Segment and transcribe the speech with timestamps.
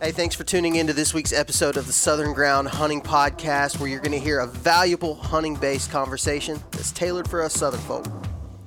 [0.00, 3.80] Hey, thanks for tuning in to this week's episode of the Southern Ground Hunting Podcast,
[3.80, 7.80] where you're going to hear a valuable hunting based conversation that's tailored for us Southern
[7.80, 8.06] folk.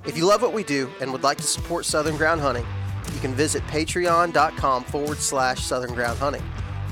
[0.05, 2.65] If you love what we do and would like to support Southern Ground Hunting,
[3.13, 6.43] you can visit patreon.com forward slash Southern Ground Hunting,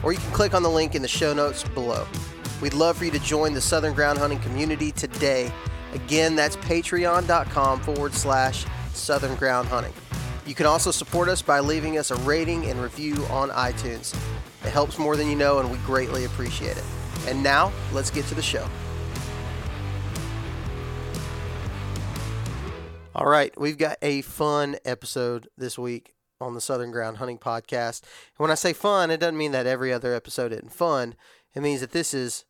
[0.04, 2.08] or you can click on the link in the show notes below.
[2.62, 5.52] We'd love for you to join the Southern Ground Hunting community today.
[5.92, 9.94] Again, that's patreon.com forward slash Southern Ground Hunting.
[10.50, 14.16] You can also support us by leaving us a rating and review on iTunes.
[14.66, 16.84] It helps more than you know, and we greatly appreciate it.
[17.28, 18.68] And now, let's get to the show.
[23.14, 28.02] All right, we've got a fun episode this week on the Southern Ground Hunting Podcast.
[28.02, 31.14] And when I say fun, it doesn't mean that every other episode isn't fun.
[31.54, 32.46] It means that this is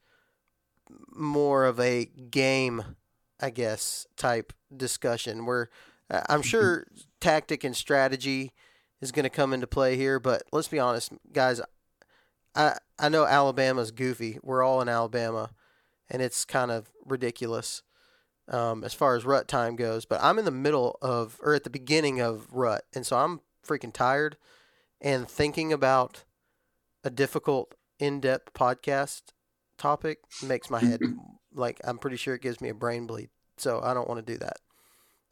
[1.13, 2.95] more of a game,
[3.41, 5.69] I guess, type discussion where
[6.09, 6.87] uh, I'm sure
[7.19, 8.53] tactic and strategy
[9.01, 11.61] is going to come into play here, but let's be honest, guys.
[12.55, 14.39] I I know Alabama's goofy.
[14.43, 15.51] We're all in Alabama,
[16.09, 17.83] and it's kind of ridiculous
[18.47, 20.05] um, as far as rut time goes.
[20.05, 23.41] But I'm in the middle of, or at the beginning of rut, and so I'm
[23.65, 24.37] freaking tired.
[25.01, 26.25] And thinking about
[27.05, 29.21] a difficult, in-depth podcast
[29.77, 30.99] topic makes my head
[31.53, 33.29] like I'm pretty sure it gives me a brain bleed.
[33.57, 34.57] So I don't want to do that.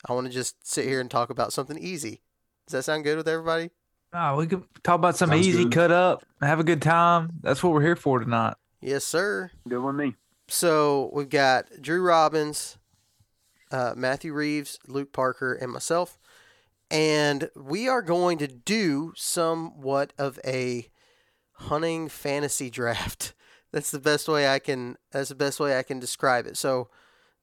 [0.08, 2.22] I want to just sit here and talk about something easy.
[2.68, 3.72] Does that sound good with everybody?
[4.14, 5.74] Oh, we could talk about something Sounds easy, good.
[5.74, 7.32] cut up, have a good time.
[7.42, 8.56] That's what we're here for tonight.
[8.82, 9.52] Yes, sir.
[9.68, 10.16] Good with me.
[10.48, 12.78] So we've got Drew Robbins,
[13.72, 16.18] uh, Matthew Reeves, Luke Parker, and myself.
[16.90, 20.88] And we are going to do somewhat of a
[21.54, 23.34] hunting fantasy draft.
[23.74, 26.56] That's the best way I can that's the best way I can describe it.
[26.56, 26.90] So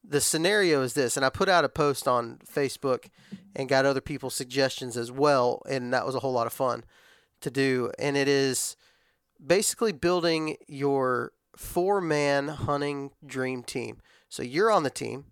[0.07, 3.07] the scenario is this, and I put out a post on Facebook
[3.57, 6.85] and got other people's suggestions as well, and that was a whole lot of fun
[7.41, 7.91] to do.
[7.99, 8.77] And it is
[9.45, 14.01] basically building your four man hunting dream team.
[14.29, 15.27] So you're on the team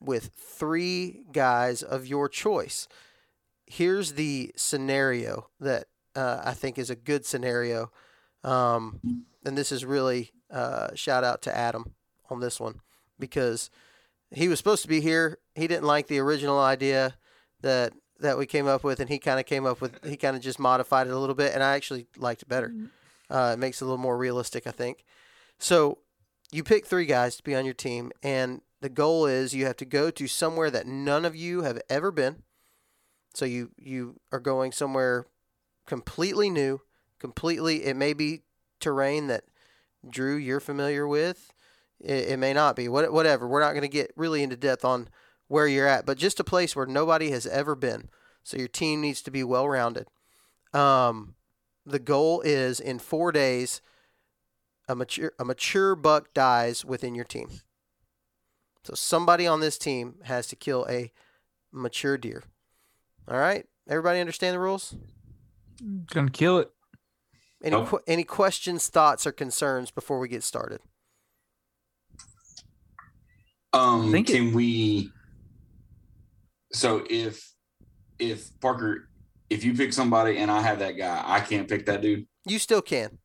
[0.00, 2.88] with three guys of your choice.
[3.66, 7.90] Here's the scenario that uh, I think is a good scenario.
[8.44, 9.00] Um,
[9.44, 11.94] and this is really uh, shout out to Adam
[12.30, 12.80] on this one
[13.18, 13.70] because
[14.30, 15.38] he was supposed to be here.
[15.54, 17.14] He didn't like the original idea
[17.62, 20.36] that that we came up with, and he kind of came up with he kind
[20.36, 22.72] of just modified it a little bit, and I actually liked it better.
[23.30, 25.04] Uh, it makes it a little more realistic, I think.
[25.58, 25.98] So
[26.50, 29.76] you pick three guys to be on your team, and the goal is you have
[29.78, 32.42] to go to somewhere that none of you have ever been.
[33.34, 35.26] So you you are going somewhere
[35.86, 36.80] completely new,
[37.18, 37.84] completely.
[37.84, 38.42] It may be
[38.80, 39.44] terrain that
[40.08, 41.52] Drew you're familiar with.
[42.00, 42.88] It, it may not be.
[42.88, 43.46] What whatever.
[43.46, 45.08] We're not going to get really into depth on
[45.48, 48.08] where you're at, but just a place where nobody has ever been.
[48.42, 50.06] So your team needs to be well rounded.
[50.72, 51.34] Um,
[51.84, 53.80] the goal is in four days,
[54.88, 57.48] a mature a mature buck dies within your team.
[58.84, 61.12] So somebody on this team has to kill a
[61.72, 62.42] mature deer.
[63.26, 64.94] All right, everybody understand the rules?
[66.12, 66.70] Gonna kill it.
[67.62, 67.88] Any Nope.
[67.90, 70.80] que- any questions, thoughts, or concerns before we get started?
[73.72, 75.12] Um, Think it- can we?
[76.72, 77.52] So if
[78.18, 79.08] if Parker,
[79.48, 82.26] if you pick somebody and I have that guy, I can't pick that dude.
[82.46, 83.18] You still can.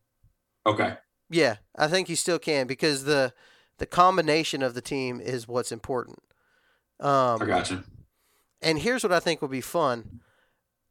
[0.66, 0.98] Okay.
[1.30, 3.34] Yeah, I think you still can because the
[3.80, 6.20] the combination of the team is what's important.
[7.00, 7.84] Um, I got you.
[8.62, 10.22] and here's what I think would be fun.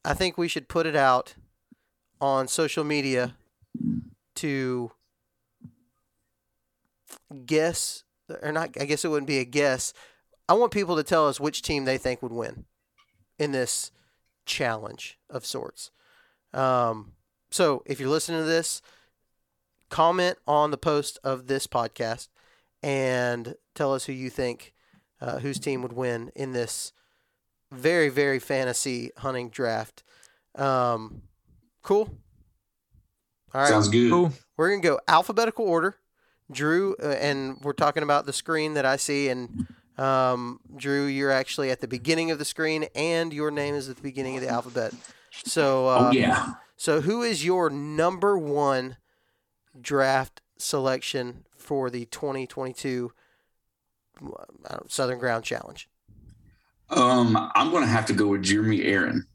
[0.04, 1.34] I think we should put it out
[2.20, 3.36] on social media
[4.36, 4.90] to
[7.46, 8.02] guess,
[8.42, 9.92] or not, I guess it wouldn't be a guess.
[10.48, 12.64] I want people to tell us which team they think would win
[13.38, 13.90] in this
[14.46, 15.90] challenge of sorts.
[16.52, 17.12] Um,
[17.50, 18.82] so if you're listening to this,
[19.88, 22.28] comment on the post of this podcast
[22.82, 24.72] and tell us who you think,
[25.20, 26.92] uh, whose team would win in this
[27.70, 30.02] very very fantasy hunting draft.
[30.56, 31.22] Um,
[31.82, 32.18] cool.
[33.54, 34.10] All right, Sounds good.
[34.10, 34.32] Cool.
[34.56, 35.96] we're gonna go alphabetical order.
[36.52, 39.66] Drew, uh, and we're talking about the screen that I see, and
[39.98, 43.96] um, Drew, you're actually at the beginning of the screen, and your name is at
[43.96, 44.92] the beginning of the alphabet.
[45.44, 46.54] So, uh, oh yeah.
[46.76, 48.96] so who is your number one
[49.80, 53.12] draft selection for the 2022
[54.22, 55.88] uh, I don't know, Southern Ground Challenge?
[56.90, 59.26] Um, I'm gonna have to go with Jeremy Aaron.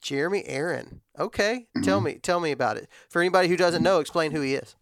[0.00, 1.00] Jeremy Aaron.
[1.18, 2.04] Okay, tell Mhm.
[2.04, 2.88] me, tell me about it.
[3.10, 4.76] For anybody who doesn't know, explain who he is.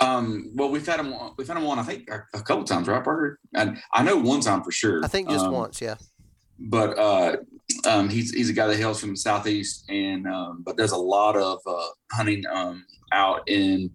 [0.00, 1.14] Um, well, we've had him.
[1.36, 1.78] We've had him on.
[1.78, 3.38] I think a, a couple times, right, Parker?
[3.54, 5.04] And I know one time for sure.
[5.04, 5.94] I think just Um, once, yeah.
[6.58, 7.36] But uh,
[7.86, 10.96] um, he's he's a guy that hails from the southeast, and um, but does a
[10.96, 13.90] lot of uh, hunting um, out in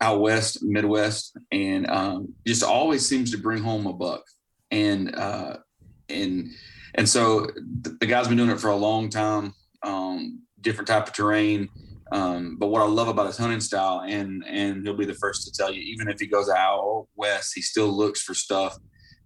[0.00, 4.22] out west, Midwest, and um, just always seems to bring home a buck.
[4.70, 5.56] And uh,
[6.08, 6.48] and
[6.94, 7.46] and so
[7.82, 9.54] the, the guy's been doing it for a long time.
[9.82, 11.68] Um, different type of terrain.
[12.12, 15.44] Um, but what I love about his hunting style, and and he'll be the first
[15.44, 18.78] to tell you, even if he goes out west, he still looks for stuff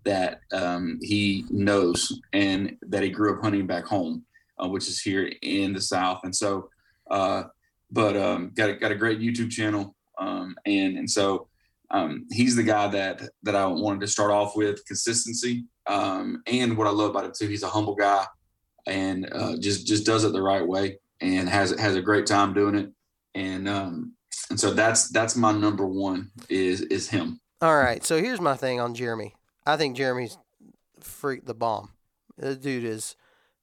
[0.04, 4.24] that um, he knows and that he grew up hunting back home,
[4.62, 6.20] uh, which is here in the South.
[6.24, 6.68] And so,
[7.10, 7.44] uh,
[7.90, 11.48] but um, got a, got a great YouTube channel, um, and and so
[11.90, 15.64] um, he's the guy that that I wanted to start off with consistency.
[15.86, 18.26] Um, and what I love about him too, he's a humble guy,
[18.86, 22.52] and uh, just just does it the right way, and has has a great time
[22.52, 22.92] doing it.
[23.34, 24.12] And um,
[24.50, 27.40] and so that's that's my number one is is him.
[27.60, 29.34] All right, so here's my thing on Jeremy.
[29.66, 30.36] I think Jeremy's
[31.00, 31.90] freak the bomb.
[32.36, 33.16] The dude is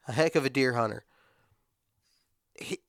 [0.08, 1.06] a heck of a deer hunter.
[2.60, 2.80] He,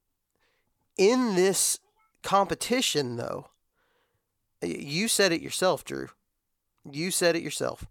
[0.96, 1.78] in this
[2.22, 3.48] competition, though,
[4.62, 6.08] you said it yourself, Drew.
[6.90, 7.86] You said it yourself.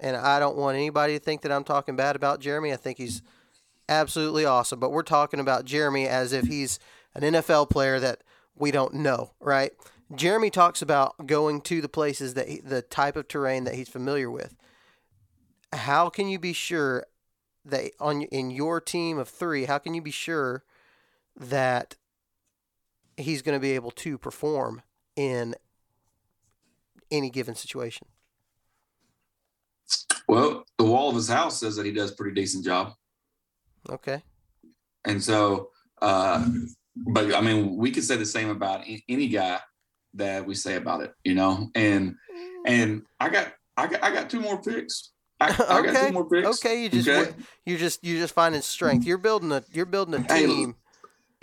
[0.00, 2.72] And I don't want anybody to think that I'm talking bad about Jeremy.
[2.72, 3.22] I think he's
[3.88, 4.80] absolutely awesome.
[4.80, 6.78] But we're talking about Jeremy as if he's
[7.14, 8.22] an NFL player that
[8.56, 9.72] we don't know, right?
[10.14, 13.88] Jeremy talks about going to the places that he, the type of terrain that he's
[13.88, 14.56] familiar with.
[15.72, 17.04] How can you be sure
[17.64, 20.64] that on in your team of 3, how can you be sure
[21.36, 21.96] that
[23.16, 24.82] he's going to be able to perform
[25.14, 25.54] in
[27.10, 28.06] any given situation?
[30.26, 32.94] Well, the wall of his house says that he does pretty decent job.
[33.90, 34.22] Okay.
[35.04, 35.70] And so,
[36.02, 36.46] uh,
[36.96, 39.60] but I mean, we could say the same about any guy
[40.14, 41.68] that we say about it, you know.
[41.74, 42.16] And
[42.66, 45.12] and I got I got I got two more picks.
[45.40, 46.58] I, I got Okay, two more picks.
[46.58, 47.32] Okay, you just Okay.
[47.64, 49.06] you're just you're just finding strength.
[49.06, 50.74] You're building a you're building a Hey, team.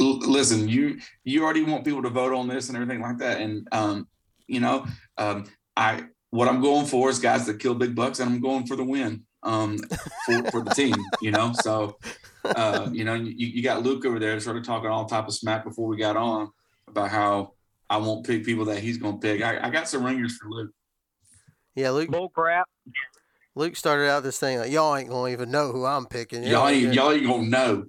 [0.01, 3.39] L- listen, you you already want people to vote on this and everything like that,
[3.39, 4.07] and um,
[4.47, 4.85] you know,
[5.17, 5.45] um,
[5.77, 8.75] I what I'm going for is guys that kill big bucks, and I'm going for
[8.75, 9.77] the win, um,
[10.25, 11.53] for, for the team, you know.
[11.53, 11.97] So,
[12.55, 15.33] uh, you know, you, you got Luke over there sort of talking all type of
[15.33, 16.51] smack before we got on
[16.87, 17.53] about how
[17.89, 19.41] I won't pick people that he's going to pick.
[19.41, 20.71] I, I got some ringers for Luke.
[21.75, 22.67] Yeah, Luke Bull crap.
[23.55, 26.43] Luke started out this thing like y'all ain't gonna even know who I'm picking.
[26.43, 27.85] Y'all ain't, ain't- y'all ain't gonna know.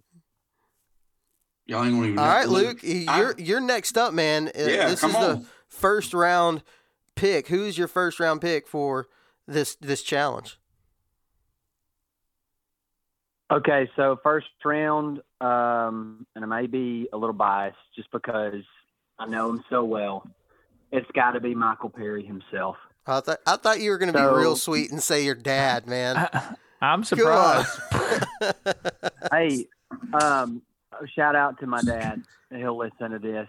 [1.66, 2.18] Y'all ain't gonna even.
[2.18, 2.30] All know.
[2.30, 4.48] right, Luke, you're you're next up, man.
[4.48, 5.22] Uh, Yeah, this come is on.
[5.40, 6.62] the first round
[7.16, 7.48] pick.
[7.48, 9.08] Who's your first round pick for
[9.48, 10.58] this this challenge?
[13.50, 18.64] Okay, so first round, um, and I may be a little biased just because
[19.18, 20.28] I know him so well.
[20.90, 22.76] It's got to be Michael Perry himself.
[23.06, 26.16] I thought I thought you were gonna be real sweet and say your dad, man.
[26.16, 27.68] I, I'm surprised.
[29.32, 29.66] hey,
[30.20, 30.62] um,
[31.14, 32.22] shout out to my dad.
[32.50, 33.48] He'll listen to this.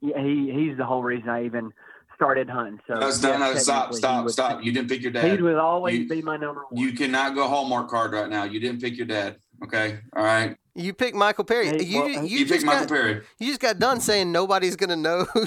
[0.00, 1.72] He he's the whole reason I even
[2.18, 2.80] started hunting.
[2.88, 4.64] So No, stop, yes, no, stop, technically stop, would- stop.
[4.64, 5.36] You didn't pick your dad.
[5.36, 6.82] He would always You- be my number one.
[6.82, 8.42] You cannot go Hallmark card right now.
[8.44, 9.36] You didn't pick your dad.
[9.62, 9.98] Okay.
[10.16, 10.56] All right.
[10.74, 11.66] You picked Michael Perry.
[11.68, 13.22] Hey, you well, you, you You, just picked Michael got Perry.
[13.38, 15.46] you just got done saying nobody's gonna know who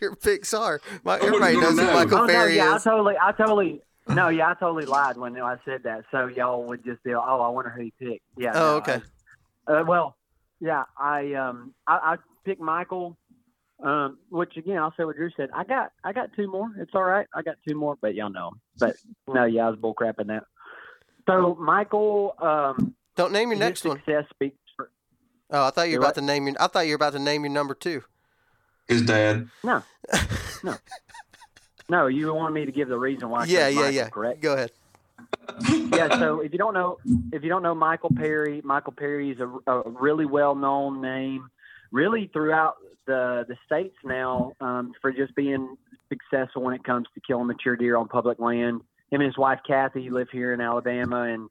[0.00, 0.80] your picks are.
[1.04, 1.92] My, everybody gonna knows who know.
[1.94, 5.38] Michael oh no, Perry yeah, I totally, I totally, no, yeah, I totally lied when
[5.40, 6.04] I said that.
[6.10, 8.24] So y'all would just be, oh, I wonder who he picked.
[8.38, 8.52] Yeah.
[8.54, 9.00] Oh, no, okay.
[9.68, 10.16] I- uh, well,
[10.60, 13.18] yeah, I um, I, I picked Michael.
[13.82, 15.50] Um, which again, I'll say what Drew said.
[15.54, 16.70] I got, I got two more.
[16.78, 17.26] It's all right.
[17.34, 18.52] I got two more, but y'all know.
[18.78, 18.96] But
[19.28, 20.44] no, yeah, I was bullcrapping that.
[21.26, 23.96] So Michael, um, Don't name your his next one.
[23.98, 24.90] success speaks for
[25.50, 26.56] Oh, I thought you were Do about to name your.
[26.60, 28.02] I thought you were about to name your number two.
[28.88, 29.48] His dad.
[29.62, 29.82] no,
[30.62, 30.76] no,
[31.88, 32.06] no.
[32.06, 33.44] You want me to give the reason why?
[33.44, 34.08] Yeah, chose yeah, Michael, yeah.
[34.08, 34.40] Correct.
[34.42, 34.70] Go ahead.
[35.94, 36.98] yeah, so if you don't know,
[37.32, 41.48] if you don't know Michael Perry, Michael Perry is a, a really well-known name,
[41.94, 42.74] really throughout
[43.06, 45.76] the the states now um, for just being
[46.08, 48.82] successful when it comes to killing mature deer on public land.
[49.10, 51.48] Him and his wife Kathy live here in Alabama, and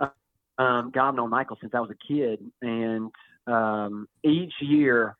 [0.00, 3.10] uh, um, God, I've known Michael since I was a kid, and
[3.46, 5.16] um, each year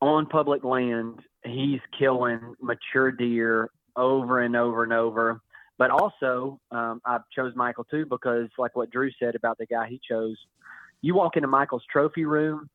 [0.00, 5.40] on public land, he's killing mature deer over and over and over
[5.78, 9.86] but also um, I chose Michael too because, like what Drew said about the guy
[9.88, 10.36] he chose,
[11.02, 12.70] you walk into Michael's trophy room,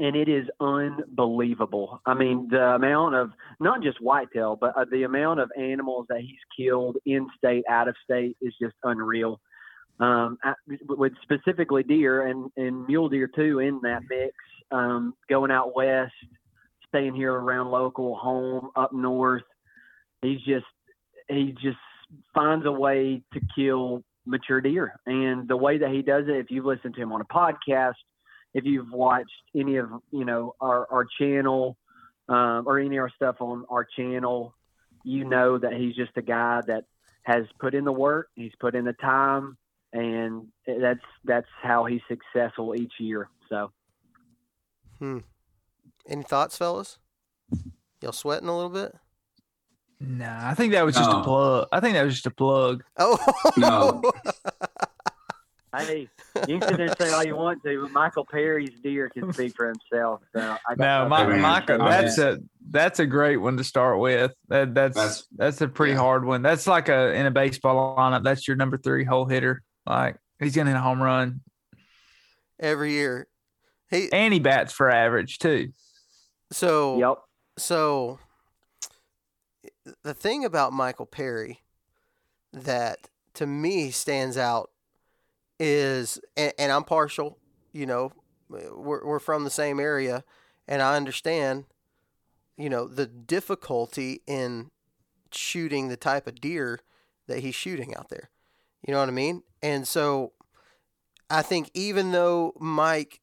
[0.00, 2.00] and it is unbelievable.
[2.06, 3.30] I mean, the amount of
[3.60, 7.86] not just whitetail, but uh, the amount of animals that he's killed in state, out
[7.86, 9.40] of state, is just unreal.
[10.00, 10.54] Um, I,
[10.88, 14.34] with specifically deer and, and mule deer too in that mix.
[14.72, 16.12] Um, going out west,
[16.88, 19.42] staying here around local, home up north.
[20.22, 20.64] He's just
[21.28, 21.78] he just
[22.34, 24.98] finds a way to kill mature deer.
[25.06, 27.94] And the way that he does it, if you've listened to him on a podcast,
[28.54, 31.76] if you've watched any of you know our our channel
[32.28, 34.54] um, or any of our stuff on our channel,
[35.04, 36.84] you know that he's just a guy that
[37.22, 39.56] has put in the work, he's put in the time,
[39.92, 43.28] and that's that's how he's successful each year.
[43.48, 43.72] So
[44.98, 45.18] hmm.
[46.08, 46.98] Any thoughts, fellas?
[48.00, 48.94] Y'all sweating a little bit?
[50.00, 51.20] Nah, I think that was just No.
[51.20, 51.68] a plug.
[51.72, 52.82] I think that was just a plug.
[52.96, 53.18] Oh
[53.58, 54.02] No.
[55.76, 56.08] hey,
[56.48, 59.32] you can sit there and say all you want to, but Michael Perry's deer can
[59.32, 60.20] speak for himself.
[60.34, 62.38] So I got No, nothing my, to mean, Micah, I that's a
[62.70, 64.32] that's a great one to start with.
[64.48, 65.98] That that's That's- that's, a pretty yeah.
[65.98, 66.42] hard one.
[66.42, 68.24] That's like a in a baseball lineup.
[68.24, 69.62] That's your number three hole hitter.
[69.86, 71.40] Like he's gonna hit a home run,
[72.58, 73.26] Every year.
[73.90, 75.72] He and he bats for average too.
[76.52, 77.18] so Yep.
[77.58, 78.18] so
[80.02, 81.60] the thing about Michael Perry
[82.52, 84.70] that to me stands out
[85.60, 87.38] is and, and I'm partial,
[87.72, 88.12] you know,
[88.48, 90.24] we're we're from the same area
[90.66, 91.66] and I understand
[92.56, 94.70] you know the difficulty in
[95.30, 96.80] shooting the type of deer
[97.28, 98.30] that he's shooting out there.
[98.86, 99.42] You know what I mean?
[99.62, 100.32] And so
[101.28, 103.20] I think even though Mike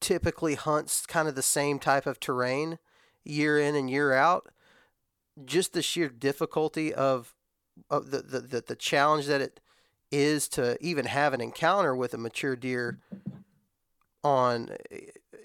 [0.00, 2.78] typically hunts kind of the same type of terrain
[3.24, 4.48] year in and year out,
[5.44, 7.34] just the sheer difficulty of,
[7.90, 9.60] of the, the, the, the challenge that it
[10.12, 12.98] is to even have an encounter with a mature deer
[14.22, 14.70] on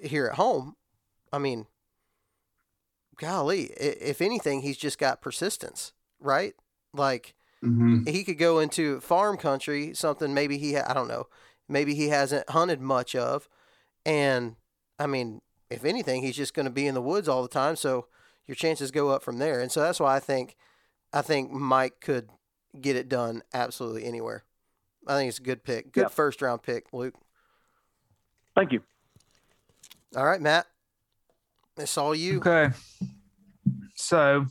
[0.01, 0.75] here at home.
[1.34, 1.68] I mean,
[3.18, 6.53] golly, if anything, he's just got persistence, right?
[6.94, 8.08] Like, Mm-hmm.
[8.10, 11.27] he could go into farm country, something maybe he ha- I don't know,
[11.70, 13.48] maybe he hasn't hunted much of,
[14.03, 14.56] and
[14.98, 17.75] I mean, if anything, he's just going to be in the woods all the time,
[17.75, 18.08] so
[18.48, 19.60] your chances go up from there.
[19.60, 20.56] And so that's why I think
[21.13, 22.30] I think Mike could
[22.82, 24.44] get it done absolutely anywhere.
[25.08, 26.12] I think it's a good pick, good Yep.
[26.12, 27.15] first round pick, Luke.
[28.55, 28.81] Thank you.
[30.15, 30.67] All right, Matt,
[31.77, 32.38] it's all you.
[32.39, 32.70] Okay.
[33.96, 34.46] So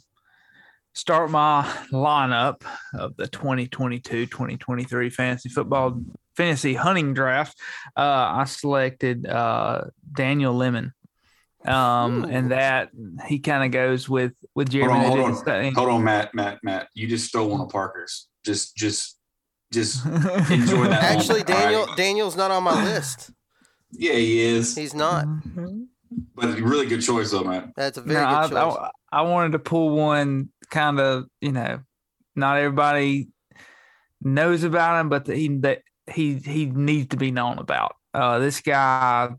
[0.94, 2.62] start my lineup
[2.94, 6.00] of the 2022-2023 fantasy football
[6.36, 7.58] fantasy hunting draft.
[7.96, 10.92] Uh, I selected uh, Daniel Lemon.
[11.66, 12.28] Um, Ooh.
[12.28, 12.88] and that
[13.26, 14.94] he kind of goes with with Jeremy.
[14.94, 16.88] Hold on, hold on, hold on, Matt, Matt, Matt.
[16.94, 18.28] You just stole one of Parker's.
[18.46, 19.19] Just, just,
[19.72, 20.04] just
[20.50, 21.02] enjoy that.
[21.02, 21.96] Actually, Daniel right.
[21.96, 23.30] Daniel's not on my list.
[23.92, 24.76] Yeah, he is.
[24.76, 25.26] He's not.
[26.34, 27.72] But really good choice though, man.
[27.76, 28.76] That's a very No, I, good choice.
[29.12, 31.80] I, I wanted to pull one kind of, you know,
[32.34, 33.28] not everybody
[34.22, 37.96] knows about him, but that he that he he needs to be known about.
[38.12, 39.30] Uh, this guy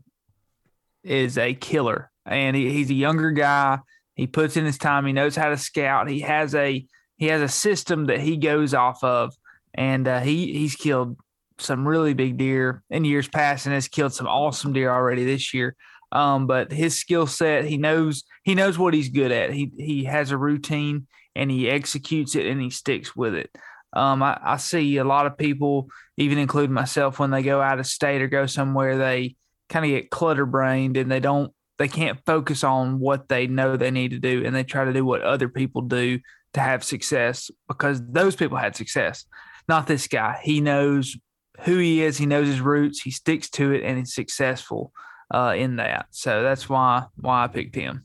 [1.02, 3.78] is a killer, and he, he's a younger guy.
[4.14, 5.06] He puts in his time.
[5.06, 6.08] He knows how to scout.
[6.08, 6.86] He has a
[7.16, 9.34] he has a system that he goes off of,
[9.74, 11.16] and uh, he he's killed
[11.58, 15.54] some really big deer in years past, and has killed some awesome deer already this
[15.54, 15.76] year.
[16.10, 19.52] Um, but his skill set, he knows he knows what he's good at.
[19.52, 23.50] He he has a routine and he executes it and he sticks with it.
[23.94, 27.78] Um, I, I see a lot of people, even including myself, when they go out
[27.78, 29.36] of state or go somewhere, they
[29.68, 33.76] kind of get clutter brained and they don't they can't focus on what they know
[33.76, 36.20] they need to do and they try to do what other people do
[36.52, 39.24] to have success because those people had success.
[39.68, 40.40] Not this guy.
[40.42, 41.16] He knows
[41.60, 44.92] who he is, he knows his roots, he sticks to it, and he's successful
[45.32, 46.06] uh, in that.
[46.10, 48.04] So that's why why I picked him.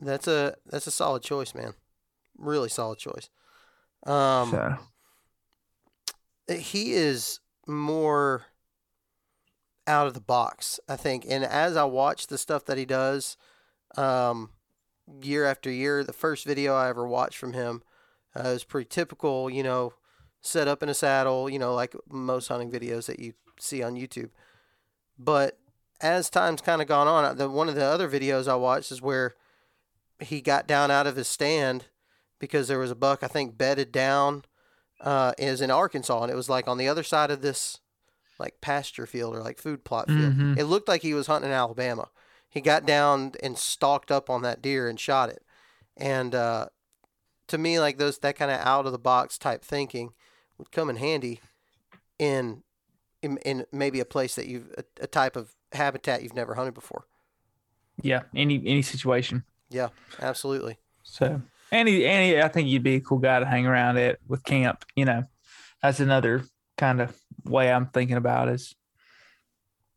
[0.00, 1.74] That's a that's a solid choice, man.
[2.36, 3.28] Really solid choice.
[4.06, 4.76] Um, so
[6.54, 8.46] he is more
[9.86, 11.26] out of the box, I think.
[11.28, 13.36] And as I watch the stuff that he does,
[13.96, 14.50] um,
[15.22, 17.82] year after year, the first video I ever watched from him
[18.36, 19.50] uh, was pretty typical.
[19.50, 19.92] You know,
[20.40, 21.48] set up in a saddle.
[21.48, 24.30] You know, like most hunting videos that you see on YouTube.
[25.18, 25.58] But
[26.00, 29.02] as time's kind of gone on, the one of the other videos I watched is
[29.02, 29.34] where
[30.20, 31.86] he got down out of his stand
[32.38, 34.44] because there was a buck I think bedded down
[35.00, 37.78] uh, is in Arkansas, and it was like on the other side of this
[38.38, 40.34] like pasture field or like food plot field.
[40.34, 40.56] Mhm.
[40.56, 42.08] It looked like he was hunting in Alabama.
[42.48, 45.42] He got down and stalked up on that deer and shot it.
[45.96, 46.68] And uh,
[47.48, 50.12] to me, like those that kind of out of the box type thinking
[50.56, 51.40] would come in handy
[52.18, 52.62] in
[53.22, 56.74] in, in maybe a place that you've a, a type of habitat you've never hunted
[56.74, 57.06] before.
[58.02, 59.44] Yeah, any any situation.
[59.70, 59.88] Yeah,
[60.20, 60.78] absolutely.
[61.02, 63.98] So, and he, and he, I think you'd be a cool guy to hang around
[63.98, 64.84] at with camp.
[64.94, 65.24] You know,
[65.82, 66.44] that's another
[66.76, 68.74] kind of way I'm thinking about is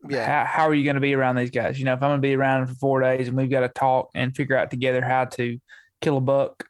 [0.09, 1.77] Yeah, how, how are you going to be around these guys?
[1.77, 3.69] You know, if I'm going to be around for four days and we've got to
[3.69, 5.59] talk and figure out together how to
[6.01, 6.65] kill a buck,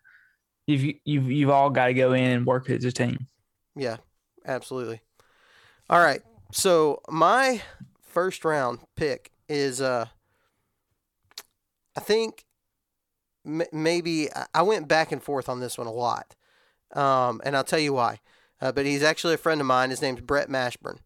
[0.67, 3.27] you've you've you've all got to go in and work as a team.
[3.75, 3.97] Yeah,
[4.45, 5.01] absolutely.
[5.89, 6.21] All right.
[6.51, 7.61] So my
[8.01, 10.07] first round pick is uh
[11.95, 12.45] I think
[13.45, 16.35] m- maybe I- went back and forth on this one a lot.
[16.93, 18.19] Um and I'll tell you why.
[18.61, 19.89] Uh, but he's actually a friend of mine.
[19.89, 20.99] His name's Brett Mashburn.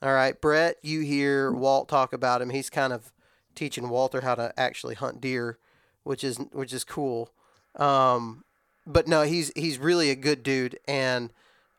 [0.00, 2.50] All right, Brett, you hear Walt talk about him.
[2.50, 3.12] He's kind of
[3.54, 5.58] teaching Walter how to actually hunt deer,
[6.04, 7.32] which is which is cool.
[7.74, 8.44] Um
[8.86, 11.32] but no, he's he's really a good dude and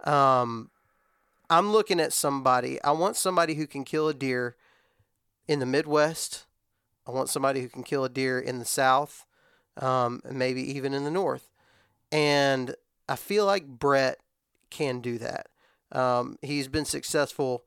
[0.04, 0.70] um,
[1.50, 2.82] I'm looking at somebody.
[2.84, 4.56] I want somebody who can kill a deer
[5.48, 6.46] in the Midwest.
[7.08, 9.26] I want somebody who can kill a deer in the South,
[9.78, 11.50] um, maybe even in the North.
[12.12, 12.76] And
[13.08, 14.18] I feel like Brett
[14.70, 15.48] can do that.
[15.92, 17.64] Um, he's been successful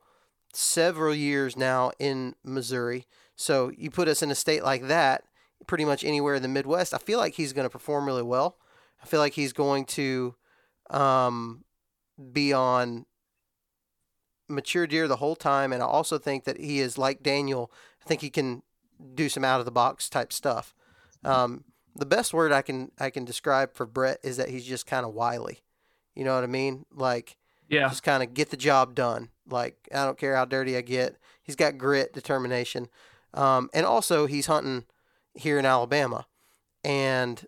[0.53, 3.07] several years now in Missouri.
[3.35, 5.23] So you put us in a state like that,
[5.65, 8.57] pretty much anywhere in the Midwest, I feel like he's going to perform really well.
[9.01, 10.35] I feel like he's going to
[10.89, 11.63] um,
[12.31, 13.05] be on
[14.47, 17.71] mature deer the whole time, and I also think that he is like Daniel.
[18.03, 18.63] I think he can
[19.15, 20.75] do some out of the box type stuff.
[21.23, 21.63] Um,
[21.95, 25.05] the best word I can I can describe for Brett is that he's just kind
[25.05, 25.59] of wily.
[26.15, 26.85] You know what I mean?
[26.93, 27.37] Like
[27.69, 29.29] Yeah, just kind of get the job done.
[29.49, 31.17] Like I don't care how dirty I get.
[31.43, 32.87] He's got grit, determination,
[33.33, 34.85] um, and also he's hunting
[35.35, 36.27] here in Alabama,
[36.83, 37.45] and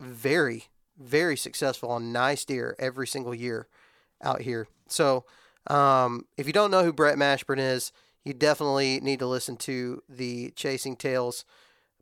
[0.00, 0.64] very
[1.00, 3.66] very successful on nice deer every single year
[4.22, 4.68] out here.
[4.86, 5.24] So
[5.66, 7.90] um, if you don't know who Brett Mashburn is,
[8.24, 11.44] you definitely need to listen to the Chasing Tales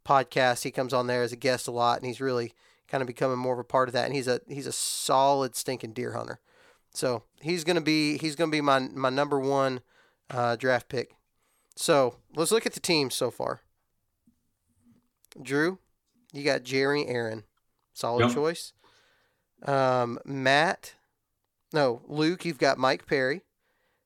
[0.04, 0.64] podcast.
[0.64, 2.52] He comes on there as a guest a lot, and he's really
[2.88, 4.06] kind of becoming more of a part of that.
[4.06, 6.40] And he's a he's a solid stinking deer hunter.
[6.92, 9.80] So he's gonna be he's gonna be my my number one
[10.30, 11.14] uh, draft pick.
[11.76, 13.60] So let's look at the teams so far.
[15.40, 15.78] Drew,
[16.32, 17.44] you got Jerry Aaron,
[17.92, 18.34] solid Yep.
[18.34, 18.72] choice.
[19.64, 20.94] Um, Matt,
[21.72, 23.42] no Luke, you've got Mike Perry.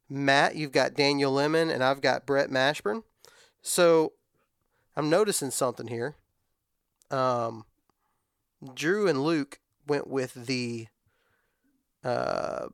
[0.09, 3.03] Matt, you've got Daniel Lemon, and I've got Brett Mashburn.
[3.63, 4.13] So
[4.97, 6.17] I'm noticing something here.
[7.11, 7.65] Um,
[8.75, 10.87] Drew and Luke went with the
[12.05, 12.67] uh,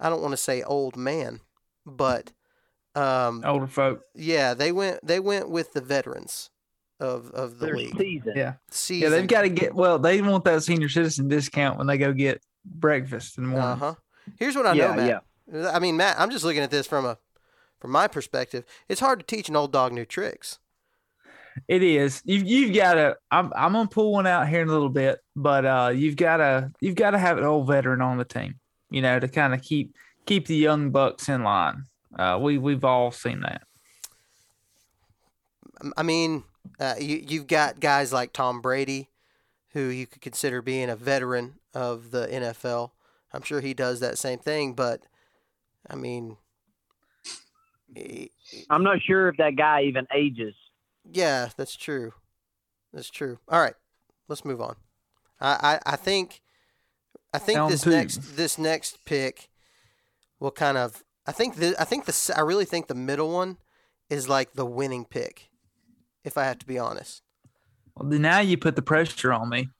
[0.00, 1.40] I don't want to say old man,
[1.84, 2.32] but
[2.94, 4.02] um, older folk.
[4.14, 6.50] yeah, they went they went with the veterans
[7.00, 7.96] of of the Their league.
[7.98, 8.32] season.
[8.36, 9.02] Yeah, Season.
[9.02, 9.08] yeah.
[9.16, 9.74] They've got to get.
[9.74, 13.68] Well, they want that senior citizen discount when they go get breakfast in the morning.
[13.68, 13.94] Uh huh.
[14.36, 15.74] Here's what I yeah, know, Matt.
[15.74, 17.18] I mean, Matt, I'm just looking at this from a
[17.80, 18.64] from my perspective.
[18.88, 20.58] It's hard to teach an old dog new tricks.
[21.66, 22.22] It is.
[22.24, 23.16] You've you've got to.
[23.30, 26.36] I'm I'm gonna pull one out here in a little bit, but uh, you've got
[26.36, 29.54] to you've got to have an old veteran on the team, you know, to kind
[29.54, 29.94] of keep
[30.26, 31.84] keep the young bucks in line.
[32.16, 33.62] Uh, we we've all seen that.
[35.96, 36.44] I mean,
[36.80, 39.08] uh, you you've got guys like Tom Brady,
[39.72, 42.90] who you could consider being a veteran of the NFL.
[43.32, 45.02] I'm sure he does that same thing, but
[45.88, 46.36] I mean,
[48.70, 50.54] I'm not sure if that guy even ages.
[51.10, 52.12] yeah, that's true.
[52.92, 53.38] That's true.
[53.48, 53.74] All right,
[54.28, 54.76] let's move on.
[55.40, 56.40] I I, I think
[57.32, 57.90] I think Down this two.
[57.90, 59.48] next this next pick
[60.40, 63.58] will kind of I think the I think the I really think the middle one
[64.08, 65.50] is like the winning pick.
[66.28, 67.22] If I have to be honest,
[67.96, 69.70] Well, now you put the pressure on me.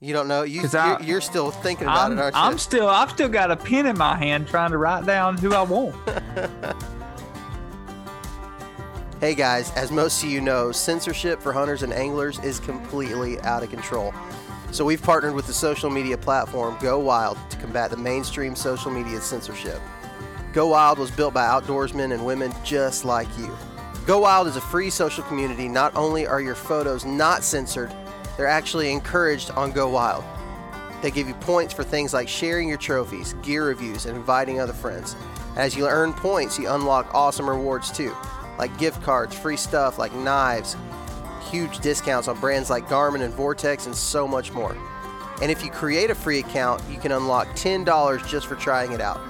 [0.00, 2.40] you don't know you 'Cause you're, you're still thinking about I'm, it, aren't you?
[2.40, 5.54] I'm still I've still got a pen in my hand trying to write down who
[5.54, 5.94] I want.
[9.18, 13.62] Hey guys, as most of you know, censorship for hunters and anglers is completely out
[13.62, 14.12] of control.
[14.72, 18.90] So we've partnered with the social media platform Go Wild to combat the mainstream social
[18.90, 19.80] media censorship.
[20.52, 23.56] Go Wild was built by outdoorsmen and women just like you.
[24.06, 25.66] Go Wild is a free social community.
[25.66, 27.92] Not only are your photos not censored,
[28.36, 30.22] they're actually encouraged on Go Wild.
[31.02, 34.72] They give you points for things like sharing your trophies, gear reviews, and inviting other
[34.72, 35.16] friends.
[35.56, 38.14] As you earn points, you unlock awesome rewards too,
[38.60, 40.76] like gift cards, free stuff like knives,
[41.50, 44.76] huge discounts on brands like Garmin and Vortex, and so much more.
[45.42, 49.00] And if you create a free account, you can unlock $10 just for trying it
[49.00, 49.20] out.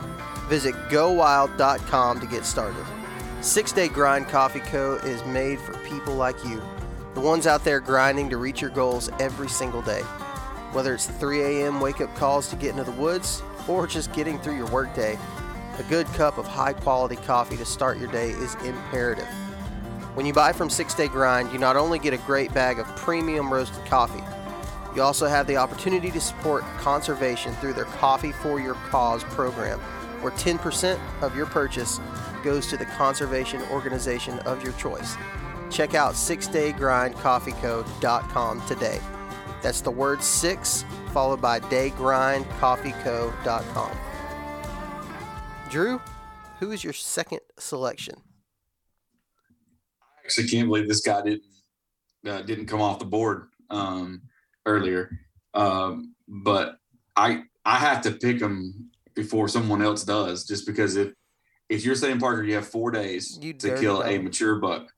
[0.51, 2.85] Visit gowild.com to get started.
[3.47, 4.97] Six Day Grind Coffee Co.
[5.05, 6.61] is made for people like you,
[7.15, 10.01] the ones out there grinding to reach your goals every single day.
[10.73, 11.81] Whether it's 3 a.m.
[11.81, 15.17] wake up calls to get into the woods or just getting through your workday,
[15.79, 19.29] a good cup of high quality coffee to start your day is imperative.
[20.15, 22.97] When you buy from Six Day Grind, you not only get a great bag of
[22.97, 24.25] premium roasted coffee,
[24.97, 29.81] you also have the opportunity to support conservation through their Coffee for Your Cause program,
[30.23, 32.01] where 10% of your purchase
[32.43, 35.17] goes to the conservation organization of your choice.
[35.71, 39.01] Check out 6daygrindcoffeeco.com today.
[39.63, 43.97] That's the word 6 followed by daygrindcoffeeco.com.
[45.71, 46.03] Drew,
[46.61, 48.15] who is your second selection?
[50.01, 51.43] I actually can't believe this guy didn't
[52.27, 54.23] uh, didn't come off the board um,
[54.65, 55.11] earlier.
[55.55, 56.79] Um, but
[57.17, 61.13] I I have to pick him before someone else does, just because if
[61.69, 64.93] if you're saying Parker, you have four days You to dirty kill a mature buck,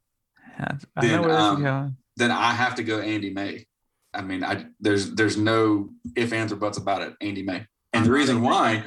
[0.58, 3.66] I, I Then, know where this um, then I have to go Andy May.
[4.12, 7.14] I mean, I there's there's no if ands or buts about it.
[7.22, 8.84] Andy May, and the reason why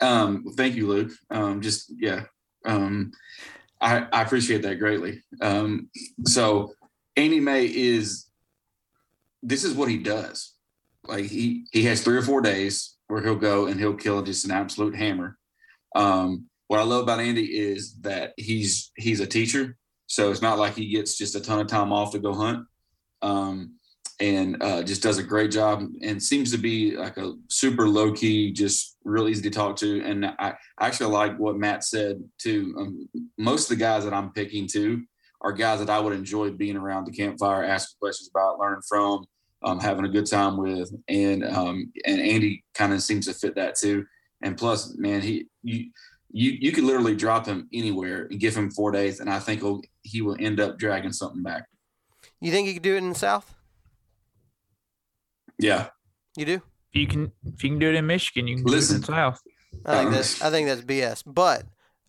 [0.00, 1.12] Um, thank you, Luke.
[1.30, 2.24] Um, just yeah,
[2.66, 3.12] um,
[3.80, 5.22] I, I appreciate that greatly.
[5.40, 5.88] Um,
[6.26, 6.74] so
[7.16, 8.26] Andy May is
[9.42, 10.54] this is what he does.
[11.04, 14.46] Like he he has three or four days where he'll go and he'll kill just
[14.46, 15.36] an absolute hammer.
[15.94, 20.58] Um, what I love about Andy is that he's he's a teacher, so it's not
[20.58, 22.66] like he gets just a ton of time off to go hunt.
[23.20, 23.74] Um,
[24.18, 28.12] and uh, just does a great job and seems to be like a super low
[28.12, 30.02] key, just real easy to talk to.
[30.02, 32.74] And I, actually like what Matt said too.
[32.78, 35.02] Um, most of the guys that I'm picking too
[35.42, 39.26] are guys that I would enjoy being around the campfire, asking questions about, learning from,
[39.64, 40.92] um, having a good time with.
[41.08, 44.06] And um, and Andy kind of seems to fit that too.
[44.42, 45.90] And plus, man, he you
[46.30, 49.60] you you could literally drop him anywhere and give him four days, and I think
[49.60, 51.66] he'll, he will end up dragging something back.
[52.40, 53.54] You think you could do it in the South?
[55.58, 55.88] Yeah,
[56.36, 56.62] You do?
[56.92, 59.00] If you can, if you can do it in Michigan, you can do it in
[59.00, 59.40] the South.
[59.86, 61.22] I think that's I think that's BS.
[61.24, 61.64] But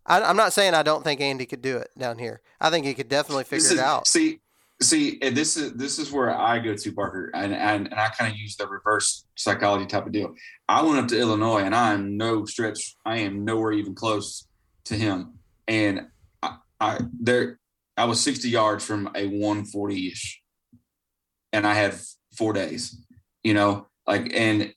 [0.06, 2.42] I, I'm not saying I don't think Andy could do it down here.
[2.60, 4.08] I think he could definitely figure this it is, out.
[4.08, 4.40] See,
[4.82, 8.32] see, this is this is where I go to Parker, and and, and I kind
[8.32, 10.34] of use the reverse psychology type of deal.
[10.68, 12.96] I went up to Illinois, and I am no stretch.
[13.06, 14.48] I am nowhere even close
[14.86, 16.08] to him, and
[16.42, 17.60] I, I there
[17.98, 20.42] I was 60 yards from a 140 ish,
[21.52, 21.96] and I had
[22.38, 23.00] four days.
[23.44, 24.74] You know, like and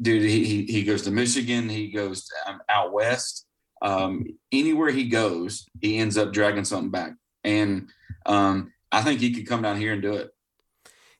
[0.00, 1.68] dude, he he, he goes to Michigan.
[1.68, 3.46] He goes um, out west.
[3.80, 7.12] Um, anywhere he goes, he ends up dragging something back,
[7.44, 7.88] and
[8.26, 10.34] um, I think he could come down here and do it.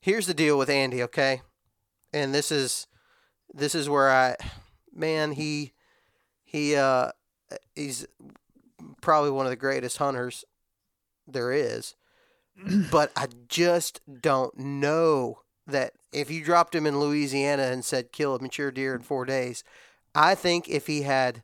[0.01, 1.43] Here's the deal with Andy, okay?
[2.13, 2.87] And this is
[3.53, 4.37] this is where I
[4.93, 5.73] man, he
[6.45, 7.11] he uh
[7.75, 8.07] he's
[9.01, 10.45] probably one of the greatest hunters
[11.27, 11.95] there is.
[12.91, 18.35] but I just don't know that if you dropped him in Louisiana and said kill
[18.35, 19.63] a mature deer in 4 days,
[20.15, 21.43] I think if he had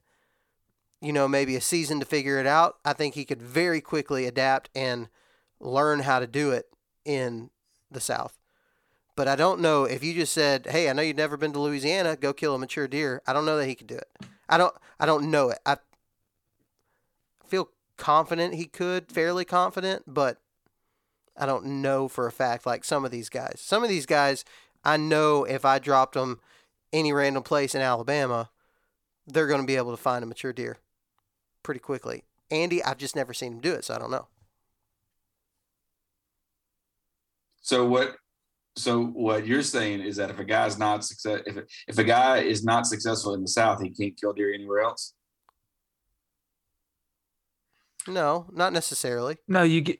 [1.03, 4.27] you know maybe a season to figure it out, I think he could very quickly
[4.27, 5.09] adapt and
[5.61, 6.67] learn how to do it
[7.05, 7.51] in
[7.91, 8.39] the South.
[9.17, 11.61] But I don't know if you just said, "Hey, I know you've never been to
[11.61, 12.17] Louisiana.
[12.17, 14.09] Go kill a mature deer." I don't know that he could do it.
[14.49, 14.75] I don't.
[14.99, 15.59] I don't know it.
[15.65, 15.77] I
[17.47, 20.41] feel confident he could, fairly confident, but
[21.37, 22.67] I don't know for a fact.
[22.67, 24.45] Like some of these guys, some of these guys,
[24.85, 26.41] I know if I dropped them
[26.93, 28.51] any random place in Alabama,
[29.27, 30.79] they're going to be able to find a mature deer
[31.63, 32.25] pretty quickly.
[32.51, 34.29] Andy, I've just never seen him do it, so I don't know.
[37.65, 38.15] So what?
[38.77, 41.57] So what you're saying is that if a guy's not success, if
[41.89, 45.15] if a guy is not successful in the South, he can't kill deer anywhere else.
[48.07, 49.39] No, not necessarily.
[49.49, 49.99] No, you get.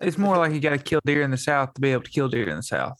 [0.00, 2.10] It's more like you got to kill deer in the South to be able to
[2.10, 2.98] kill deer in the South.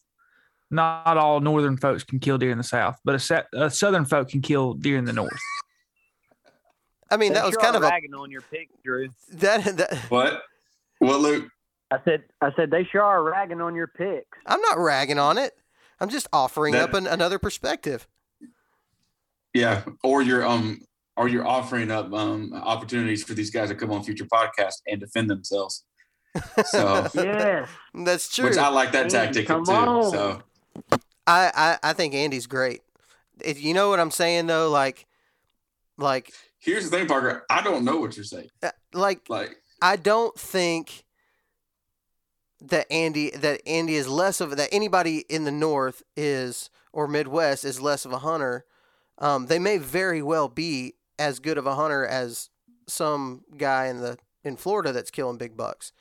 [0.70, 4.04] Not all northern folks can kill deer in the South, but a, sa- a southern
[4.04, 5.32] folk can kill deer in the north.
[7.10, 9.08] I mean, They that was sure kind of a ragging on your pick, Drew.
[9.32, 10.42] that, that What?
[10.98, 11.48] What, Luke?
[11.92, 14.38] I said, I said they sure are ragging on your picks.
[14.46, 15.52] I'm not ragging on it.
[16.00, 18.06] I'm just offering That- up an, another perspective.
[19.54, 20.80] Yeah, or you're um,
[21.16, 24.98] or you're offering up um opportunities for these guys to come on future podcasts and
[25.00, 25.84] defend themselves.
[26.64, 27.68] So, Yes.
[27.92, 28.48] That's true.
[28.48, 29.52] which I like that Andy, tactic too.
[29.72, 30.10] on.
[30.10, 30.42] So,
[31.26, 32.80] I, I I think Andy's great.
[33.44, 35.06] If, you know what I'm saying though, like,
[35.98, 37.44] like, here's the thing, Parker.
[37.50, 38.48] I don't know what you're saying.
[38.62, 41.04] uh, like Like, I don't think
[42.62, 47.64] that Andy that Andy is less of that anybody in the North is or Midwest
[47.64, 48.64] is less of a hunter.
[49.18, 52.50] Um, they may very well be as good of a hunter as
[52.86, 55.92] some guy in the in Florida that's killing big bucks.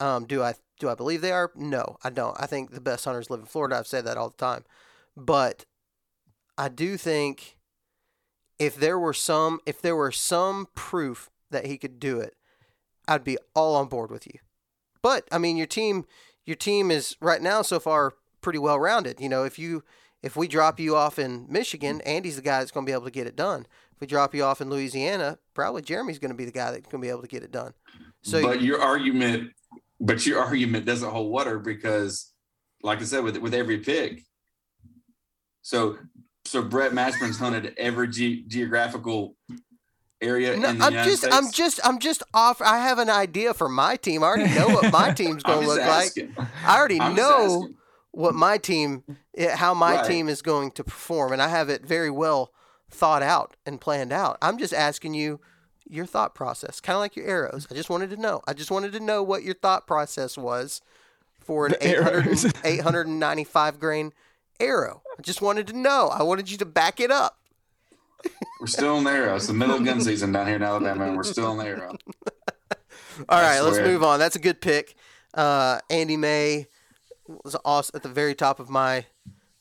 [0.00, 1.50] Um, do I do I believe they are?
[1.54, 2.36] No, I don't.
[2.40, 3.76] I think the best hunters live in Florida.
[3.76, 4.64] I've said that all the time,
[5.16, 5.64] but
[6.56, 7.58] I do think
[8.58, 12.34] if there were some if there were some proof that he could do it,
[13.08, 14.38] I'd be all on board with you.
[15.02, 16.06] But I mean, your team,
[16.44, 19.20] your team is right now so far pretty well rounded.
[19.20, 19.82] You know, if you
[20.22, 23.04] if we drop you off in Michigan, Andy's the guy that's going to be able
[23.04, 23.66] to get it done.
[23.92, 26.86] If we drop you off in Louisiana, probably Jeremy's going to be the guy that's
[26.88, 27.74] going to be able to get it done.
[28.22, 29.52] So but your argument,
[30.00, 32.32] but your argument doesn't hold water because,
[32.82, 34.22] like I said, with with every pick.
[35.62, 35.98] So,
[36.44, 39.36] so Brett Mashburn's hunted every ge- geographical
[40.20, 41.36] area no, I'm just, States.
[41.36, 42.60] I'm just, I'm just off.
[42.60, 44.22] I have an idea for my team.
[44.22, 46.12] I already know what my team's going to look like.
[46.64, 47.68] I already I'm know
[48.10, 49.04] what my team,
[49.36, 50.04] eh, how my Right.
[50.04, 52.52] team is going to perform, and I have it very well
[52.90, 54.38] thought out and planned out.
[54.42, 55.40] I'm just asking you
[55.88, 57.66] your thought process, kind of like your arrows.
[57.70, 58.42] I just wanted to know.
[58.46, 60.80] I just wanted to know what your thought process was
[61.38, 64.12] for an 800, 895 grain
[64.60, 65.02] arrow.
[65.18, 66.08] I just wanted to know.
[66.08, 67.38] I wanted you to back it up.
[68.60, 69.36] We're still in the arrow.
[69.36, 71.66] It's the middle of gun season down here in Alabama, and we're still in the
[71.66, 71.96] arrow.
[73.28, 74.18] All right, let's move on.
[74.18, 74.94] That's a good pick.
[75.34, 76.66] Uh, Andy May
[77.44, 79.06] was awesome at the very top of my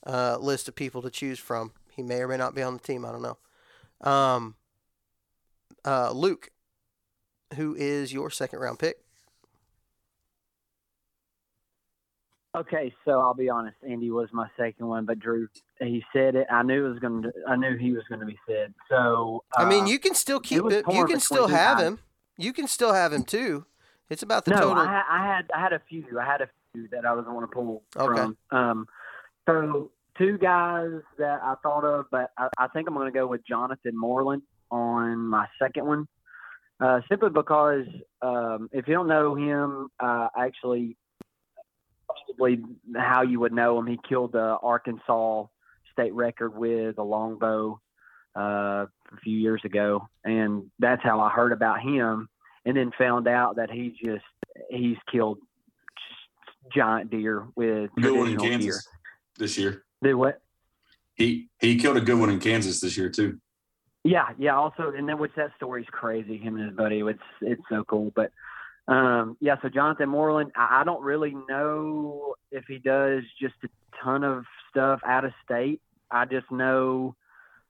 [0.06, 1.74] uh, list of people to choose from.
[1.96, 3.06] He may or may not be on the team.
[3.06, 4.10] I don't know.
[4.10, 4.56] Um,
[5.86, 6.50] uh, Luke,
[7.56, 8.98] who is your second round pick?
[12.58, 13.78] Okay, so I'll be honest.
[13.88, 15.48] Andy was my second one, but Drew,
[15.80, 16.48] he said it.
[16.50, 17.32] I knew it was going to.
[17.48, 18.74] I knew he was going to be said.
[18.90, 20.86] So I mean, uh, you can still keep it.
[20.92, 22.00] You can still have him.
[22.38, 23.66] You can still have him too.
[24.10, 24.78] It's about the no, total.
[24.78, 26.20] I, ha- I had I had a few.
[26.20, 28.34] I had a few that I was going to pull Okay.
[28.50, 28.58] from.
[28.58, 28.88] Um,
[29.48, 33.28] so two guys that I thought of, but I, I think I'm going to go
[33.28, 34.42] with Jonathan Moreland
[34.72, 36.08] on my second one.
[36.80, 37.86] Uh, simply because
[38.22, 40.96] um, if you don't know him, uh, actually,
[42.26, 42.64] probably
[42.96, 45.46] how you would know him, he killed the Arkansas
[45.92, 47.80] state record with a longbow
[48.38, 52.30] uh, a few years ago, and that's how I heard about him
[52.68, 54.26] and then found out that he just
[54.70, 55.40] he's killed
[56.76, 58.50] giant deer with Good one in traditional deer.
[58.50, 58.88] Kansas
[59.38, 59.84] this year.
[60.04, 60.42] Did what?
[61.16, 63.40] He he killed a good one in Kansas this year too.
[64.04, 64.56] Yeah, yeah.
[64.56, 66.38] Also, and then which that story's crazy.
[66.38, 67.00] Him and his buddy.
[67.00, 68.12] It's it's so cool.
[68.16, 68.32] But
[68.88, 69.56] um, yeah.
[69.62, 73.68] So Jonathan Moreland, I, I don't really know if he does just a
[74.04, 75.82] ton of stuff out of state.
[76.10, 77.16] I just know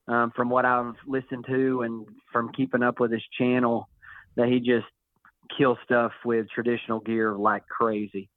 [0.08, 3.89] um, from what I've listened to and from keeping up with his channel
[4.36, 4.86] that he just
[5.58, 8.30] kills stuff with traditional gear like crazy.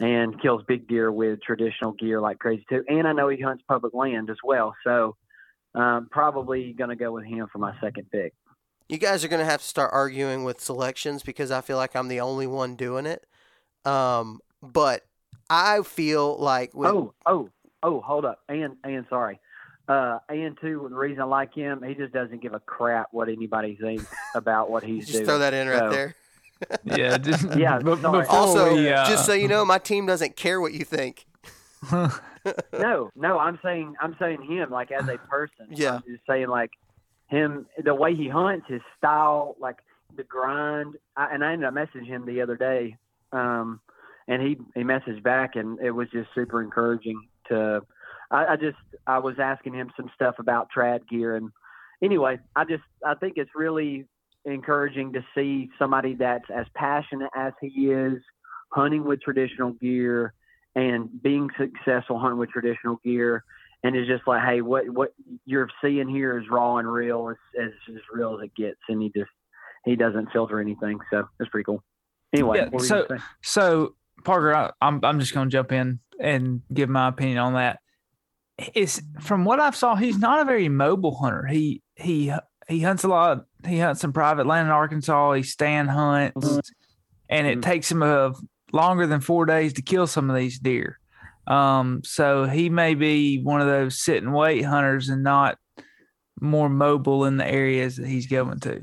[0.00, 2.82] And kills big deer with traditional gear like crazy too.
[2.88, 4.74] And I know he hunts public land as well.
[4.82, 5.16] So
[5.74, 8.32] um, probably going to go with him for my second pick.
[8.90, 11.94] You guys are going to have to start arguing with selections because I feel like
[11.94, 13.24] I'm the only one doing it.
[13.84, 15.04] Um, but
[15.48, 17.50] I feel like with, Oh, oh,
[17.82, 18.40] oh, hold up.
[18.48, 19.38] And, and sorry.
[19.88, 23.28] Uh, and two, the reason I like him, he just doesn't give a crap what
[23.28, 25.26] anybody thinks about what he's just doing.
[25.26, 26.14] throw that in right So, there.
[26.84, 28.26] Yeah, just Yeah, But sorry.
[28.26, 31.24] Also, we, uh, just so you know, my team doesn't care what you think.
[31.90, 35.68] No, no, I'm saying, I'm saying him like as a person.
[35.70, 35.96] Yeah.
[35.96, 36.70] I'm just saying like
[37.30, 39.76] him, the way he hunts, his style, like
[40.16, 40.96] the grind.
[41.16, 42.96] I, and I ended up messaging him the other day.
[43.32, 43.80] Um,
[44.28, 47.80] and he, he messaged back and it was just super encouraging to,
[48.30, 51.36] I, I just, I was asking him some stuff about trad gear.
[51.36, 51.50] And
[52.02, 54.06] anyway, I just, I think it's really
[54.44, 58.20] encouraging to see somebody that's as passionate as he is
[58.72, 60.34] hunting with traditional gear
[60.74, 63.44] and being successful hunting with traditional gear
[63.82, 65.12] and it's just like hey what what
[65.46, 69.00] you're seeing here is raw and real it's, it's as real as it gets and
[69.02, 69.30] he just
[69.84, 71.82] he doesn't filter anything so it's pretty cool
[72.32, 73.06] anyway Yeah, what were you so-
[73.42, 77.54] So Parker, I, I'm I'm just going to jump in and give my opinion on
[77.54, 77.78] that.
[78.74, 81.46] It's from what I've saw, he's not a very mobile hunter.
[81.46, 82.30] He he
[82.68, 83.46] he hunts a lot.
[83.66, 85.32] He hunts some private land in Arkansas.
[85.32, 86.70] He stand hunts,
[87.30, 87.62] and it Mhm.
[87.62, 88.34] takes him a
[88.74, 90.99] longer than four days to kill some of these deer.
[91.46, 95.58] Um, so he may be one of those sit and wait hunters and not
[96.40, 98.82] more mobile in the areas that he's going to.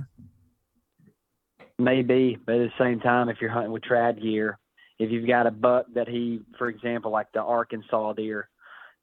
[1.80, 4.58] Maybe, but at the same time, if you're hunting with trad gear,
[5.00, 8.50] if you've got a buck that he, for example, like the Arkansas deer,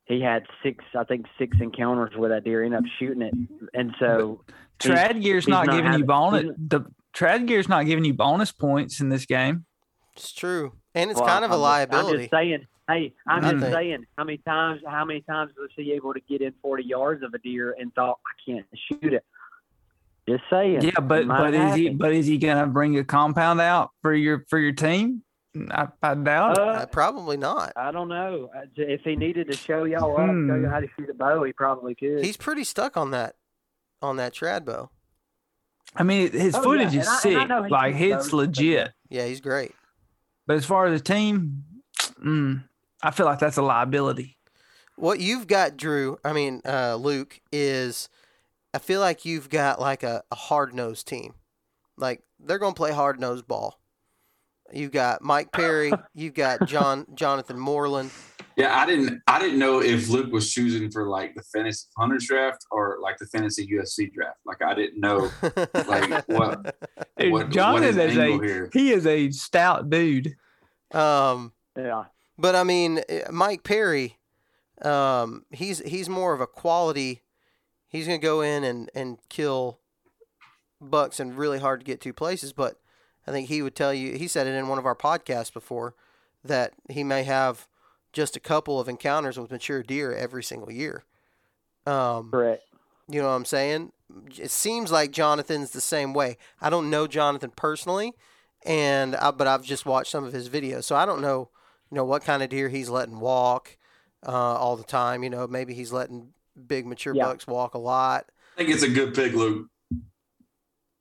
[0.06, 3.32] he had six, I think, six encounters with that deer, ended up shooting it,
[3.74, 4.42] and so
[4.80, 6.42] Trad gear's he's not, not giving you bonus.
[6.42, 6.80] he's- The
[7.16, 9.66] trad gear's not giving you bonus points in this game.
[10.16, 12.12] It's true, and it's Well, kind of a I'm just- liability.
[12.14, 12.66] I'm just saying.
[12.88, 14.06] Hey, I'm I just think- saying.
[14.18, 14.82] How many times?
[14.86, 17.94] How many times was he able to get in 40 yards of a deer and
[17.94, 19.24] thought I can't shoot it?
[20.28, 20.82] Just saying.
[20.82, 23.90] Yeah, but It might but is he but is he gonna bring a compound out
[24.02, 25.22] for your for your team?
[25.70, 26.58] I, I doubt it.
[26.58, 27.72] Uh, Uh, probably not.
[27.76, 28.50] I don't know.
[28.56, 30.62] Uh, If he needed to show y'all up, show Hmm.
[30.62, 32.24] you how to shoot a bow, he probably could.
[32.24, 33.36] He's pretty stuck on that,
[34.02, 34.90] on that trad bow.
[35.94, 37.48] I mean, his Oh, footage and is I- sick.
[37.70, 38.92] like shoots it's legit.
[39.10, 39.72] Yeah, he's great.
[40.46, 41.62] But as far as the team,
[42.20, 42.64] mm,
[43.04, 44.38] I feel like that's a liability.
[44.96, 48.08] What you've got, Drew, I mean, uh, Luke, is
[48.72, 51.34] I feel like you've got like a, a hard nosed team.
[51.98, 53.78] Like they're going to play hard nosed ball.
[54.72, 55.92] You've got Mike Perry.
[56.14, 58.10] you've got John Jonathan Moreland.
[58.56, 59.20] Yeah, I didn't.
[59.26, 63.18] I didn't know if Luke was choosing for like the fantasy hunters draft or like
[63.18, 64.38] the fantasy USC draft.
[64.46, 65.28] Like I didn't know
[65.86, 66.76] like what
[67.18, 68.70] Dude, what, Jonathan what his is a here.
[68.72, 70.36] he is a stout dude.
[70.92, 72.04] um, yeah.
[72.38, 74.18] But I mean, uh, Mike Perry,
[74.82, 77.22] um, he's he's more of a quality.
[77.88, 79.78] He's going to go in and and kill
[80.80, 82.52] bucks in really hard to get to places.
[82.52, 82.80] But
[83.26, 84.16] I think he would tell you.
[84.16, 85.94] He said it in one of our podcasts before
[86.44, 87.66] that he may have
[88.12, 91.04] just a couple of encounters with mature deer every single year.
[91.86, 92.62] Um, Correct.
[93.08, 93.92] you know what I'm saying?
[94.38, 96.36] It seems like Jonathan's the same way.
[96.60, 98.12] I don't know Jonathan personally,
[98.64, 101.50] and I, but I've just watched some of his videos, so I don't know,
[101.94, 103.76] you know, what kind of deer he's letting walk
[104.26, 105.22] uh, all the time.
[105.22, 106.30] You know, maybe he's letting
[106.66, 107.26] big mature Yeah.
[107.26, 108.26] bucks walk a lot.
[108.56, 109.68] I think it's a good pick, Luke.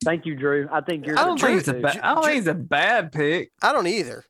[0.04, 0.68] Thank you, Drew.
[0.70, 1.18] I think you're.
[1.18, 1.98] I don't think it's a Drew- bad.
[1.98, 3.50] I don't Drew- think it's a bad pick.
[3.60, 4.24] I don't either.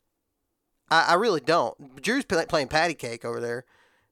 [0.91, 2.01] I, I really don't.
[2.03, 3.65] Drew's play, playing patty cake over there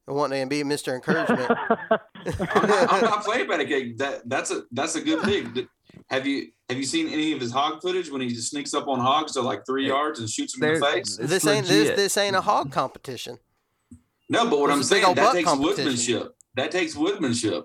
[0.07, 0.95] and wanting to be Mr.
[0.95, 1.51] Encouragement.
[1.51, 1.89] I'm
[2.69, 3.97] not, I'm not playing patty cake.
[3.97, 5.67] That that's a that's a good pick.
[5.93, 8.73] Did- Have you have you seen any of his hog footage when he just sneaks
[8.73, 11.17] up on hogs to like three yards and shoots them in the face?
[11.21, 13.39] This ain't this, this ain't a hog competition.
[14.31, 15.85] No, but what It's I'm a big saying that takes competition.
[15.87, 16.29] woodmanship.
[16.55, 17.65] That takes woodmanship.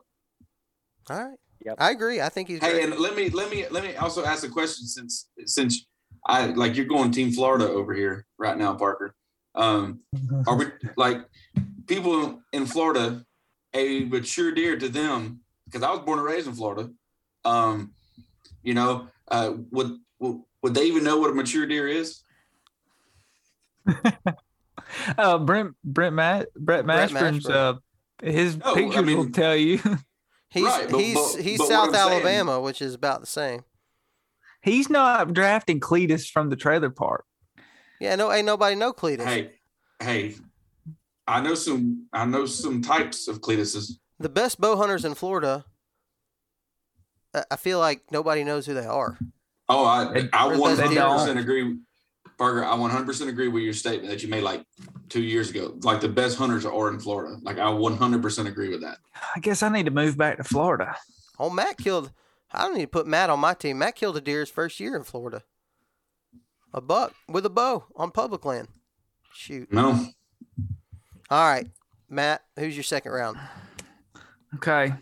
[1.10, 1.38] All right.
[1.66, 1.76] Yep.
[1.80, 2.22] I agree.
[2.22, 2.84] I think he's Hey, great.
[2.86, 5.86] and let me let me let me also ask a question since since
[6.26, 9.16] I like you're going Team Florida over here right now, Parker.
[9.56, 10.02] Um,
[10.46, 10.66] are we
[10.98, 11.26] like
[11.88, 13.26] people in Florida
[13.74, 15.42] a mature deer to them?
[15.66, 16.90] Because I was born and raised in Florida.
[17.46, 17.94] Um,
[18.68, 22.22] you know, uh, would would would they even know what a mature deer is?
[25.18, 27.74] Uh, Brent Brent Matt Brett Brett Mashburn's uh
[28.22, 29.80] his No, I pictures will tell you.
[30.50, 33.28] He's Right, but- he's but- he's but South I'm saying- Alabama, which is about the
[33.28, 33.64] same.
[34.62, 37.26] He's not drafting Cletus from the trailer park.
[38.00, 39.26] Yeah, no, ain't nobody know Cletus.
[39.26, 39.52] Hey,
[40.02, 40.36] hey,
[41.28, 43.92] I know some I know some types of Cletuses.
[44.20, 45.66] The best bow hunters in Florida.
[47.38, 49.18] I- I feel like nobody knows who they are.
[49.70, 51.20] Oh, I I they 100 don't.
[51.20, 51.78] percent agree,
[52.38, 52.64] Parker.
[52.64, 54.66] I 100 percent agree with your statement that you made like
[55.10, 55.76] two years ago.
[55.82, 57.38] Like the best hunters are in Florida.
[57.42, 58.98] Like I 100 percent agree with that.
[59.36, 60.96] I guess I need to move back to Florida.
[61.40, 62.12] Oh, Matt killed.
[62.52, 63.80] I don't need to put Matt on my team.
[63.80, 65.44] Matt killed a deer his first year in Florida.
[66.74, 68.70] A buck with a bow on public land.
[69.34, 69.72] Shoot.
[69.72, 70.06] No,
[71.30, 71.68] All right,
[72.10, 72.42] Matt.
[72.58, 73.38] Who's your second round?
[74.56, 74.94] Okay.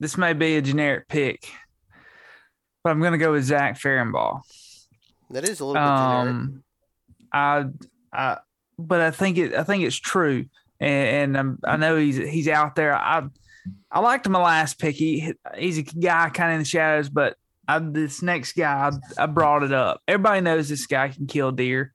[0.00, 1.50] This may be a generic pick,
[2.84, 4.42] but I'm gonna go with Zach Farrenball.
[5.30, 6.28] That is a little bit generic.
[6.28, 6.64] Um,
[7.32, 7.64] I,
[8.12, 8.38] I,
[8.78, 9.54] but I think it.
[9.54, 10.46] I think it's true,
[10.80, 12.94] and, and I know he's he's out there.
[12.94, 13.24] I,
[13.90, 14.94] I liked my last pick.
[14.94, 19.24] He he's a guy kind of in the shadows, but I, this next guy, I,
[19.24, 20.00] I brought it up.
[20.08, 21.92] Everybody knows this guy can kill deer.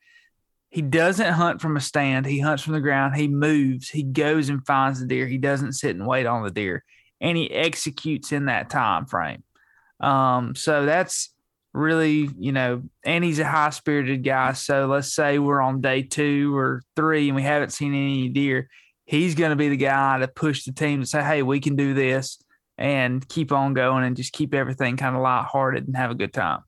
[0.69, 2.25] He doesn't hunt from a stand.
[2.25, 3.15] He hunts from the ground.
[3.15, 3.89] He moves.
[3.89, 5.27] He goes and finds the deer.
[5.27, 6.83] He doesn't sit and wait on the deer,
[7.23, 9.41] and he executes in that time frame.
[9.99, 11.33] Um, so that's
[11.73, 14.51] really, you know, and he's a high spirited guy.
[14.53, 18.69] So let's say we're on day two or three and we haven't seen any deer.
[19.05, 21.77] He's going to be the guy to push the team to say, hey, we can
[21.77, 22.43] do this
[22.77, 26.33] and keep on going and just keep everything kind of lighthearted and have a good
[26.33, 26.59] time.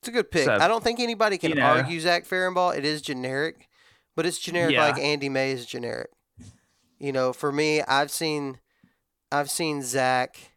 [0.00, 0.44] It's a good pick.
[0.44, 1.62] So, I don't think anybody can you know.
[1.62, 2.76] argue Zach Farrenball.
[2.76, 3.68] It is generic,
[4.14, 4.86] but it's generic Yeah.
[4.86, 6.10] like Andy May is generic.
[7.00, 8.60] You know, for me, I've seen,
[9.32, 10.52] I've seen Zach.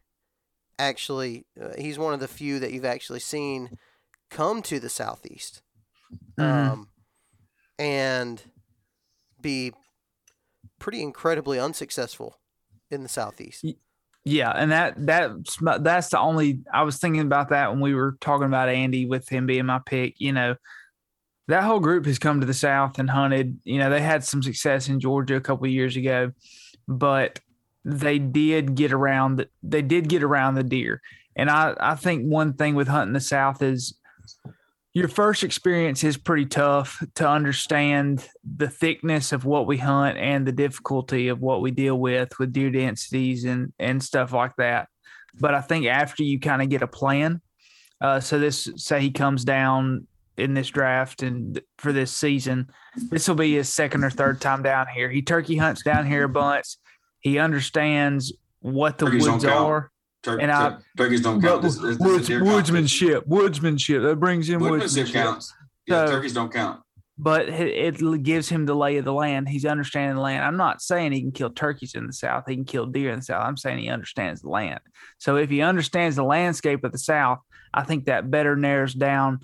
[0.78, 3.78] Actually, uh, he's one of the few that you've actually seen
[4.30, 5.62] come to the southeast,
[6.38, 6.44] Mhm.
[6.44, 6.88] um,
[7.78, 8.42] and
[9.40, 9.72] be
[10.78, 12.40] pretty incredibly unsuccessful
[12.90, 13.64] in the southeast.
[14.24, 18.16] Yeah, and that that's that's the only I was thinking about that when we were
[18.20, 20.14] talking about Andy with him being my pick.
[20.18, 20.56] You know,
[21.48, 23.58] that whole group has come to the South and hunted.
[23.64, 26.32] You know, they had some success in Georgia a couple of years ago,
[26.88, 27.40] but
[27.84, 29.46] they did get around.
[29.62, 31.02] They did get around the deer,
[31.36, 33.94] and I I think one thing with hunting the South is
[34.94, 40.46] your first experience is pretty tough to understand the thickness of what we hunt and
[40.46, 44.88] the difficulty of what we deal with with deer densities and and stuff like that.
[45.40, 47.42] But I think after you kind of get a plan,
[48.00, 52.68] uh, so this say he comes down in this draft and for this season,
[53.10, 55.08] this will be his second or third time down here.
[55.10, 56.76] He turkey hunts down here a bunch.
[57.20, 59.66] He understands what the Turkeys don't woods count.
[59.66, 59.90] are.
[60.22, 61.62] Tur- And I- turkeys don't count.
[61.62, 64.02] This, this, this Woods, deer woodsmanship, woodsmanship.
[64.02, 64.58] That brings in.
[64.60, 65.12] Woodsmanship woodsmanship.
[65.12, 65.54] counts.
[65.86, 66.80] Yeah, So- turkeys don't count.
[67.18, 69.48] but it, it gives him the lay of the land.
[69.48, 70.42] He's understanding the land.
[70.44, 72.44] I'm not saying he can kill turkeys in the South.
[72.48, 73.44] He can kill deer in the South.
[73.46, 74.80] I'm saying he understands the land.
[75.18, 77.38] So if he understands the landscape of the South,
[77.72, 79.40] I think that better narrows down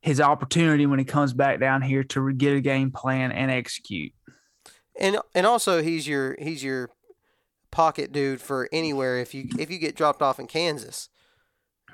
[0.00, 4.12] his opportunity when he comes back down here to get a game plan and execute.
[4.98, 6.90] And and also he's your he's your
[7.70, 11.08] pocket dude for anywhere if you if you get dropped off in Kansas.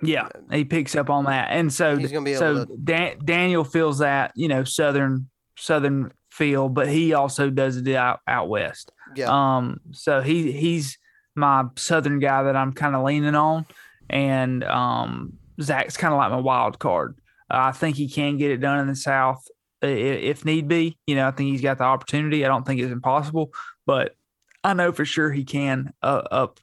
[0.03, 3.63] Yeah, he picks up on that, and so He's gonna be so to- Dan, Daniel
[3.63, 8.91] feels that you know southern southern feel, but he also does it out out west.
[9.15, 9.29] Yeah.
[9.29, 10.99] Um, so he he's
[11.37, 13.67] my southern guy that I'm kind of leaning on,
[14.11, 17.17] and um, Zach's kind of like my wild card.
[17.51, 19.47] I think he can get it done in the South
[19.83, 20.99] if need be.
[21.07, 22.45] You know, I think he's got the opportunity.
[22.45, 23.53] I don't think it's impossible,
[23.87, 24.15] but
[24.63, 26.61] I know for sure he can uh, up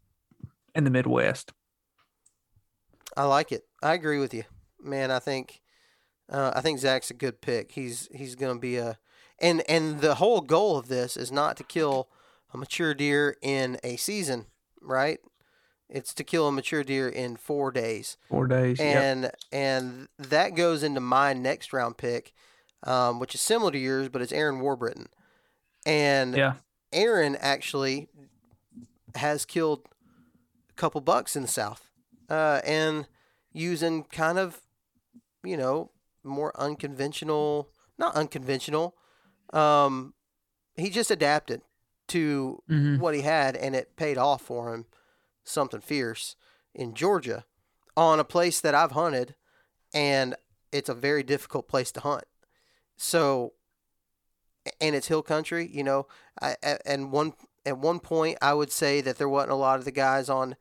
[0.73, 1.53] in the Midwest.
[3.15, 3.63] I like it.
[3.83, 4.43] I agree with you,
[4.81, 5.11] man.
[5.11, 5.61] I think,
[6.29, 7.73] uh, I think Zach's a good pick.
[7.73, 8.97] He's he's going to be a,
[9.39, 12.09] and and the whole goal of this is not to kill
[12.53, 14.45] a mature deer in a season,
[14.81, 15.19] right?
[15.93, 18.79] It's to kill a mature deer in four days, Four days.
[18.79, 19.03] Yep.
[19.03, 22.31] and and that goes into my next round pick,
[22.83, 25.09] um, which is similar to yours, but it's Aaron Warburton,
[25.85, 26.53] and Yeah.
[26.93, 28.07] Aaron actually
[29.15, 29.87] has killed
[30.69, 31.89] a couple bucks in the South,
[32.29, 33.05] uh, and
[33.51, 34.61] using kind of,
[35.43, 35.91] you know,
[36.23, 38.95] more unconventional, not unconventional.
[39.51, 40.13] Um,
[40.77, 41.61] he just adapted
[42.07, 42.99] to Mhm.
[42.99, 44.85] what he had, and it paid off for him.
[45.43, 46.35] Something fierce
[46.73, 47.45] in Georgia,
[47.97, 49.35] on a place that I've hunted,
[49.93, 50.35] and
[50.71, 52.23] it's a very difficult place to hunt.
[52.95, 53.53] So,
[54.79, 56.07] and it's hill country, you know.
[56.41, 57.33] I and one
[57.65, 60.55] at one point I would say that there wasn't a lot of the guys on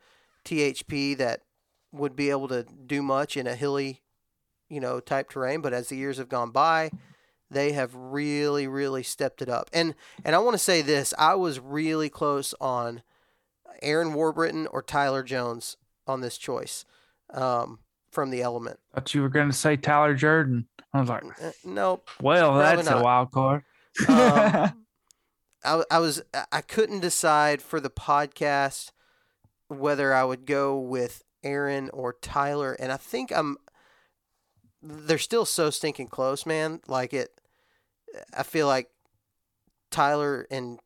[0.44, 1.42] THP that
[1.92, 4.00] would be able to do much in a hilly,
[4.68, 5.60] you know, type terrain.
[5.60, 6.90] But as the years have gone by,
[7.50, 9.70] they have really, really stepped it up.
[9.72, 13.02] And and I want to say this: I was really close on
[13.82, 15.76] Aaron Warburton or Tyler Jones
[16.06, 16.84] on this choice
[17.32, 17.78] um,
[18.10, 18.78] from the Element.
[18.94, 20.66] Thought you were going to say Tyler Jordan.
[20.92, 21.24] I was like,
[21.64, 22.08] nope.
[22.20, 23.00] well, that's not.
[23.00, 23.62] a wild card.
[24.08, 24.74] Um,
[25.64, 28.92] I, I was I couldn't decide for the podcast
[29.68, 33.56] whether I would go with Aaron or Tyler, and I think I'm.
[34.82, 36.80] They're still so stinking close, man.
[36.88, 37.30] Like it,
[38.36, 38.88] I feel like
[39.90, 40.80] Tyler and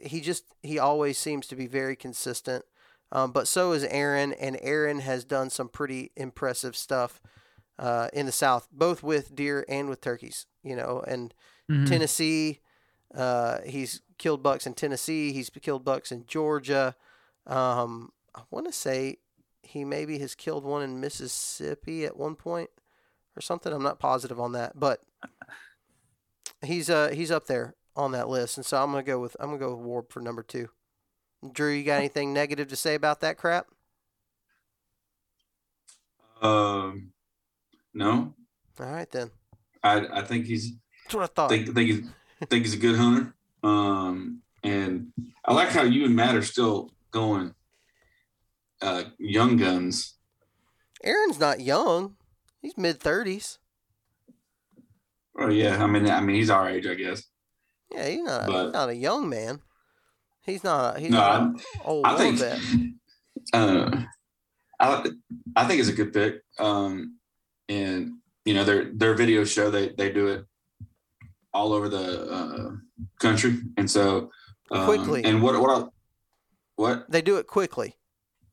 [0.00, 2.64] he just he always seems to be very consistent.
[3.12, 7.20] Um, but so is Aaron, and Aaron has done some pretty impressive stuff
[7.78, 10.46] uh, in the South, both with deer and with turkeys.
[10.62, 11.32] You know, and
[11.70, 11.88] Mhm.
[11.88, 12.60] Tennessee.
[13.14, 15.32] Uh, he's killed bucks in Tennessee.
[15.32, 16.94] He's killed bucks in Georgia.
[17.46, 19.18] Um, I want to say
[19.62, 22.70] he maybe has killed one in Mississippi at one point
[23.36, 23.72] or something.
[23.72, 25.02] I'm not positive on that, but
[26.62, 29.46] he's uh he's up there on that list, and so I'm gonna go with I'm
[29.46, 30.68] gonna go with Warb for number two.
[31.52, 33.66] Drew, you got anything negative to say about that crap?
[36.42, 37.12] Um,
[37.94, 38.34] no,
[38.78, 39.30] All right then.
[39.82, 40.72] I I think he's
[41.04, 41.48] That's what I thought.
[41.50, 42.08] think think he's
[42.50, 43.34] think he's a good hunter.
[43.62, 45.12] Um, and
[45.44, 47.54] I like how you and Matt are still going
[48.82, 50.14] uh, young guns.
[51.02, 52.16] Aaron's not young.
[52.60, 53.58] He's mid thirties.
[55.38, 57.22] Oh yeah, I mean I mean he's our age, I guess.
[57.92, 59.60] Yeah, he's not, But- he's not a young man.
[60.44, 60.98] He's not.
[60.98, 62.40] He's No, not old I think
[63.52, 63.90] uh,
[64.80, 65.10] I
[65.56, 66.42] I think it's a good pick.
[66.58, 67.18] Um,
[67.68, 68.12] and
[68.44, 70.44] you know their their videos show they they do it
[71.52, 72.70] all over the uh,
[73.18, 74.30] country, and so
[74.70, 75.24] um, Quickly.
[75.24, 75.86] And what what I,
[76.76, 77.96] what They do it quickly.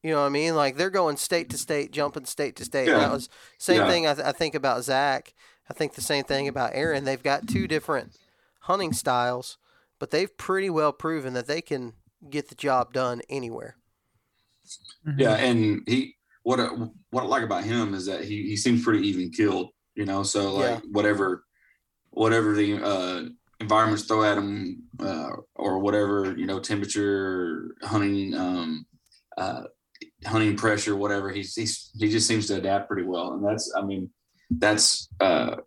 [0.01, 0.55] You know what I mean?
[0.55, 2.87] Like they're going state to state, jumping state to state.
[2.87, 2.97] Yeah.
[2.99, 3.29] That was
[3.59, 3.87] same Yeah.
[3.89, 4.07] thing.
[4.07, 5.33] I, th- I think about Zach.
[5.69, 7.03] I think the same thing about Aaron.
[7.05, 8.15] They've got two different
[8.63, 9.57] hunting styles,
[9.99, 11.93] but they've pretty well proven that they can
[12.29, 13.77] get the job done anywhere.
[15.05, 15.19] Mhm.
[15.19, 16.67] Yeah, and he what I,
[17.11, 20.23] what I like about him is that he he seems pretty even killed, you know.
[20.23, 20.79] So like Yeah.
[20.91, 21.43] whatever
[22.11, 23.23] whatever the uh,
[23.59, 28.85] environments throw at him uh, or whatever you know temperature, hunting um,
[29.37, 29.63] uh,
[30.25, 33.81] hunting pressure, whatever he's he's he just seems to adapt pretty well, and that's I
[33.81, 34.09] mean
[34.49, 35.57] that's uh,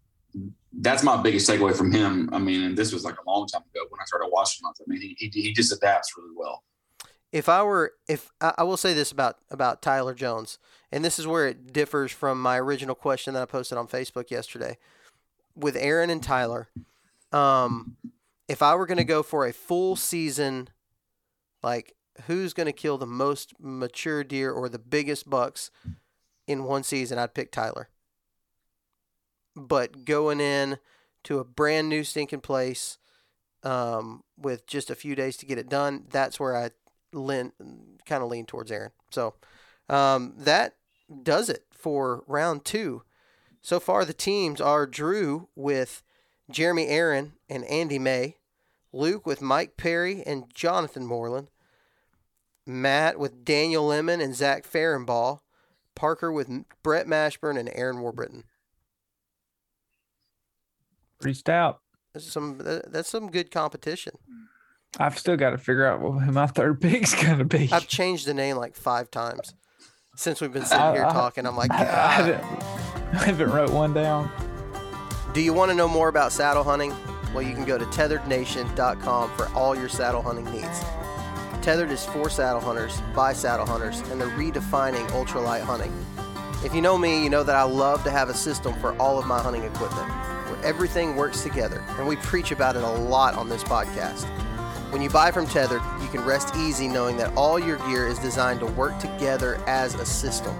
[0.81, 2.29] that's my biggest takeaway from him.
[2.33, 4.73] I mean, and this was like a long time ago when I started watching him.
[4.79, 6.63] I mean, he he, he just adapts really well.
[7.33, 10.59] if I were if I, will say this about about Tyler Jones,
[10.93, 14.31] and this is where it differs from my original question that I posted on Facebook
[14.31, 14.79] yesterday
[15.55, 16.69] with Aaron and Tyler.
[17.33, 17.97] Um,
[18.49, 20.69] if I were going to go for a full season,
[21.63, 21.95] like
[22.27, 25.71] who's going to kill the most mature deer or the biggest bucks
[26.47, 27.89] in one season, I'd pick Tyler.
[29.57, 30.79] But going in
[31.25, 32.99] to a brand new stinking place
[33.63, 36.71] um, with just a few days to get it done, that's where I
[37.13, 37.53] lean,
[38.05, 38.93] kind of lean towards Aaron.
[39.11, 39.35] So
[39.89, 40.77] um, that
[41.23, 43.03] does it for round two.
[43.63, 46.03] So far, the teams are Drew with
[46.51, 48.37] Jeremy Aaron and Andy May,
[48.93, 51.51] Luke with Mike Perry and Jonathan Moreland,
[52.65, 55.41] Matt with Daniel Lemon and Zach Farrenball,
[55.95, 58.45] Parker with Brett Mashburn and Aaron Warburton.
[61.21, 61.81] Pretty stout.
[62.15, 64.15] That's some that's some good competition.
[64.99, 67.69] I've still got to figure out who my third pick's gonna be.
[67.73, 69.55] I've changed the name like five times
[70.17, 71.47] since we've been sitting here I- talking.
[71.47, 72.43] I'm like, I, I, haven't,
[73.15, 74.31] I haven't wrote one down.
[75.35, 76.95] Do you want to know more about saddle hunting?
[77.35, 80.81] Well, you can go to tetherednation.com for all your saddle hunting needs.
[81.61, 85.93] Tethered is for saddle hunters, by saddle hunters, and they're redefining ultralight hunting.
[86.65, 89.19] If you know me, you know that I love to have a system for all
[89.19, 90.11] of my hunting equipment
[90.57, 94.25] where everything works together, and we preach about it a lot on this podcast.
[94.93, 98.19] When you buy from Tethered, you can rest easy knowing that all your gear is
[98.19, 100.55] designed to work together as a system.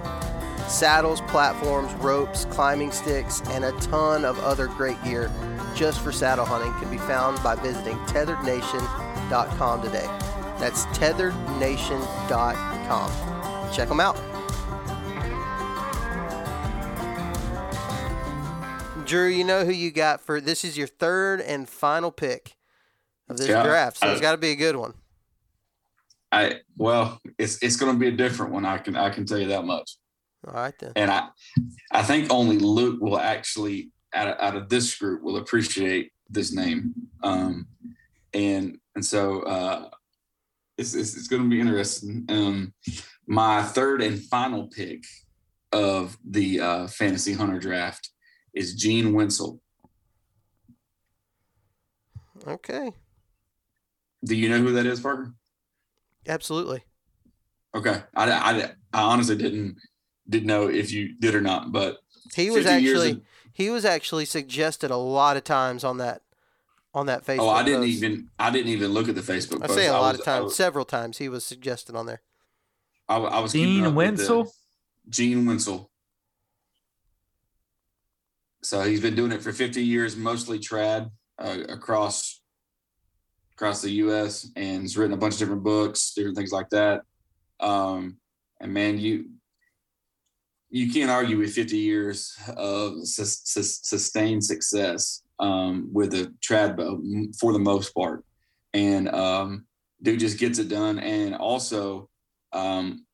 [0.67, 5.31] Saddles, platforms, ropes, climbing sticks, and a ton of other great gear
[5.75, 10.07] just for saddle hunting can be found by visiting tetherednation.com today.
[10.59, 13.73] That's tetherednation.com.
[13.73, 14.36] Check them out.
[19.07, 22.57] Drew, you know who you got for this is your third and final pick
[23.29, 24.93] of this Yeah, draft, so it's got to be a good one.
[26.31, 28.65] I well, it's it's going to be a different one.
[28.65, 29.95] I can I can tell you that much.
[30.45, 30.91] All right then.
[30.97, 31.29] And I
[31.91, 36.53] I think only Luke will actually out of, out of this group will appreciate this
[36.53, 36.93] name.
[37.23, 37.67] Um,
[38.33, 39.89] and and so uh,
[40.77, 42.25] it's it's, it's going to be interesting.
[42.27, 42.73] Um,
[43.25, 45.05] my third and final pick
[45.71, 48.09] of the uh, fantasy hunter draft
[48.57, 49.59] is Gene Wensel.
[52.45, 52.91] Okay.
[54.23, 55.33] Do you know who that is, Parker?
[56.27, 56.83] Absolutely.
[57.75, 58.53] Okay, I, I,
[58.93, 59.77] I honestly didn't
[60.27, 61.97] didn't know if you did or not, but
[62.35, 63.21] He was actually of-
[63.53, 66.21] he was actually suggested a lot of times on that
[66.93, 67.39] on that Facebook.
[67.41, 67.91] oh, I didn't post.
[68.03, 69.57] even I didn't even look at the Facebook.
[69.63, 69.75] I post.
[69.79, 72.21] say a lot was- of times, was, several times he was suggested on there.
[73.07, 74.51] I, was- I was keeping Dean up with the- Wensel?
[75.09, 75.87] Gene Wensel.
[78.63, 82.41] So he's been doing it for 50 years, mostly trad uh, across
[83.53, 84.51] across the U.S.
[84.55, 87.01] and he's written a bunch of different books, different things like that.
[87.59, 88.17] Um,
[88.59, 89.29] and man, you
[90.69, 96.75] you can't argue with 50 years of sus- sus- sustained success um, with a trad
[96.75, 97.01] bow
[97.39, 98.23] for the most part.
[98.73, 99.65] And um,
[100.03, 100.99] dude just gets it done.
[100.99, 102.09] And also,
[102.51, 103.06] um,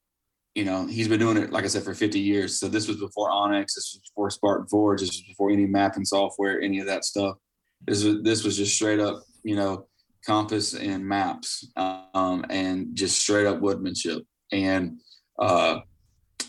[0.56, 2.60] you know, he's been doing it, like I said, for 50 years.
[2.60, 6.06] So this was before onX, this was before Spartan Forge, this was before any mapping
[6.06, 7.38] software, any of that stuff.
[7.86, 9.88] This was this was just straight up, you know,
[10.26, 14.22] compass and maps, um, and just straight up woodmanship.
[14.52, 15.00] And
[15.40, 15.80] uh,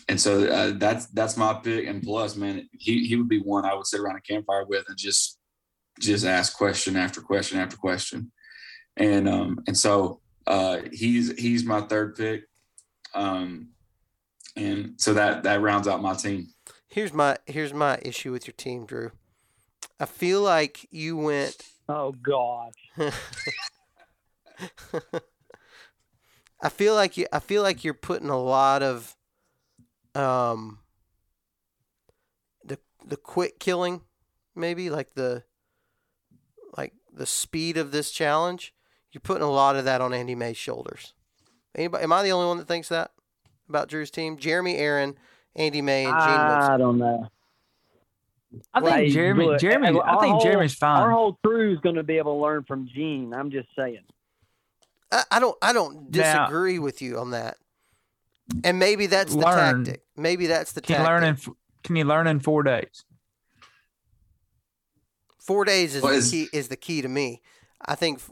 [0.07, 1.87] and so uh, that's that's my pick.
[1.87, 4.85] And plus, man, he he would be one I would sit around a campfire with
[4.87, 5.39] and just
[5.99, 8.31] just ask question after question after question.
[8.97, 12.43] And um and so uh, he's he's my third pick.
[13.13, 13.69] Um,
[14.55, 16.47] and so that that rounds out my team.
[16.87, 19.11] Here's my here's my issue with your team, Drew.
[19.99, 22.73] I feel like you went Oh gosh.
[26.61, 29.15] I feel like you I feel like you're putting a lot of
[30.15, 30.79] um
[32.63, 34.01] the the quick killing
[34.55, 35.43] maybe like the
[36.77, 38.73] like the speed of this challenge.
[39.11, 41.13] You're putting a lot of that on Andy May's shoulders.
[41.73, 43.11] Anybody am I the only one that thinks that
[43.69, 44.37] about Drew's team?
[44.37, 45.15] Jeremy Aaron,
[45.55, 46.71] Andy May, and Gene Wilson.
[46.71, 47.27] I don't know.
[48.73, 49.45] I think Hey, Jeremy.
[49.47, 49.87] look, Jeremy.
[49.87, 51.11] hey, I think whole- Jeremy's Our fine.
[51.11, 53.33] whole crew is going to be able to learn from Gene.
[53.33, 54.03] I'm just saying.
[55.11, 57.57] I, I don't I don't Now- disagree with you on that.
[58.63, 59.83] And maybe that's the Learn.
[59.83, 60.03] tactic.
[60.15, 61.09] Maybe that's the Can you tactic.
[61.13, 61.33] learn in?
[61.35, 61.49] f-
[61.83, 63.03] Can you learn in four days?
[65.39, 66.47] Four days is Well, the is- key.
[66.53, 67.41] Is the key to me.
[67.85, 68.19] I think.
[68.19, 68.31] f-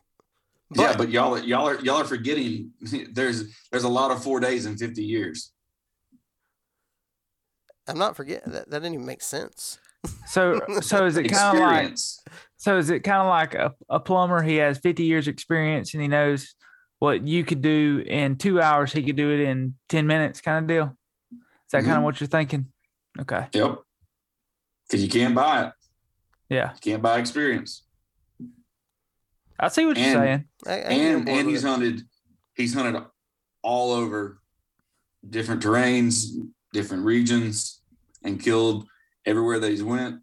[0.76, 2.72] yeah, but y'all are y'all are y'all are forgetting
[3.12, 5.52] there's there's a lot of four days in 50 years.
[7.88, 8.70] I'm not forgetting that.
[8.70, 9.78] That didn't even make sense.
[10.28, 11.98] So, so is it kind of like?
[12.58, 14.42] So is it kind of like a, a plumber?
[14.42, 16.56] He has 50 years experience and he knows
[17.00, 18.94] what you could do in two hours.
[18.94, 20.98] He could do it in 10 minutes kind of deal.
[21.34, 21.40] Is
[21.72, 22.04] that kind of mm-hmm.
[22.04, 22.68] what you're thinking?
[23.20, 23.48] Okay.
[23.52, 23.80] Yep.
[24.88, 25.74] Because you can't buy it.
[26.50, 26.72] Yeah.
[26.74, 27.84] You can't buy experience.
[29.66, 30.46] I see what you're And- saying.
[30.68, 31.68] I, I can get on and and he's it.
[31.68, 32.02] hunted
[32.56, 33.02] he's hunted
[33.62, 34.40] all over
[35.30, 36.26] different terrains
[36.74, 37.82] different regions
[38.24, 38.88] and killed
[39.26, 40.22] everywhere that he's went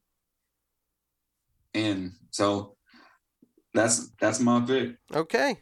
[1.75, 2.77] and so
[3.75, 5.59] that's that's my pick Okay.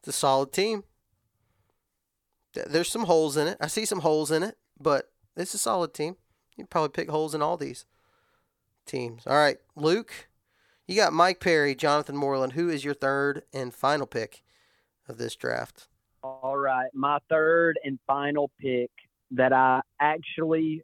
[0.00, 0.84] It's a solid team.
[2.54, 3.58] There's some holes in it.
[3.60, 6.16] I see some holes in it, but it's a solid team.
[6.56, 7.84] You'd probably pick holes in all these
[8.86, 9.26] teams.
[9.26, 10.28] All right, Luke,
[10.86, 12.52] you got Mike Perry, Jonathan Moreland.
[12.52, 14.42] Who is your third and final pick
[15.08, 15.88] of this draft?
[16.22, 18.90] All right, my third and final pick
[19.32, 20.82] that I actually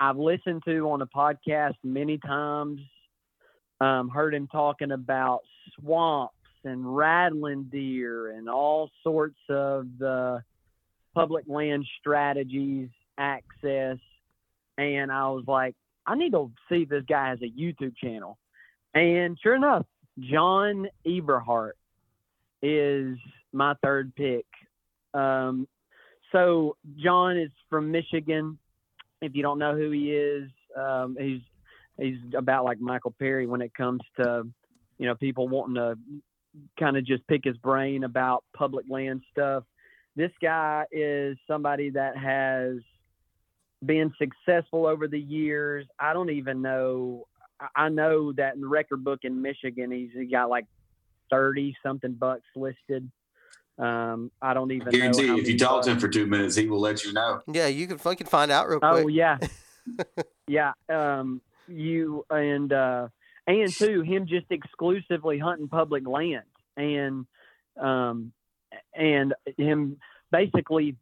[0.00, 2.80] I've listened to on a podcast many times.
[3.80, 5.40] Um, heard him talking about
[5.78, 10.42] swamps and rattling deer and all sorts of the
[11.14, 13.98] public land strategies, access,
[14.78, 15.74] and I was like,
[16.06, 18.38] I need to see if this guy has a YouTube channel.
[18.94, 19.86] And sure enough,
[20.18, 21.72] John Eberhart
[22.62, 23.18] is
[23.52, 24.46] my third pick.
[25.12, 25.66] Um,
[26.32, 28.58] so John is from Michigan.
[29.20, 31.40] If you don't know who he is, um, he's
[31.98, 34.46] he's about like Michael Perry when it comes to
[34.98, 35.96] you know people wanting to
[36.78, 39.64] kind of just pick his brain about public land stuff.
[40.16, 42.76] This guy is somebody that has
[43.84, 45.86] been successful over the years.
[45.98, 47.26] I don't even know.
[47.60, 50.66] I- I know that in the record book in Michigan, he's he got like
[51.30, 53.10] thirty something bucks listed.
[53.78, 55.38] Um, I don't even guarantee know.
[55.38, 57.88] if you talk to him for two minutes he will let you know Yeah, you
[57.88, 59.04] can fucking find out real quick.
[59.04, 59.38] Oh yeah,
[60.46, 60.72] yeah.
[60.88, 63.08] Um, you and uh,
[63.46, 66.44] and too him just exclusively hunting public land
[66.76, 67.26] and
[67.80, 68.32] um,
[68.94, 69.96] and him
[70.30, 70.96] basically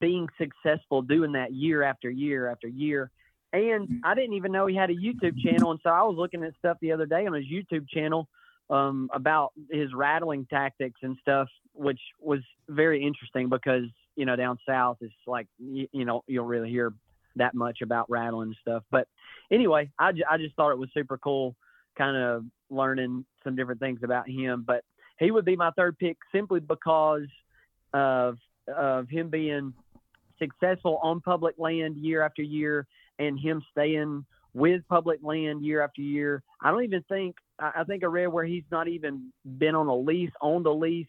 [0.00, 3.10] being successful doing that year after year after year.
[3.54, 6.42] And I didn't even know he had a YouTube channel, and so I was looking
[6.42, 8.28] at stuff the other day on his YouTube channel
[8.68, 13.84] um, about his rattling tactics and stuff, which was very interesting because
[14.16, 16.92] you know down south it's like you, you know you'll really hear
[17.36, 18.82] that much about rattling and stuff.
[18.90, 19.06] But
[19.52, 21.54] anyway, I, I just thought it was super cool,
[21.96, 24.64] kind of learning some different things about him.
[24.66, 24.84] But
[25.20, 27.28] he would be my third pick simply because
[27.92, 29.74] of of him being
[30.40, 32.86] successful on public land year after year
[33.18, 36.42] and him staying with public land year after year.
[36.62, 39.96] I don't even think I think I read where he's not even been on a
[39.96, 41.06] lease, owned a lease,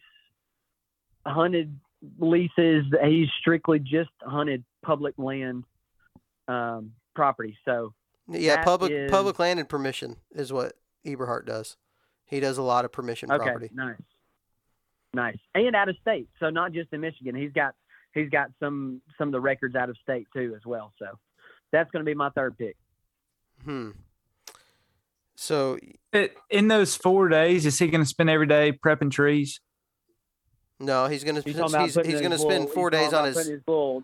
[1.26, 1.78] hunted
[2.18, 2.84] leases.
[3.04, 5.64] He's strictly just hunted public land
[6.46, 7.56] um, property.
[7.64, 7.94] So
[8.28, 11.76] yeah, public is- public land and permission is what Eberhart does.
[12.26, 13.70] He does a lot of permission okay, property.
[13.72, 13.96] nice,
[15.14, 16.28] nice, and out of state.
[16.40, 17.36] So not just in Michigan.
[17.36, 17.74] He's got
[18.14, 20.92] he's got some some of the records out of state too as well.
[20.98, 21.06] So
[21.72, 22.76] that's going to be my third pick.
[23.64, 23.90] Hmm.
[25.34, 25.78] So
[26.50, 29.60] in those four days, is he going to spend every day prepping trees?
[30.78, 33.34] no, he's gonna He's he's, he's, he's gonna spend little- four days on his.
[33.34, 34.02] putting his little.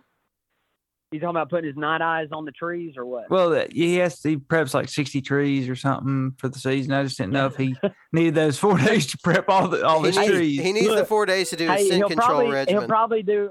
[1.10, 3.28] You talking about putting his night eyes on the trees or what?
[3.28, 6.94] Well, he has he preps like 60 trees or something for the season.
[6.94, 7.76] I just didn't know if he
[8.14, 10.62] needed those four days to prep all the all he, his needs, trees.
[10.62, 12.80] he needs the four days to do his hey, scent control probably regimen.
[12.80, 13.50] he'll probably do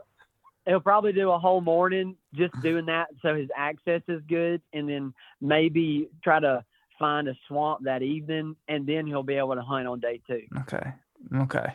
[0.65, 4.87] he'll probably do a whole morning just doing that so his access is good, and
[4.89, 6.63] then maybe try to
[6.99, 10.43] find a swamp that evening, and then he'll be able to hunt on day two.
[10.61, 10.93] Okay.
[11.35, 11.73] Okay.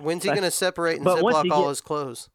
[0.00, 2.28] When's he but- gonna separate and but once ziplock all get- his clothes?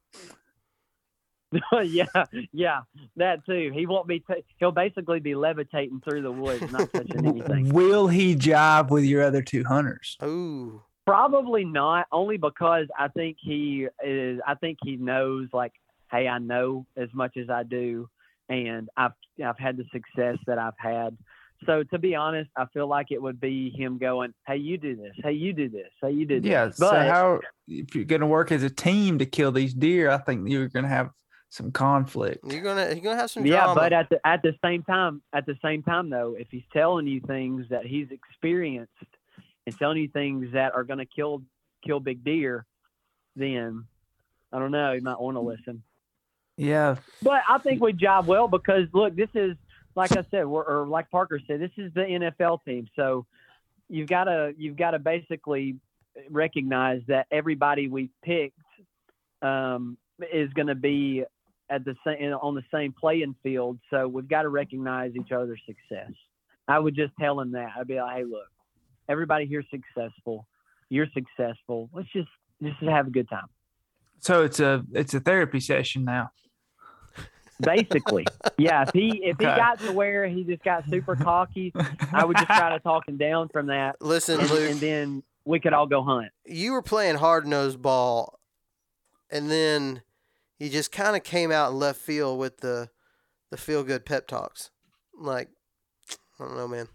[1.84, 2.06] yeah,
[2.52, 2.82] yeah,
[3.16, 3.72] that too.
[3.74, 4.20] He won't be.
[4.20, 7.70] T- he'll basically be levitating through the woods, not touching anything.
[7.74, 10.18] Will he jive with your other two hunters?
[10.22, 14.40] Ooh, Probably not, only because I think he is.
[14.46, 15.74] I think he knows, like,
[16.12, 18.10] hey, I know as much as I do,
[18.50, 19.12] and I've
[19.44, 21.18] I've had the success that I've had.
[21.66, 24.96] So to be honest, I feel like it would be him going, "Hey, you do
[24.96, 25.14] this.
[25.24, 25.90] Hey, you do this.
[26.02, 26.70] Hey, you do this." Yeah.
[26.72, 30.10] so But- how if you're going to work as a team to kill these deer,
[30.10, 31.12] I think you're going to have
[31.50, 32.40] some conflict.
[32.52, 33.76] You're gonna you're gonna have some yeah, drama.
[33.76, 37.08] but at the at the same time, at the same time though, if he's telling
[37.08, 38.92] you things that he's experienced
[39.66, 41.42] and telling you things that are going to kill
[41.86, 42.66] kill big deer,
[43.36, 43.86] then
[44.52, 44.94] I don't know.
[44.94, 45.84] You might want to listen.
[46.58, 49.58] Yeah, But I think we job well because look, this is
[49.96, 52.88] like I said, we're, or like Parker said, this is the NFL team.
[52.96, 53.26] So
[53.90, 55.78] you've got to you've got to basically
[56.30, 58.60] recognize that everybody we picked
[59.42, 59.98] um,
[60.32, 61.24] is going to be
[61.70, 63.80] at the same on the same playing field.
[63.90, 66.12] So we've got to recognize each other's success.
[66.68, 67.72] I would just tell him that.
[67.78, 68.48] I'd be like, hey, look,
[69.10, 70.48] everybody here's successful.
[70.90, 71.90] You're successful.
[71.94, 72.30] Let's just
[72.62, 73.48] just have a good time.
[74.20, 76.32] so it's a it's a therapy session now.
[77.62, 78.26] Basically,
[78.58, 78.84] yeah.
[78.84, 81.72] If he if he got to where he just got super cocky,
[82.12, 85.24] I would just try to talk him down from that, Listen, and, Luke, and then
[85.46, 86.32] we could all go hunt.
[86.46, 88.40] you were playing hard nosed ball,
[89.32, 90.02] and then
[90.60, 92.90] you just kind of came out in left field with the
[93.52, 94.70] the feel good pep talks.
[95.18, 95.48] Like,
[96.38, 96.90] I don't know, man.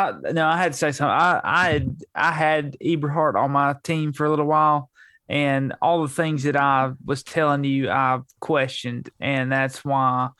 [0.00, 1.12] I, no, I had to say something.
[1.12, 4.90] I, I had I had Eberhart on my team for a little while,
[5.28, 10.30] and all the things that I was telling you, I questioned, and that's why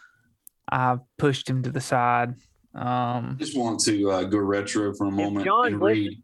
[0.70, 2.34] I pushed him to the side.
[2.74, 6.22] Um, just want to uh, go retro for a moment John and listens- read.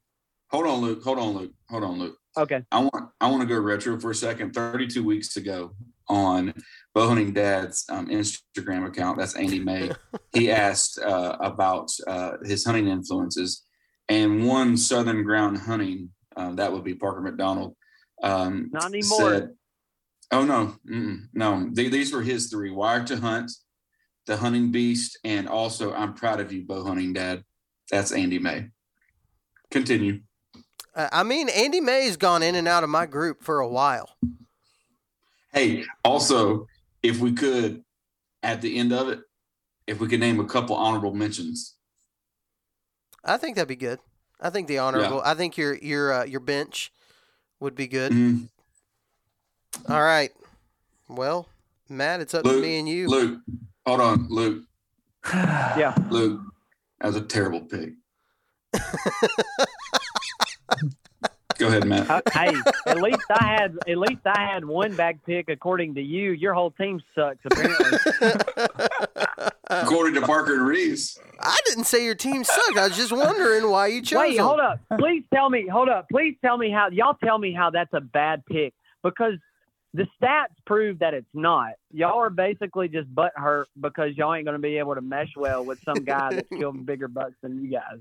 [0.50, 1.02] Hold on, Luke.
[1.02, 1.52] Hold on, Luke.
[1.68, 2.16] Hold on, Luke.
[2.36, 2.62] Okay.
[2.70, 4.52] I want I want to go retro for a second.
[4.52, 5.74] Thirty-two weeks ago
[6.08, 6.54] on
[6.96, 9.90] Bowhunting Dad's um, Instagram account, that's Andy May.
[10.32, 13.64] he asked uh, about uh, his hunting influences,
[14.08, 17.74] and one Southern ground hunting uh, that would be Parker McDonald.
[18.22, 19.30] Um, Not anymore.
[19.30, 19.50] Said,
[20.32, 21.68] oh no, mm-mm, no.
[21.72, 23.50] They, these were his three: Wired to Hunt,
[24.26, 27.42] The Hunting Beast, and also I'm proud of you, Bow Hunting Dad.
[27.90, 28.68] That's Andy May.
[29.70, 30.20] Continue.
[30.94, 34.16] Uh, I mean, Andy May's gone in and out of my group for a while.
[35.52, 36.66] Hey, also,
[37.02, 37.82] if we could,
[38.42, 39.20] at the end of it,
[39.86, 41.74] if we could name a couple honorable mentions.
[43.24, 43.98] I think that'd be good.
[44.40, 45.22] I think the honorable.
[45.24, 46.92] I think your your uh, your bench
[47.60, 48.12] would be good.
[48.12, 48.48] Mhm.
[49.88, 50.32] All right.
[51.08, 51.48] Well,
[51.88, 53.08] Matt, it's up to me and you.
[53.08, 53.40] Luke,
[53.86, 54.64] hold on, Luke.
[55.32, 55.94] Yeah.
[56.10, 56.40] Luke,
[57.00, 57.94] that was a terrible pick.
[61.66, 62.10] Go ahead, Matt.
[62.10, 62.54] Uh, hey,
[62.86, 66.30] at least I had at least I had one bag pick according to you.
[66.32, 67.98] Your whole team sucks apparently.
[69.68, 71.18] According to Parker and Reeves.
[71.40, 72.78] I didn't say your team sucked.
[72.78, 74.46] I was just wondering why you chose Wait, them.
[74.46, 74.80] hold up.
[74.96, 75.66] Please tell me.
[75.66, 76.06] Hold up.
[76.08, 79.34] Please tell me how y'all tell me how that's a bad pick because
[79.92, 81.72] the stats prove that it's not.
[81.92, 85.32] Y'all are basically just butt hurt because y'all ain't going to be able to mesh
[85.36, 87.98] well with some guy that's killed bigger bucks than you guys.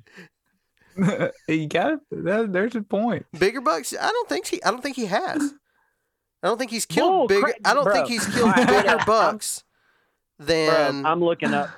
[1.48, 2.00] you got it.
[2.12, 3.26] That, there's a point.
[3.38, 3.94] Bigger bucks?
[4.00, 4.64] I don't think he.
[4.64, 5.54] I don't think he has.
[6.44, 7.42] I don't think he's killed Bull bigger.
[7.42, 7.94] crap, I don't bro.
[7.94, 9.06] think he's killed All right, bigger up.
[9.06, 9.64] bucks
[10.38, 11.06] Bro, than.
[11.06, 11.70] I'm looking up.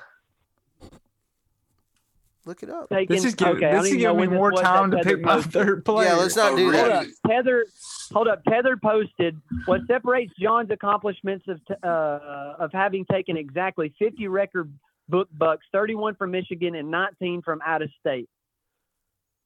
[2.44, 2.88] look it up.
[2.88, 5.24] Taking, This is giving, okay, I this is giving me more time to Tether pick
[5.24, 6.08] my third player.
[6.08, 6.90] Yeah, let's not Oh, do Hold that.
[6.90, 7.66] up, Tether.
[8.12, 13.92] Hold up, Tether posted what separates John's accomplishments of t- uh, of having taken exactly
[13.98, 14.72] 50 record
[15.10, 18.28] book bucks, 31 from Michigan and 19 from out of state,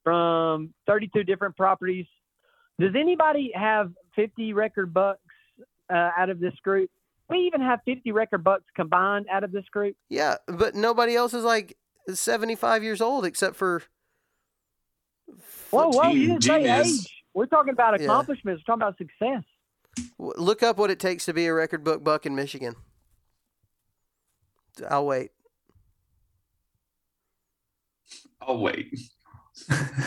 [0.05, 2.07] from 32 different properties.
[2.79, 5.21] Does anybody have 50 record bucks
[5.93, 6.91] uh, out of this group?
[7.29, 9.97] We even have 50 record bucks combined out of this group.
[10.09, 11.77] Yeah, but nobody else is like
[12.13, 13.83] seventy-five years old except for.
[15.71, 16.11] Whoa, whoa!
[16.11, 17.25] You didn't say age.
[17.33, 18.07] We're talking about Yeah.
[18.07, 18.63] accomplishments.
[18.67, 19.45] We're talking about success.
[20.19, 22.75] Look up what it takes to be a record book buck in Michigan.
[24.91, 25.31] I'll wait.
[28.41, 28.89] I'll wait.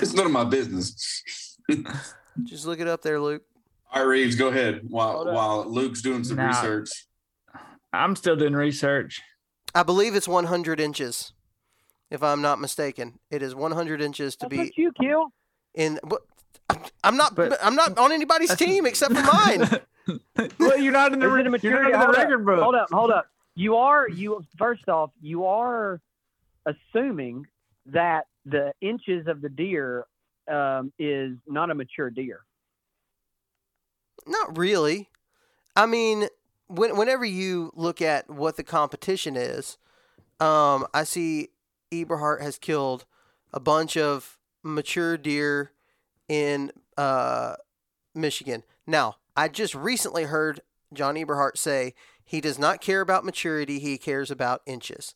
[0.02, 1.58] It's none of my business.
[2.44, 3.44] Just look it up there, Luke.
[3.92, 6.48] All right, Reeves, go ahead while while Luke's doing some Nah.
[6.48, 6.90] research.
[7.94, 9.22] I'm still doing research.
[9.74, 11.32] I believe it's 100 inches,
[12.10, 13.20] if I'm not mistaken.
[13.32, 15.32] It is 100 inches to That's be you kill.
[15.74, 16.00] in.
[16.04, 16.22] What?
[16.70, 17.36] I'm- I'm not.
[17.36, 19.70] But- I'm not on anybody's team except for mine.
[20.60, 21.92] well, you're not in the, Is it a re- you're maturity?
[21.92, 22.60] not in Hold the up, record book.
[22.62, 23.28] Hold up, hold up.
[23.56, 26.02] You are you first off, you are
[26.66, 27.46] assuming
[27.88, 30.06] that the inches of the deer
[30.52, 32.42] um, is not a mature deer.
[34.28, 35.10] Not really.
[35.76, 36.28] I mean,
[36.68, 39.78] when, whenever you look at what the competition is,
[40.40, 41.50] um, I see
[41.92, 43.06] Eberhart has killed
[43.54, 45.72] a bunch of mature deer
[46.28, 47.56] in uh,
[48.14, 48.64] Michigan.
[48.88, 50.62] Now, I just recently heard
[50.94, 51.94] John Eberhart say
[52.24, 55.14] he does not care about maturity, he cares about inches.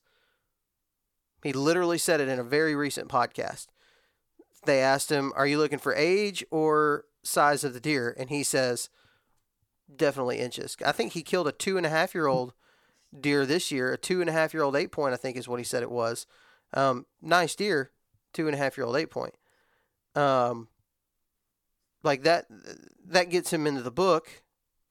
[1.44, 3.68] He literally said it in a very recent podcast.
[4.66, 8.16] They asked him, Are you looking for age or size of the deer?
[8.18, 8.90] And he says,
[9.94, 10.78] definitely inches.
[10.86, 12.54] I think he killed a two and a half year old
[13.18, 13.94] deer this year.
[13.94, 15.84] A two and a half year old eight point, I think, is what he said
[15.84, 16.28] it was.
[16.74, 17.92] Um, nice deer,
[18.34, 19.36] two and a half year old eight point.
[20.16, 20.68] Um,
[22.04, 22.46] like that,
[23.06, 24.44] that gets him into the book,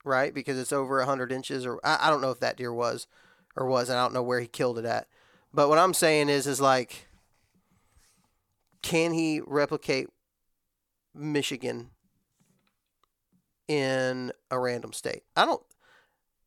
[0.03, 0.33] right?
[0.33, 3.07] Because it's over a hundred inches, or I, I don't know if that deer was,
[3.55, 5.07] or was, and I don't know where he killed it at.
[5.53, 7.07] But what I'm saying is, is like,
[8.81, 10.07] can he replicate
[11.13, 11.89] Michigan
[13.67, 15.23] in a random state?
[15.35, 15.61] I don't.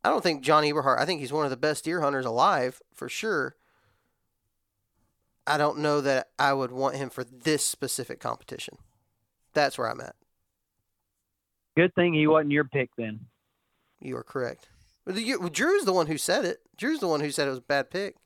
[0.05, 0.99] I don't think John Eberhart.
[0.99, 3.55] I think he's one of the best deer hunters alive for sure.
[5.47, 8.79] I don't know that I would want him for this specific competition.
[9.55, 10.17] That's where I'm at.
[11.77, 13.21] Good thing he wasn't your pick then.
[14.01, 14.69] You are correct.
[15.05, 16.61] But the- Drew's the one who said it.
[16.77, 18.17] Drew's the one who said it was a bad pick.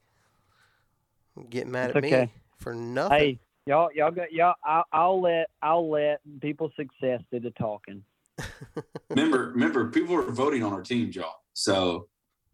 [1.51, 3.18] Get mad It's at me for nothing.
[3.18, 4.55] Hey, y'all, y'all got y'all.
[4.64, 8.03] I'll, I'll let I'll let people's success do the talking.
[9.11, 11.43] remember, remember, people are voting on our team, y'all.
[11.53, 12.09] So,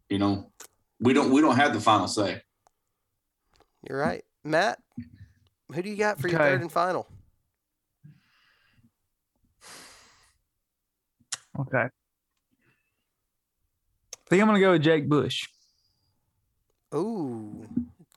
[0.09, 0.51] you know,
[0.99, 2.41] we don't we don't have the final say.
[3.87, 4.79] You're right, Matt.
[5.73, 7.07] Who do you got for your third and final?
[11.59, 11.77] Okay.
[11.77, 11.89] I
[14.29, 15.47] think I'm gonna go with Jake Bush.
[16.95, 17.67] Ooh,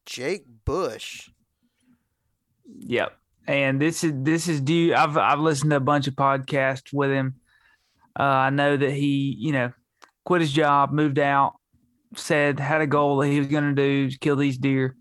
[0.05, 1.31] Jake Bush.
[2.81, 3.17] Yep.
[3.47, 4.95] And this is this is due.
[4.95, 7.37] I've I've listened to a bunch of podcasts with him.
[8.19, 9.73] Uh, I know that he, you know,
[10.25, 11.55] quit his job, moved out,
[12.17, 14.97] said had a goal that he was going to do kill these deer,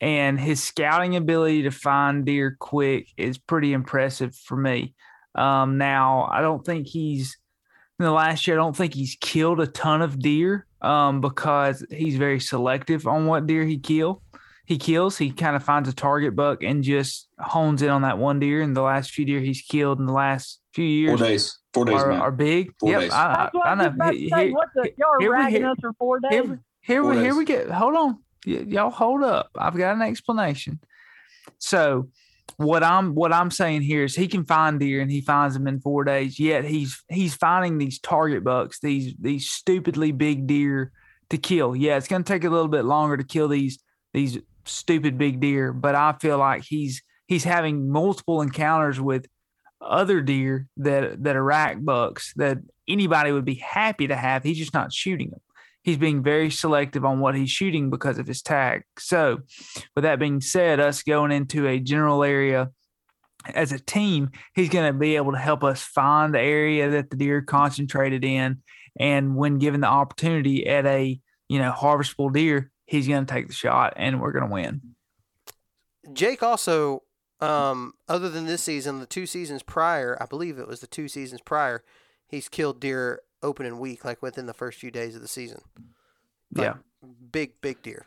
[0.00, 4.94] and his scouting ability to find deer quick is pretty impressive for me.
[5.34, 7.36] Um, now I don't think he's
[7.98, 8.56] in the last year.
[8.56, 13.26] I don't think he's killed a ton of deer um, because he's very selective on
[13.26, 14.22] what deer he kill
[14.70, 15.18] he kills.
[15.18, 18.62] He kind of finds a target buck and just hones in on that one deer.
[18.62, 21.58] And the last few deer he's killed in the last few years, Four days.
[21.74, 22.70] Four days, are, are big.
[22.78, 23.10] Four yep, days.
[23.12, 23.84] I, That's what I, I I know.
[23.86, 24.46] just about to say.
[24.46, 26.30] he- What the y'all here are we- ragging here- us for four days?
[26.30, 27.34] here, here, Four we, here days.
[27.34, 27.70] we get.
[27.70, 29.50] Hold on, Y- y'all hold up.
[29.58, 30.78] I've got an explanation.
[31.58, 32.08] So,
[32.56, 35.66] what I'm what I'm saying here is he can find deer and he finds them
[35.66, 36.38] in four days.
[36.38, 40.92] Yet he's he's finding these target bucks, these these stupidly big deer
[41.30, 41.74] to kill.
[41.74, 43.78] Yeah, it's going to take a little bit longer to kill these
[44.12, 49.26] these stupid big deer, but I feel like he's he's having multiple encounters with
[49.80, 52.58] other deer that that are rack bucks that
[52.88, 54.42] anybody would be happy to have.
[54.42, 55.40] He's just not shooting them.
[55.82, 58.82] He's being very selective on what he's shooting because of his tag.
[58.98, 59.38] So,
[59.94, 62.70] with that being said, us going into a general area
[63.54, 67.08] as a team, he's going to be able to help us find the area that
[67.08, 68.58] the deer concentrated in,
[68.98, 73.46] and when given the opportunity at a you know harvestable deer, he's going to take
[73.46, 74.80] the shot, and we're going to win.
[76.12, 77.04] Jake also,
[77.40, 81.06] um, other than this season, the two seasons prior, I believe it was the two
[81.06, 81.84] seasons prior,
[82.26, 85.60] he's killed deer opening week, like within the first few days of the season.
[86.52, 86.74] Like, Yeah.
[87.30, 88.06] Big, big deer,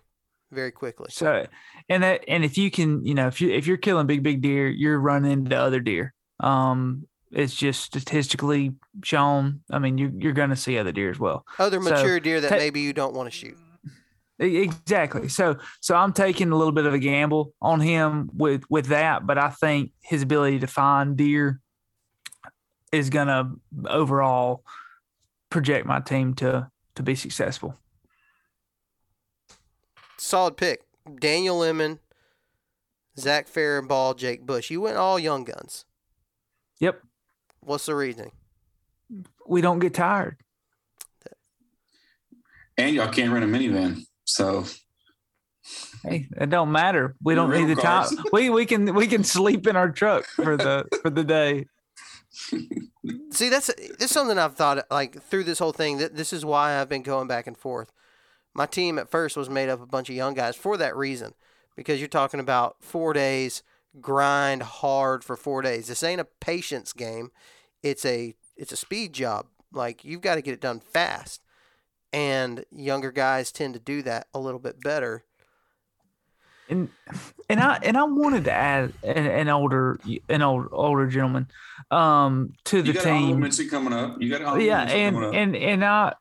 [0.52, 1.08] very quickly.
[1.10, 1.48] So,
[1.90, 4.42] and that, and if you can, you know, if you if you're killing big big
[4.42, 6.14] deer, you're running into other deer.
[6.40, 8.74] Um, it's just statistically
[9.04, 9.62] shown.
[9.72, 11.44] I mean, you you're going to see other deer as well.
[11.58, 13.58] Other So, mature deer that ta- maybe you don't want to shoot.
[14.44, 15.30] Exactly.
[15.30, 19.26] So so I'm taking a little bit of a gamble on him with with that,
[19.26, 21.60] but I think his ability to find deer
[22.91, 23.52] is going to
[23.89, 24.64] overall
[25.50, 27.78] project my team to to be successful.
[30.18, 30.82] Solid pick.
[31.20, 32.00] Daniel Lemon,
[33.18, 34.70] Zach Farrenball, Jake Bush.
[34.70, 35.86] You went all young guns.
[36.80, 37.02] Yep.
[37.62, 38.32] What's the reasoning?
[39.48, 40.38] We don't get tired.
[42.78, 44.06] and y'all can't rent a minivan.
[44.26, 44.66] So
[46.04, 47.16] Hey, it don't matter.
[47.24, 48.26] We don't need the rental time.
[48.34, 51.66] We we can we can sleep in our truck for the for the day.
[53.32, 56.00] See, that's this something I've thought like through this whole thing.
[56.00, 57.92] That this is why I've been going back and forth.
[58.54, 60.96] My team at first was made up of a bunch of young guys for that
[60.96, 61.34] reason,
[61.76, 63.64] because you're talking about four days
[64.02, 65.88] grind hard for four days.
[65.88, 67.32] This ain't a patience game.
[67.82, 69.48] It's a it's a speed job.
[69.72, 71.42] Like you've got to get it done fast,
[72.14, 75.24] and younger guys tend to do that a little bit better.
[76.70, 76.89] and
[77.49, 79.99] and I and I wanted to add an, an older
[80.30, 81.47] an old older gentleman
[81.91, 83.43] um to you the got team.
[83.43, 84.22] Honorable coming up.
[84.22, 85.36] You got Honorable Yeah, and coming up.
[85.36, 86.14] and and I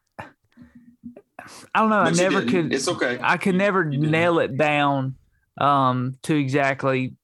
[1.75, 2.03] I don't know.
[2.03, 2.51] But I you never didn't.
[2.51, 2.73] could.
[2.75, 3.19] It's okay.
[3.23, 5.17] I could never You nail it down
[5.61, 7.15] um to exactly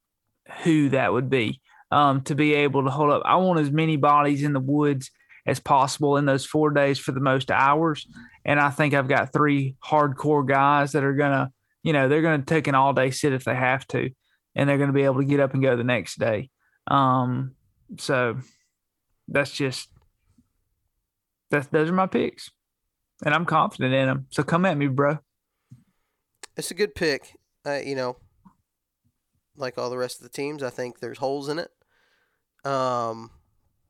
[0.64, 1.60] who that would be
[1.90, 3.22] um to be able to hold up.
[3.24, 5.10] I want as many bodies in the woods
[5.46, 8.06] as possible in those four days for the most hours.
[8.44, 12.42] And I think I've got three hardcore guys that are gonna, you know, they're gonna
[12.42, 14.10] take an all day sit if they have to,
[14.54, 16.50] and they're gonna be able to get up and go the next day.
[16.86, 17.54] Um,
[17.98, 18.38] so
[19.28, 19.88] that's just
[21.50, 22.50] That's those are my picks,
[23.24, 24.26] and I'm confident in them.
[24.30, 25.18] So come at me, bro.
[26.56, 27.36] It's a good pick.
[27.66, 28.16] Uh, you know,
[29.56, 31.70] like all the rest of the teams, I think there's holes in it.
[32.64, 33.30] Um,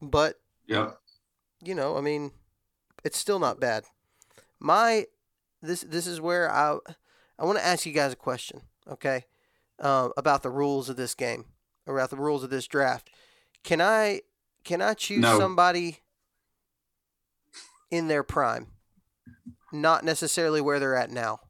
[0.01, 0.37] but
[0.67, 0.93] yeah,
[1.63, 2.31] you know, I mean,
[3.05, 3.85] it's still not bad.
[4.61, 5.07] My
[5.63, 6.79] this this is where I
[7.39, 9.25] I want to ask you guys a question, okay?
[9.81, 11.45] Um, about the rules of this game,
[11.87, 13.11] or about the rules of this draft.
[13.63, 14.23] Can I
[14.65, 15.39] can I choose No.
[15.39, 15.99] somebody
[17.91, 18.67] in their prime,
[19.73, 21.41] not necessarily where they're at now?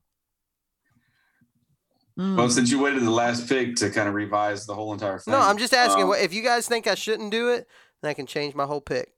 [2.19, 2.37] Mm.
[2.37, 5.33] Well, since you waited the last pick to kind of revise the whole entire thing.
[5.33, 6.05] No, I'm just asking.
[6.05, 7.67] um, if you guys think I shouldn't do it,
[8.03, 9.13] then I can change my whole pick.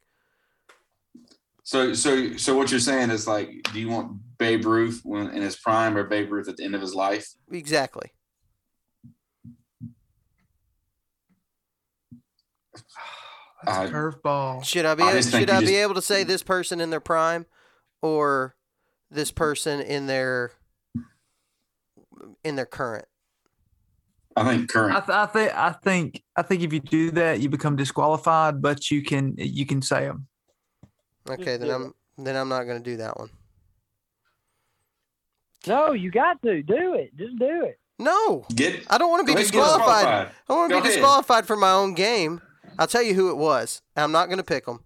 [1.63, 5.43] So, so, so what you're saying is like, do you want Babe Ruth when in
[5.43, 7.27] his prime or Babe Ruth at the end of his life?
[7.53, 8.11] Exactly.
[13.65, 14.65] That's a I- curveball.
[14.65, 16.91] Should I be I should you I be just- able to say this person in
[16.91, 17.47] their prime,
[18.03, 18.55] or
[19.11, 20.53] this person in their
[22.43, 23.05] in their current?
[24.37, 24.97] I think current.
[24.97, 28.63] I, th- I think I think I think if you do that, you become disqualified.
[28.63, 30.27] But you can you can say them.
[31.29, 33.31] Okay, then I'm then I'm not going to do that one.
[35.67, 37.17] No, you got to do it.
[37.17, 37.79] Just do it.
[37.99, 38.83] No, Get.
[38.89, 40.05] I don't want to be go ahead, get disqualified.
[40.05, 40.35] disqualified.
[40.49, 40.93] I want to be ahead.
[40.93, 42.41] disqualified for my own game.
[42.79, 43.83] I'll tell you who it was.
[43.95, 44.81] I'm not going to pick him.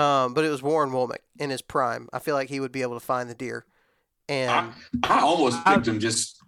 [0.00, 2.08] Um, but it was Warren Womack in his prime.
[2.12, 3.64] I feel like he would be able to find the deer.
[4.28, 4.72] And
[5.02, 5.98] I almost picked him.
[5.98, 6.40] Just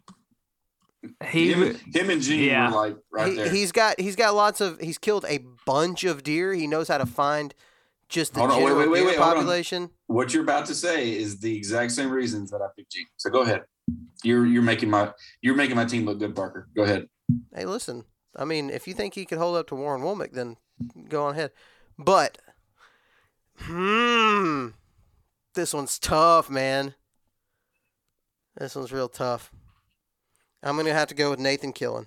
[1.28, 2.70] He him, him and Gene Yeah.
[2.70, 3.50] were like right he, there.
[3.50, 6.54] he's got he's got lots of he's killed a bunch of deer.
[6.54, 7.52] He knows how to find
[8.12, 9.34] just the Hold on, wait, general wait, wait, wait, on.
[9.34, 9.90] population.
[10.06, 13.06] what you're about to say is the exact same reasons that I picked Gene.
[13.16, 13.62] So go ahead.
[14.22, 16.68] You're you're making my you're making my team look good, Parker.
[16.76, 17.08] Go ahead.
[17.54, 18.04] Hey, listen.
[18.36, 20.56] I mean, if you think he could hold up to Warren Womack, then
[21.08, 21.50] go on ahead.
[21.98, 22.38] But,
[23.58, 24.68] hmm,
[25.54, 26.94] this one's tough, man.
[28.56, 29.50] This one's real tough.
[30.62, 32.06] I'm gonna have to go with Nathan Killen.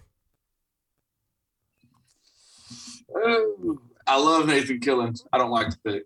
[4.07, 5.19] I love Nathan Killen.
[5.33, 6.03] I don't like the pick.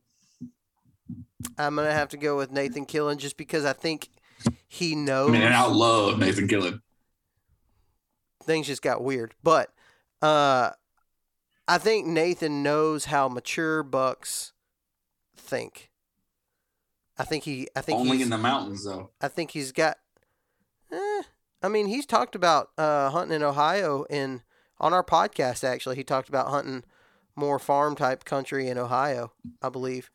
[1.58, 4.10] I'm gonna have to go with Nathan Killen just because I think
[4.68, 6.82] he I knows mean, I love Nathan Killen.
[8.44, 9.34] things just got weird.
[9.44, 9.74] But
[10.22, 10.72] uh,
[11.68, 14.54] I think Nathan knows how mature bucks
[15.36, 15.92] think.
[17.18, 17.68] I think he.
[17.76, 19.12] I think Only in the mountains, though.
[19.22, 19.98] I think he's got.
[20.92, 21.22] Eh,
[21.62, 24.42] I mean, he's talked about uh, hunting in Ohio in
[24.80, 25.64] on our podcast.
[25.66, 26.84] Actually, he talked about hunting
[27.40, 29.32] more farm type country in Ohio.
[29.62, 30.12] I believe.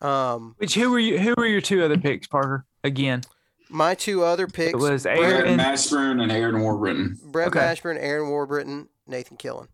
[0.00, 1.18] Um, Which who were you?
[1.18, 2.64] Who were your two other picks, Parker?
[2.82, 3.22] Again,
[3.68, 5.58] my two other picks: it was Brett, Brett Aaron.
[5.58, 7.22] Mashburn and Aaron Warbritton.
[7.22, 7.60] Brett Okay.
[7.60, 9.68] Mashburn, Aaron Warbritton, Nathan Killen.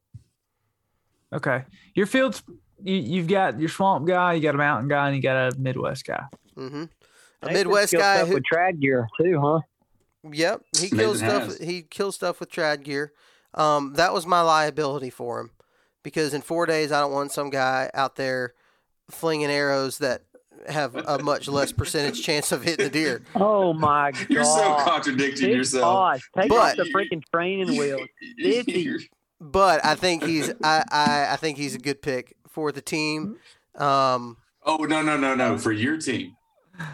[1.32, 1.64] Okay,
[1.94, 2.42] your fields.
[2.82, 5.58] You, you've got your swamp guy, you got a mountain guy, and you got a
[5.58, 6.24] Midwest guy.
[6.54, 6.84] hmm
[7.42, 9.60] A Nathan Midwest guy stuff who, with trad gear too, huh?
[10.30, 11.58] Yep, he kills Nathan stuff.
[11.58, 11.68] has.
[11.68, 13.12] He kills stuff with trad gear.
[13.54, 15.50] Um, that was my liability for him,
[16.02, 18.54] because in four days I don't want some guy out there
[19.10, 20.22] flinging arrows that
[20.68, 23.22] have a much less percentage chance of hitting the deer.
[23.34, 24.26] Oh my god!
[24.30, 25.82] You're so contradicting Big yourself.
[25.82, 28.06] Gosh, take But- off the freaking training wheels.
[28.38, 29.08] Fifty.
[29.40, 33.36] But I think he's I, I, I think he's a good pick for the team.
[33.74, 34.36] Um,
[34.66, 36.36] oh no no no no for your team,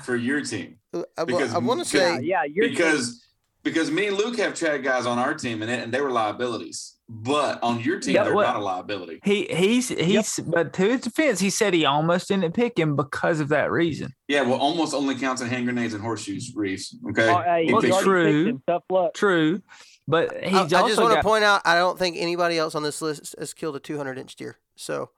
[0.02, 0.78] for your team
[1.18, 3.26] I, Because- I want to say Yeah, yeah, you're because
[3.64, 6.95] because me and Luke have trad guys on our team and, and they were liabilities,
[7.08, 9.20] but on your team Yeah, they're well- not a liability.
[9.24, 13.38] He he's he's but to his defense, he said he almost didn't pick him because
[13.40, 14.12] of that reason.
[14.28, 16.96] Yeah, well, almost only counts in hand grenades and horseshoes, Reeves.
[17.10, 18.46] Okay, Oh, hey, He Well, he's picked- already true.
[18.46, 18.62] him.
[18.66, 19.14] Tough luck.
[19.14, 19.62] True,
[20.08, 22.82] but he's I, I just want to point out I don't think anybody else on
[22.82, 24.58] this list has killed a 200 inch deer.
[24.74, 25.10] So,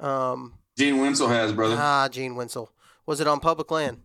[0.00, 1.76] um, Gene Wensel has brother.
[1.78, 2.68] ah, Gene Wensel.
[3.06, 3.98] Was it on public land?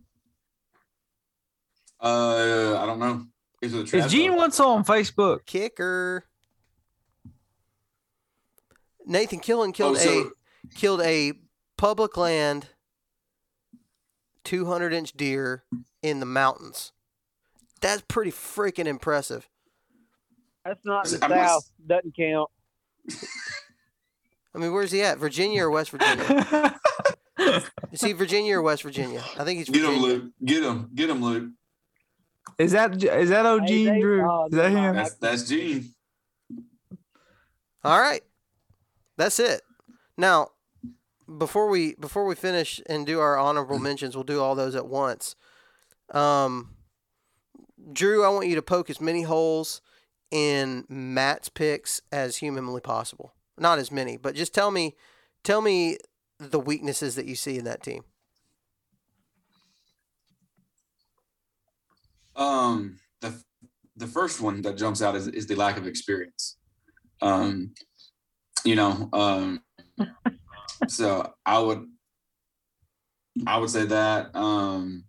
[2.00, 3.26] Uh, I don't know.
[3.60, 4.38] Is, it a is Gene though?
[4.46, 5.44] Wensel on Facebook?
[5.44, 6.24] Kicker.
[9.10, 10.30] Nathan Killen Oh, killed so
[10.70, 11.32] a killed a
[11.76, 12.68] public land
[14.44, 15.64] 200 inch deer
[16.02, 16.92] in the mountains.
[17.80, 19.48] That's pretty freaking impressive.
[20.64, 21.70] That's not in the I'm not- south.
[21.86, 22.48] Doesn't count.
[24.54, 25.18] I mean, where's he at?
[25.18, 26.78] Virginia or West Virginia?
[27.92, 29.24] Is he Virginia or West Virginia?
[29.38, 30.24] I think he's get him, Luke.
[30.44, 30.90] Get him.
[30.94, 31.50] Get him, Luke.
[32.58, 34.22] is that is that old Hey, Gene Drew?
[34.30, 34.94] oh, Is that him?
[34.94, 35.88] That's that's Gene.
[37.82, 38.22] All right,
[39.20, 39.60] that's it.
[40.16, 40.48] Now,
[41.36, 43.82] before we before we finish and do our honorable mm.
[43.82, 45.36] mentions, we'll do all those at once.
[46.10, 46.70] Um,
[47.92, 49.82] Drew, I want you to poke as many holes
[50.30, 53.34] in Matt's picks as humanly possible.
[53.58, 54.96] Not as many, but just tell me
[55.44, 55.98] tell me
[56.38, 58.04] the weaknesses that you see in that team.
[62.36, 63.34] Um, the
[63.96, 66.56] the first one that jumps out is, is the lack of experience.
[67.20, 67.74] Um,
[68.64, 69.60] you know, um,
[70.88, 71.86] so I would
[73.46, 74.34] I would say that.
[74.34, 75.04] Um,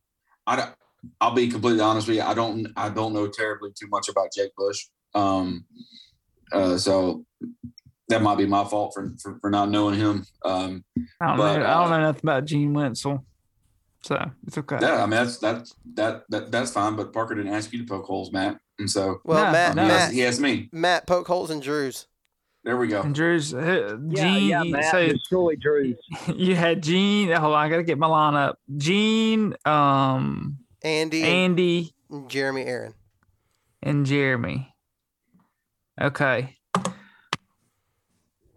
[0.47, 0.71] I don't,
[1.19, 2.23] I'll be completely honest with you.
[2.23, 4.87] I don't I don't know terribly too much about Jake Bush.
[5.13, 5.65] Um,
[6.51, 7.25] uh, so
[8.09, 10.25] that might be my fault for for, for not knowing him.
[10.43, 10.83] Um,
[11.21, 11.65] I don't But, know.
[11.65, 13.23] I don't uh, know nothing about Gene Wensel,
[14.03, 14.77] so it's okay.
[14.81, 16.95] yeah, I mean that's that's that, that that's fine.
[16.95, 19.81] But Parker didn't ask you to poke holes, Matt, and so Well, No, Matt, no.
[19.83, 20.69] he, Matt, asked, he asked me.
[20.71, 22.07] Matt, poke holes in Drew's.
[22.63, 23.01] There we go.
[23.01, 24.49] And Drew's uh, Yeah, Gene.
[24.49, 24.91] yeah, Matt.
[24.91, 25.95] so it's truly Drew's.
[26.35, 27.31] you had Gene.
[27.31, 28.59] Hold on, I gotta get my line up.
[28.77, 31.95] Gene, um, Andy and Andy,
[32.27, 32.93] Jeremy Aaron.
[33.81, 34.73] and Jeremy.
[35.99, 36.55] Okay.
[36.73, 36.93] What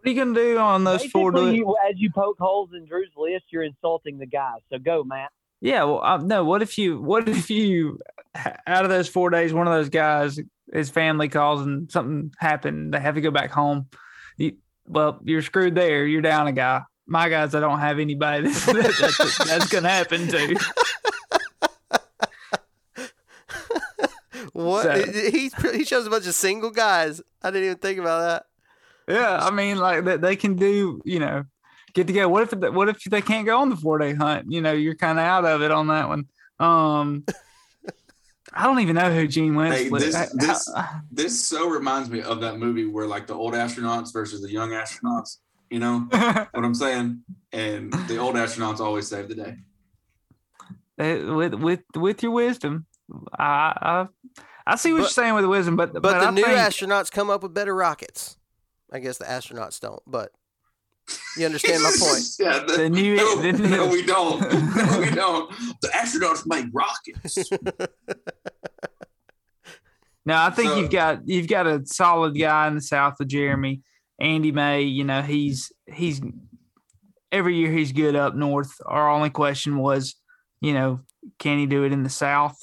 [0.05, 1.31] are you gonna do on those four?
[1.31, 4.59] Basically, do- you, as you poke holes in Drew's list, you're insulting the guys.
[4.71, 5.31] So go, Matt.
[5.61, 6.43] Yeah, well, no.
[6.45, 7.01] What if you?
[7.01, 7.99] What if you?
[8.67, 10.39] Out of those four days, one of those guys,
[10.73, 12.93] his family calls and something happened.
[12.93, 13.87] They have to go back home.
[14.37, 14.53] You,
[14.87, 16.05] well, you're screwed there.
[16.05, 16.81] You're down a guy.
[17.07, 18.43] My guys, I don't have anybody.
[18.49, 20.59] That's, that's, that's gonna happen to.
[24.53, 24.83] What?
[24.83, 27.21] So- he he shows a bunch of single guys.
[27.43, 29.13] I didn't even think about that.
[29.13, 31.01] Yeah, I mean, like that they can do.
[31.03, 31.43] You know,
[31.93, 32.29] get together.
[32.29, 32.73] What if?
[32.73, 34.45] What if they can't go on the four day hunt?
[34.49, 36.25] You know, you're kind of out of it on that one.
[36.59, 37.25] Um,
[38.55, 39.77] I don't even know who Gene Wentz.
[39.77, 40.03] Hey, was.
[40.03, 43.53] this- I- this- I- This so reminds me of that movie where like the old
[43.53, 45.37] astronauts versus the young astronauts.
[45.69, 47.21] You know what I'm saying?
[47.51, 49.55] And the old astronauts always save the day.
[50.97, 52.85] With with with your wisdom.
[53.37, 54.07] I I,
[54.65, 56.43] I see what But- you're saying with the wisdom, but But, but, the I new
[56.43, 58.37] think, astronauts come up with better rockets.
[58.93, 60.31] I guess the astronauts don't, but
[61.37, 62.23] you understand my point.
[62.39, 62.59] yeah.
[62.65, 64.39] The, the new no, the, new- no, we don't.
[64.41, 65.51] No, we don't.
[65.81, 67.49] The astronauts make rockets.
[70.25, 73.27] No, I think So- you've got you've got a solid guy in the south with
[73.29, 73.81] Jeremy,
[74.19, 74.81] Andy May.
[74.81, 76.21] You know he's he's
[77.31, 78.73] every year he's good up north.
[78.85, 80.15] Our only question was,
[80.61, 81.01] you know,
[81.39, 82.57] can he do it in the south?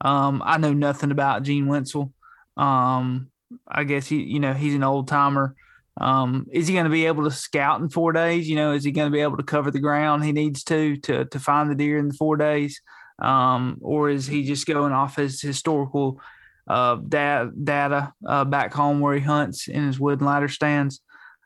[0.00, 2.12] Um, I know nothing about Gene Wensel.
[2.56, 3.30] Um,
[3.66, 5.54] I guess he you know he's an old timer.
[6.00, 8.48] Um, is he going to be able to scout in four days?
[8.48, 10.96] You know, is he going to be able to cover the ground he needs to
[10.98, 12.80] to to find the deer in the four days?
[13.20, 16.20] Um, or is he just going off his historical
[16.68, 21.00] uh, da- data uh, back home where he hunts in his wood and ladder stands.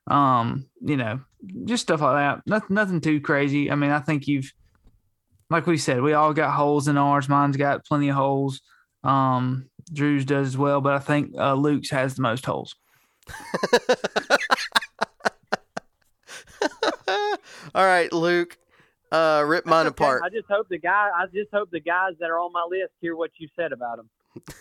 [0.08, 1.20] Um, you know,
[1.64, 2.42] just stuff like that.
[2.46, 3.70] Nothing, nothing too crazy.
[3.70, 4.52] I mean, I think you've,
[5.48, 7.28] like we said, we all got holes in ours.
[7.28, 8.60] Mine's got plenty of holes.
[9.04, 12.74] Um, Drew's does as well, but I think uh, Luke's has the most holes.
[17.74, 18.56] All right, Luke.
[19.10, 20.22] Uh, rip mine Okay, apart.
[20.24, 21.10] I just hope the guy.
[21.14, 23.98] I just hope the guys that are on my list hear what you said about
[23.98, 24.08] them.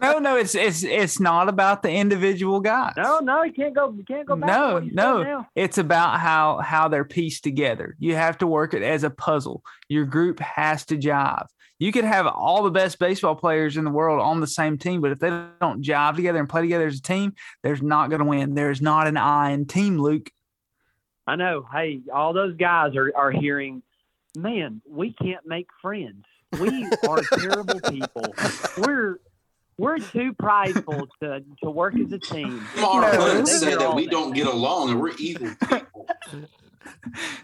[0.00, 2.94] no, no, it's it's it's not about the individual guys.
[2.96, 3.92] No, no, you can't go.
[3.92, 4.48] You can't go back.
[4.48, 5.46] No, what you said no.
[5.54, 7.96] it's about how how they're pieced together.
[7.98, 9.62] You have to work it as a puzzle.
[9.88, 11.46] Your group has to jive.
[11.78, 15.00] You could have all the best baseball players in the world on the same team,
[15.00, 17.34] but if they don't jive together and play together as a team,
[17.64, 18.54] there's not going to win.
[18.54, 20.30] There's not an I in team, Luke.
[21.26, 21.66] I know.
[21.72, 23.82] Hey, all those guys are are hearing.
[24.36, 26.24] Man, we can't make friends.
[26.60, 28.34] We are terrible people.
[28.78, 29.18] We're
[29.78, 32.64] we're too prideful to to work as a team.
[32.76, 36.06] Mara No, Hunt they said that we don't get along and we're evil people.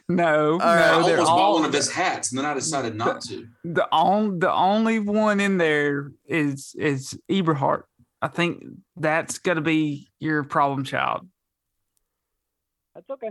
[0.09, 2.55] No, right, no, I they're almost bought all one of his hats and then I
[2.55, 3.46] decided not to.
[3.64, 7.82] the on the only one in there is is Eberhart.
[8.20, 8.64] I think
[8.96, 11.28] that's going to be your problem child.
[12.94, 13.30] That's okay.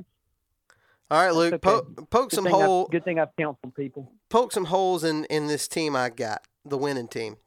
[1.10, 1.53] All right, Luke.
[1.53, 1.60] okay.
[1.60, 4.11] Poke, poke Good some thing, good thing I've counseled people.
[4.30, 6.41] Poke some holes in in this team I got.
[6.65, 7.38] The winning team.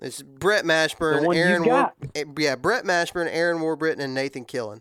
[0.00, 1.64] It's Brett Mashburn, The one you Aaron.
[1.64, 4.80] War, eh, yeah, Brett Mashburn, Aaron Warbritton, and Nathan Killen.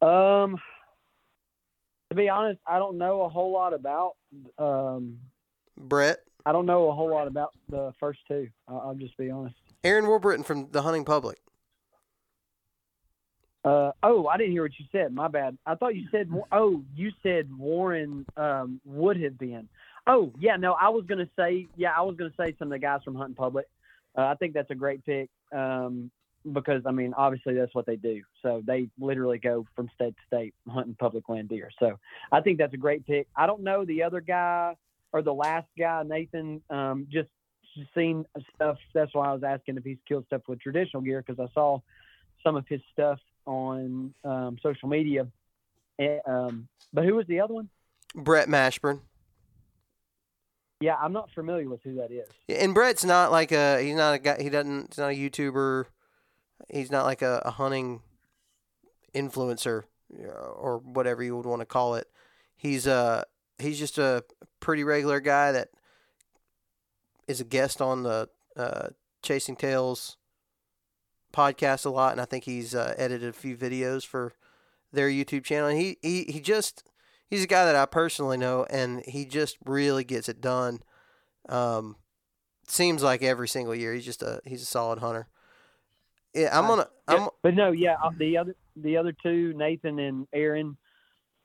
[0.00, 0.58] Um,
[2.08, 4.16] to be honest, I don't know a whole lot about.
[4.58, 5.18] Um,
[5.76, 8.48] Brett, I don't know a whole lot about the first two.
[8.66, 9.56] I'll, I'll just be honest.
[9.84, 11.38] Aaron Warbritton from the Hunting Public.
[13.62, 15.12] Uh, oh, I didn't hear what you said.
[15.12, 15.58] My bad.
[15.66, 16.30] I thought you said.
[16.50, 19.68] Oh, you said Warren um, would have been.
[20.10, 20.56] Oh, yeah.
[20.56, 21.68] No, I was gonna say.
[21.76, 23.66] Yeah, I was gonna say some of the guys from Hunting Public.
[24.18, 26.10] Uh, I think that's a great pick um,
[26.52, 28.22] because I mean, obviously that's what they do.
[28.42, 31.70] So they literally go from state to state hunting public land deer.
[31.78, 32.00] So
[32.32, 33.28] I think that's a great pick.
[33.36, 34.74] I don't know the other guy
[35.12, 36.60] or the last guy, Nathan.
[36.70, 37.28] Um, just
[37.94, 38.24] seen
[38.56, 38.78] stuff.
[38.92, 41.78] That's why I was asking if he's killed stuff with traditional gear because I saw
[42.42, 45.28] some of his stuff on um, social media.
[46.00, 47.68] Eh, Um, but who was the other one?
[48.12, 49.02] Brett Mashburn.
[50.80, 52.26] Yeah, I'm not familiar with who that is.
[52.48, 55.84] And Brett's not like a he's not a guy he doesn't he's not a YouTuber.
[56.68, 58.00] He's not like a, a hunting
[59.14, 59.84] influencer
[60.18, 62.08] uh, or whatever you would want to call it.
[62.56, 63.24] He's uh
[63.58, 64.24] he's just a
[64.60, 65.68] pretty regular guy that
[67.28, 68.88] is a guest on the uh,
[69.22, 70.16] Chasing Tales
[71.32, 74.32] podcast a lot, and I think he's uh, edited a few videos for
[74.92, 75.68] their YouTube channel.
[75.68, 76.89] And he, he he just
[77.30, 80.80] he's a guy that I personally know, and he just really gets it done.
[81.48, 81.96] Um,
[82.68, 85.28] seems like every single year he's just a he's a solid hunter.
[86.34, 90.26] Yeah, I'm gonna I'm But no, yeah, uh, the other the other two, Nathan and
[90.32, 90.76] Aaron,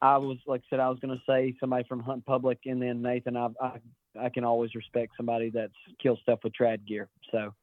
[0.01, 2.81] I was like I said, I was going to say somebody from Hunt Public, and
[2.81, 3.79] then Nathan, I, I
[4.19, 7.09] I can always respect somebody that's kills stuff with trad gear.
[7.31, 7.53] So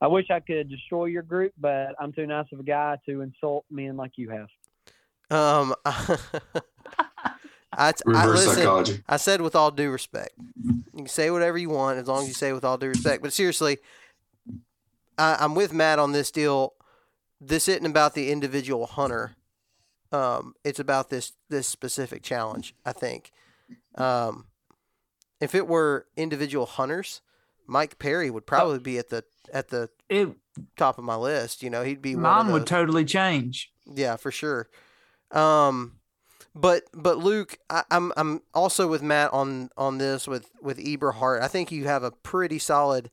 [0.00, 3.20] I wish I could destroy your group, but I'm too nice of a guy to
[3.20, 4.48] insult men like you have.
[5.30, 5.74] um.
[7.72, 8.54] I, I Reverse listen.
[8.54, 9.02] psychology.
[9.08, 10.32] I said with all due respect.
[10.62, 13.22] You can say whatever you want as long as you say with all due respect.
[13.22, 13.78] But seriously,
[15.18, 16.74] I, I'm with Matt on this deal.
[17.40, 19.36] This isn't about the individual hunter.
[20.12, 22.74] Um, it's about this this specific challenge.
[22.84, 23.32] I think.
[23.94, 24.46] Um,
[25.40, 27.20] if it were individual hunters,
[27.66, 30.28] Mike Perry would probably be at the at the It
[30.76, 31.62] top of my list.
[31.62, 33.72] You know, he'd be one of mine would totally change.
[33.86, 34.68] yeah, for sure.
[35.30, 35.94] Um,
[36.54, 41.40] but but Luke, I, I'm I'm also with Matt on on this with with Eberhart.
[41.40, 43.10] I think you have a pretty solid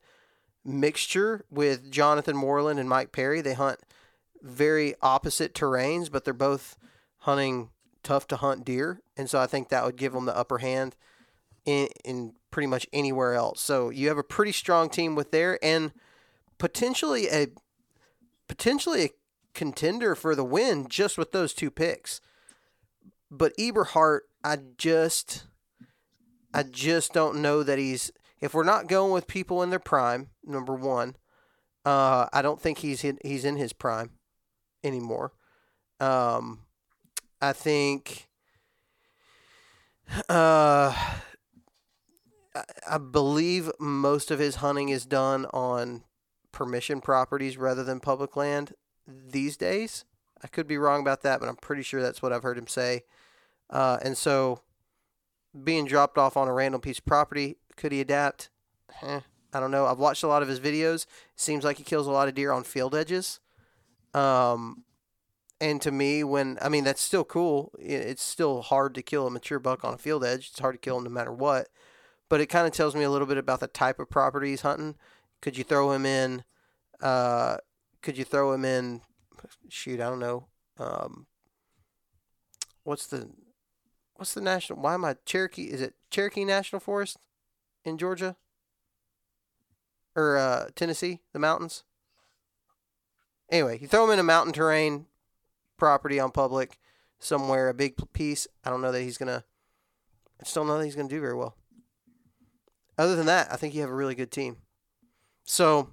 [0.64, 3.40] mixture with Jonathan Moreland and Mike Perry.
[3.40, 3.80] They hunt
[4.42, 6.76] very opposite terrains, but they're both
[7.18, 7.70] hunting
[8.02, 10.96] tough to hunt deer, and so I think that would give them the upper hand
[11.64, 13.60] in in pretty much anywhere else.
[13.60, 15.92] So you have a pretty strong team with there, and
[16.58, 17.48] potentially a
[18.48, 19.10] potentially a
[19.54, 22.20] contender for the win just with those two picks.
[23.30, 25.44] But Eberhart, I just
[26.52, 30.30] I just don't know that he's if we're not going with people in their prime,
[30.44, 31.16] number one,
[31.84, 34.10] uh, I don't think he's in, he's in his prime
[34.82, 35.32] anymore.
[36.00, 36.60] Um,
[37.40, 38.28] I think
[40.28, 40.94] uh,
[42.54, 46.04] I, I believe most of his hunting is done on
[46.52, 48.74] permission properties rather than public land
[49.06, 50.04] these days.
[50.42, 52.66] I could be wrong about that, but I'm pretty sure that's what I've heard him
[52.66, 53.02] say.
[53.68, 54.62] Uh, and so,
[55.64, 58.50] being dropped off on a random piece of property, could he adapt?
[59.02, 59.20] Eh,
[59.52, 59.86] I don't know.
[59.86, 61.06] I've watched a lot of his videos.
[61.36, 63.40] Seems like he kills a lot of deer on field edges.
[64.14, 64.84] Um,
[65.60, 67.72] and to me, when I mean that's still cool.
[67.78, 70.48] It's still hard to kill a mature buck on a field edge.
[70.50, 71.68] It's hard to kill him no matter what.
[72.28, 74.62] But it kind of tells me a little bit about the type of property he's
[74.62, 74.96] hunting.
[75.42, 76.44] Could you throw him in?
[77.00, 77.58] Uh,
[78.02, 79.02] could you throw him in?
[79.68, 80.46] Shoot, I don't know.
[80.78, 81.26] Um,
[82.84, 83.30] what's the
[84.14, 84.80] what's the national?
[84.80, 85.64] Why am I Cherokee?
[85.64, 87.18] Is it Cherokee National Forest
[87.84, 88.36] in Georgia
[90.14, 91.20] or uh, Tennessee?
[91.32, 91.84] The mountains.
[93.50, 95.06] Anyway, you throw him in a mountain terrain
[95.76, 96.78] property on public
[97.18, 98.46] somewhere, a big piece.
[98.64, 99.44] I don't know that he's gonna.
[100.38, 101.56] I just don't know that he's gonna do very well.
[102.96, 104.58] Other than that, I think you have a really good team.
[105.44, 105.88] So,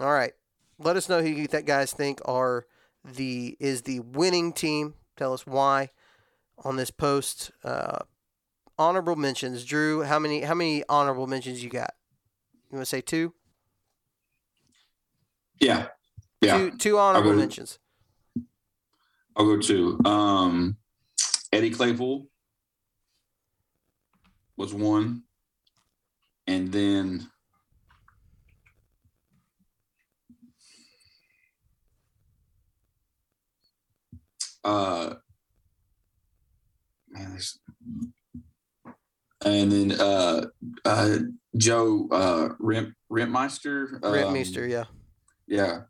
[0.00, 0.32] all right,
[0.78, 2.66] let us know who you guys think are
[3.04, 4.94] the is the winning team.
[5.16, 5.90] Tell us why
[6.64, 7.50] on this post.
[7.64, 7.98] Uh,
[8.78, 10.02] honorable mentions, Drew.
[10.02, 11.94] How many how many honorable mentions you got?
[12.70, 13.34] You want to say two?
[15.60, 15.88] Yeah.
[16.40, 16.58] Yeah.
[16.58, 17.78] Two two honorable go mentions.
[19.36, 20.00] I'll go two.
[20.04, 20.76] um,
[21.52, 22.26] Eddie Claypool
[24.56, 25.22] was one,
[26.46, 27.30] and then
[34.68, 35.14] uh,
[37.08, 37.58] man, there's,
[39.44, 40.46] and then uh,
[40.84, 41.18] uh,
[41.56, 43.94] Joe uh, Rent Rentmeester.
[44.04, 44.84] um, Rentmeester, yeah,
[45.46, 45.80] Yeah,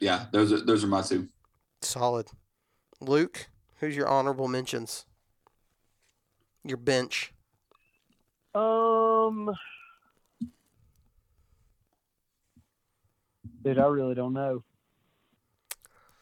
[0.00, 0.26] yeah.
[0.32, 1.28] Those are those are my two.
[1.82, 2.28] solid.
[3.00, 3.46] Luke,
[3.80, 5.06] who's your honorable mentions?
[6.64, 7.32] Your bench.
[8.54, 9.50] Um,
[13.62, 14.64] dude, I really don't know.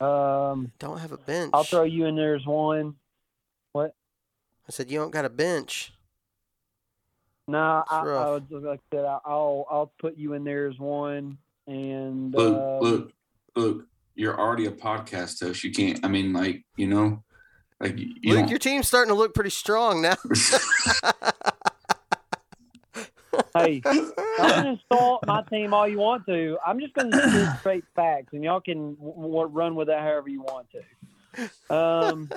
[0.02, 1.50] Um, Don't have a bench.
[1.54, 2.94] I'll throw you in there as one.
[3.72, 3.94] What?
[4.68, 5.92] I said you don't got a bench.
[7.48, 8.08] No, I, It's.
[8.08, 11.38] I was like I said, I- I'll I'll put you in there as one.
[11.66, 13.12] And Look, um, look,
[13.56, 13.86] look.
[14.14, 15.64] You're already a podcast host.
[15.64, 16.00] You can't.
[16.04, 17.22] I mean, like you know,
[17.80, 20.16] like you Luke, your team's starting to look pretty strong now.
[23.54, 26.58] hey, y'all can insult my team all you want to.
[26.64, 30.00] I'm just going to spit straight facts, and y'all can w- w- run with that
[30.00, 31.74] however you want to.
[31.74, 32.30] Um,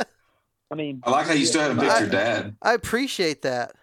[0.71, 2.55] I mean, I like how you still haven't picked your dad.
[2.61, 3.73] I appreciate that.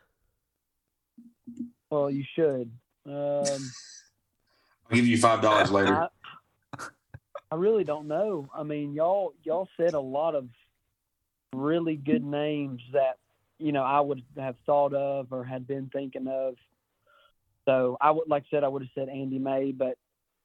[1.90, 2.70] Well, you should.
[3.06, 3.12] Um,
[4.90, 5.94] I'll give you five dollars later.
[5.94, 6.08] I,
[7.50, 8.48] I really don't know.
[8.54, 10.48] I mean, y'all y'all said a lot of
[11.54, 13.18] really good names that
[13.58, 16.54] you know I would have thought of or had been thinking of.
[17.64, 19.96] So I would, like I said, I would have said Andy May, but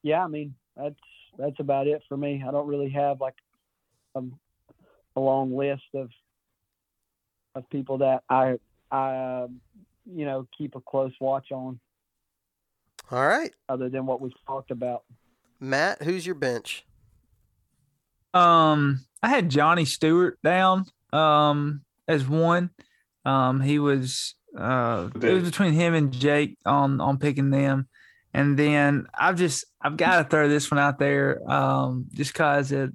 [0.04, 0.96] yeah, I mean that's
[1.38, 2.44] that's about it for me.
[2.48, 3.36] I don't really have like
[4.16, 4.22] a,
[5.16, 6.10] a long list of
[7.56, 8.58] of people that I
[8.92, 9.48] I
[10.06, 11.80] you know keep a close watch on,
[13.12, 15.04] All right, other than what we've talked about.
[15.60, 16.86] Matt, who's your bench?
[18.34, 22.70] Um, I had Johnny Stewart down um as one.
[23.26, 27.88] Um, he was uh it was between him and Jake on on picking them.
[28.34, 32.72] And then I've just I've got to throw this one out there um just cause
[32.72, 32.94] of,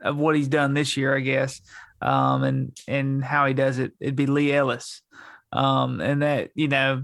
[0.00, 1.60] of what he's done this year, I guess.
[2.02, 3.92] Um and and how he does it.
[4.00, 5.02] It'd be Lee Ellis.
[5.52, 7.02] Um and that, you know,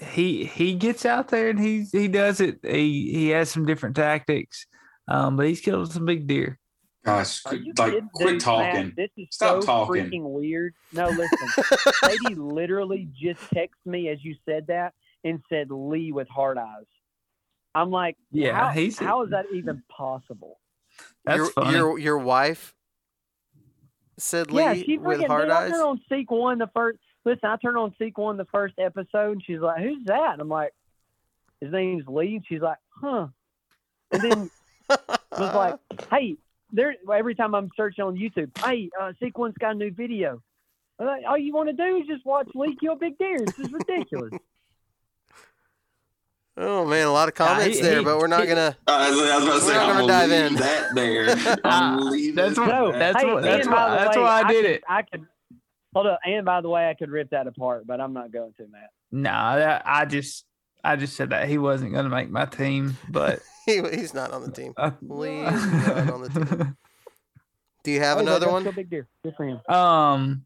[0.00, 2.58] he he gets out there and he he does it.
[2.62, 4.66] He he has some different tactics.
[5.06, 6.58] Um, but he's killed some big deer.
[7.06, 7.60] Uh, Gosh, like
[8.12, 8.86] quit talking.
[8.86, 10.04] Matt, this is Stop so talking.
[10.06, 10.74] freaking weird.
[10.92, 11.64] No, listen.
[12.00, 16.86] Sadie literally just texted me as you said that and said Lee with hard eyes.
[17.74, 20.60] I'm like, Yeah, how, he's- how is that even possible?
[21.24, 21.76] That's your, funny.
[21.76, 22.74] your your wife
[24.18, 25.50] said Lee yeah, she with freaking hard did.
[25.52, 25.70] I eyes.
[25.72, 26.98] turned on Seek One the first.
[27.24, 30.40] Listen, I turned on Seek One the first episode, and she's like, "Who's that?" And
[30.42, 30.72] I'm like,
[31.60, 33.26] "His name's Lee." And she's like, "Huh."
[34.12, 34.50] And then
[34.88, 35.78] was like,
[36.10, 36.36] "Hey,
[36.74, 40.42] there." Every time I'm searching on YouTube, hey, uh, Seek One's got a new video.
[40.98, 43.38] Like, All you want to do is just watch Lee kill big deer.
[43.40, 44.32] This is ridiculous.
[46.56, 48.76] Oh man, a lot of Nah, comments he- there, he- but we're not he- gonna.
[48.86, 50.54] I was, I was about to say, not I'm gonna gonna dive leave in.
[50.54, 51.58] that there.
[51.64, 52.98] I'm gonna leave That's what- No, that.
[52.98, 54.84] that's hey, what- that's why- the that's why I did could, it.
[54.88, 55.26] I could
[55.92, 58.52] hold up, and by the way, I could rip that apart, but I'm not going
[58.58, 58.90] to, Matt.
[59.10, 60.44] Nah, I just
[60.84, 64.30] I just said that he wasn't going to make my team, but He, he's not
[64.32, 64.74] on the team.
[64.76, 66.76] uh, Lee is not on the team.
[67.84, 68.62] Do you have Oh, another that's one?
[68.64, 69.06] Kill big deer.
[69.22, 69.60] Good for him.
[69.74, 70.44] um,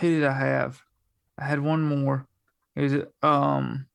[0.00, 0.80] who did I have?
[1.38, 2.26] I had one more.
[2.76, 3.86] Is It um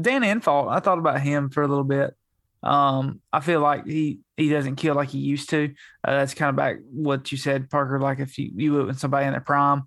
[0.00, 0.70] Dan Infalt.
[0.70, 2.14] I thought about him for a little bit.
[2.62, 5.74] Um, I feel like he he doesn't kill like he used to.
[6.04, 7.98] Uh, that's kind of back what you said, Parker.
[8.00, 9.82] Like if you you would with somebody in their prime,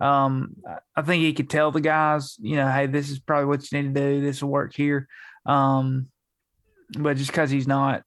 [0.00, 3.46] um, I- I think he could tell the guys, you know, hey, this is probably
[3.46, 4.20] what you need to do.
[4.22, 5.06] This will work here.
[5.46, 6.08] Um,
[6.98, 8.02] but just because he's not,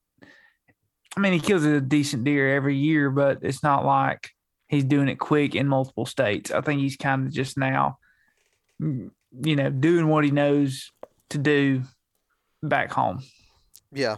[1.15, 4.29] I mean, he kills a decent deer every year, but it's not like
[4.67, 6.51] he's doing it quick in multiple states.
[6.51, 7.97] I think he's kind of just now,
[8.79, 10.91] you know, doing what he knows
[11.29, 11.81] to do
[12.61, 13.23] back home.
[13.91, 14.17] Yeah,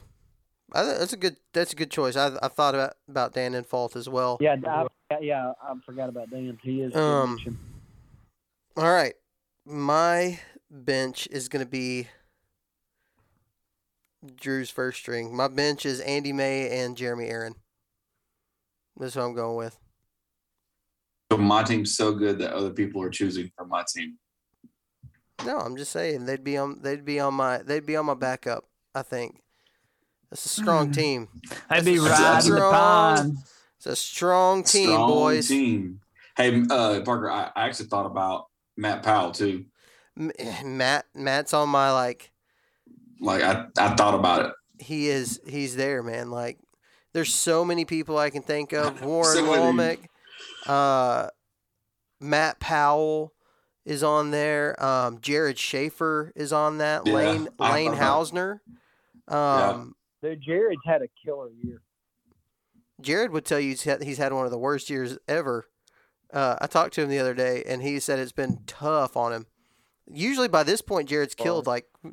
[0.74, 1.38] I, that's a good.
[1.54, 2.16] That's a good choice.
[2.16, 4.38] I I thought about about Dan Infalt as well.
[4.42, 4.88] Yeah, I,
[5.22, 6.58] yeah, I forgot about Dan.
[6.62, 6.96] He is.
[6.96, 7.40] Um.
[8.76, 9.14] All right,
[9.66, 12.08] my bench is going to be
[14.36, 15.36] Drew's first string.
[15.36, 17.56] My bench is Andy May and Jeremy Aaron.
[18.98, 19.78] That's what I'm going with.
[21.32, 24.18] So my team's so good that other people are choosing for my team.
[25.46, 26.82] No, I'm just saying they'd be on.
[26.82, 27.60] They'd be on my.
[27.60, 28.66] They'd be on my backup.
[28.94, 29.42] I think.
[30.30, 30.96] that's a strong Mm.
[30.96, 31.28] team.
[31.70, 33.18] I'd be That's a riding the pond.
[33.36, 33.44] pine.
[33.78, 35.48] It's a strong team, Strong boys.
[35.48, 36.02] Team.
[36.36, 39.66] Hey, uh, Parker, I, I actually thought about Matt Powell too.
[40.18, 40.32] M-
[40.78, 41.06] Matt.
[41.16, 42.32] Matt's on my like.
[43.20, 44.54] Like I, I thought about it.
[44.84, 46.30] he is he's there, man.
[46.32, 46.58] Like
[47.14, 49.02] there's so many people I can think of.
[49.06, 49.44] Warren So.
[49.46, 50.00] Womack,
[50.68, 51.28] uh,
[52.20, 53.34] Matt Powell
[53.86, 54.82] is on there.
[54.84, 57.06] Um, Jared Schaefer is on that.
[57.06, 58.60] Yeah, Lane I- Lane I- Hausner.
[59.28, 61.82] Um, Dude, Jared's had a killer year.
[63.02, 65.68] Jared would tell you he's had, he's had one of the worst years ever.
[66.34, 69.32] Uh, I talked to him the other day, and he said it's been tough on
[69.32, 69.46] him.
[70.12, 72.12] Usually by this point, Jared's killed like four,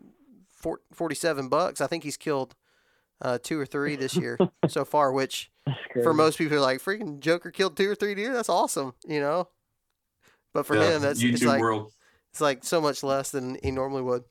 [0.56, 1.80] 47 bucks.
[1.80, 2.54] I think he's killed
[3.22, 4.38] uh, two or three this year
[4.68, 5.50] so far, which
[6.02, 8.32] for most people are like freaking Joker killed two or three deer.
[8.32, 9.48] That's awesome, you know.
[10.52, 11.92] But for Yeah, him, that's YouTube it's like world.
[12.30, 14.24] it's like so much less than he normally would.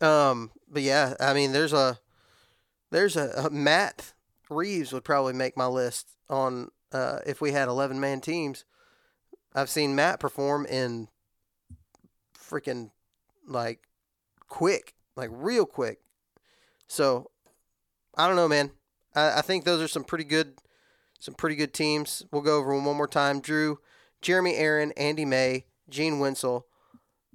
[0.00, 1.98] Um, but yeah, I mean, there's a
[2.90, 4.12] there's a, a Matt
[4.50, 8.64] Reeves would probably make my list on uh, if we had eleven man teams.
[9.54, 11.08] I've seen Matt perform in
[12.38, 12.90] freaking
[13.46, 13.80] like
[14.48, 16.00] quick, like real quick.
[16.86, 17.30] So
[18.16, 18.70] I don't know, man.
[19.14, 20.54] I, I think those are some pretty good,
[21.18, 22.24] some pretty good teams.
[22.32, 23.40] We'll go over them one more time.
[23.40, 23.78] Drew,
[24.20, 26.62] Jeremy Aaron, Andy May, Gene Wensel.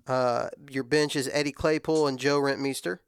[0.07, 2.99] Uh, your bench is Eddie Claypool and Joe Rentmeester.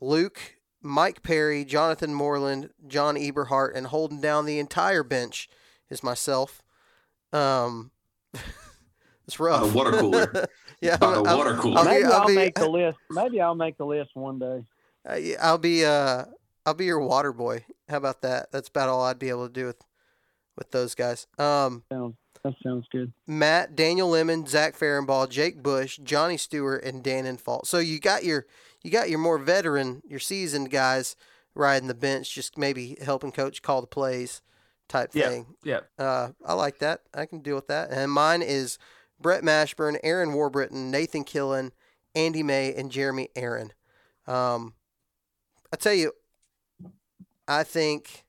[0.00, 5.48] Luke, Mike Perry, Jonathan Moreland, John Eberhart, and holding down the entire bench
[5.90, 6.62] is myself.
[7.32, 7.90] Um,
[9.28, 9.70] It's By rough.
[9.70, 10.46] the water cooler.
[10.80, 11.78] yeah, By I'm- the I'm- water cooler.
[11.78, 12.98] I'll be- Maybe I'll I'll, be- make the list.
[13.10, 14.64] Maybe I'll make the list one day.
[15.08, 16.24] Uh, I'll be uh
[16.66, 17.64] I'll be your water boy.
[17.88, 18.50] How about that?
[18.52, 19.80] That's about all I'd be able to do with
[20.56, 21.26] with those guys.
[21.38, 22.14] Um, Sounds
[22.44, 23.12] that sounds good.
[23.26, 27.66] Matt, Daniel Lemon, Zach Farrenball, Jake Bush, Johnny Stewart, and Dan Infalt.
[27.66, 28.46] So you got your
[28.82, 31.16] you got your more veteran, your seasoned guys
[31.54, 34.40] riding the bench, just maybe helping coach call the plays
[34.88, 35.22] type thing.
[35.22, 35.28] Yeah.
[35.28, 35.46] thing.
[35.64, 35.90] Yep.
[35.98, 37.00] Uh, I like that.
[37.12, 37.90] I can deal with that.
[37.90, 38.78] And mine is
[39.20, 41.70] Brett Mashburn, Aaron Warbritton, Nathan Killen,
[42.14, 43.72] Andy May, and Jeremy Aaron.
[44.26, 44.74] Um,
[45.72, 46.12] I tell you,
[47.46, 48.24] I think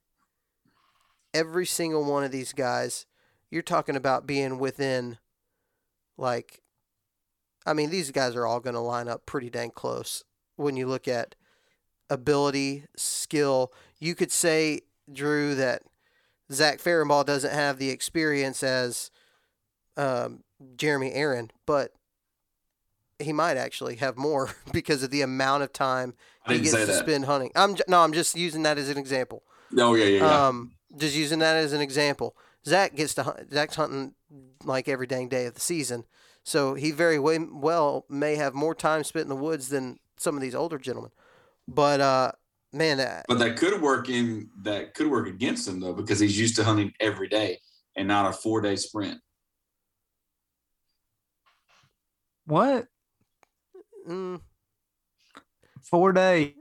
[1.34, 3.06] every single one of these guys,
[3.52, 5.18] you're talking about being within,
[6.18, 6.62] like,
[7.66, 10.24] I mean, these guys are all going to line up pretty dang close
[10.56, 11.36] when you look at
[12.10, 13.72] ability, skill.
[14.00, 15.84] You could say, Drew, that
[16.52, 19.12] Zach Farrenball doesn't have the experience as
[19.98, 20.44] um,
[20.76, 21.94] Jeremy Aaron, but
[23.20, 26.16] he might actually have more because of the amount of time
[26.48, 27.00] he gets to that.
[27.00, 27.52] spend hunting.
[27.56, 29.44] I'm j- no, I'm just using that as an example.
[29.78, 30.48] Oh yeah, yeah, yeah.
[30.48, 32.36] Um, just using that as an example.
[32.66, 34.16] Zach gets to hunt, Zach's hunting
[34.64, 36.06] like every dang day of the season,
[36.44, 40.36] so he very way, well may have more time spent in the woods than some
[40.36, 41.12] of these older gentlemen.
[41.68, 42.32] But uh,
[42.74, 46.56] man, but that could work in that could work against him though because he's used
[46.56, 47.60] to hunting every day
[47.96, 49.20] and not a four day sprint.
[52.50, 52.88] What?
[54.08, 54.42] mm,
[55.84, 56.54] Four days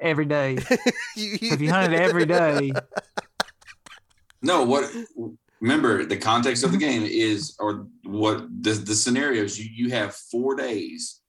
[0.00, 0.54] every day.
[1.16, 2.72] you, If you hunted every day,
[4.42, 4.88] No, what
[5.60, 10.14] remember the context of the game is or what the the scenarios you you have
[10.14, 11.20] four days.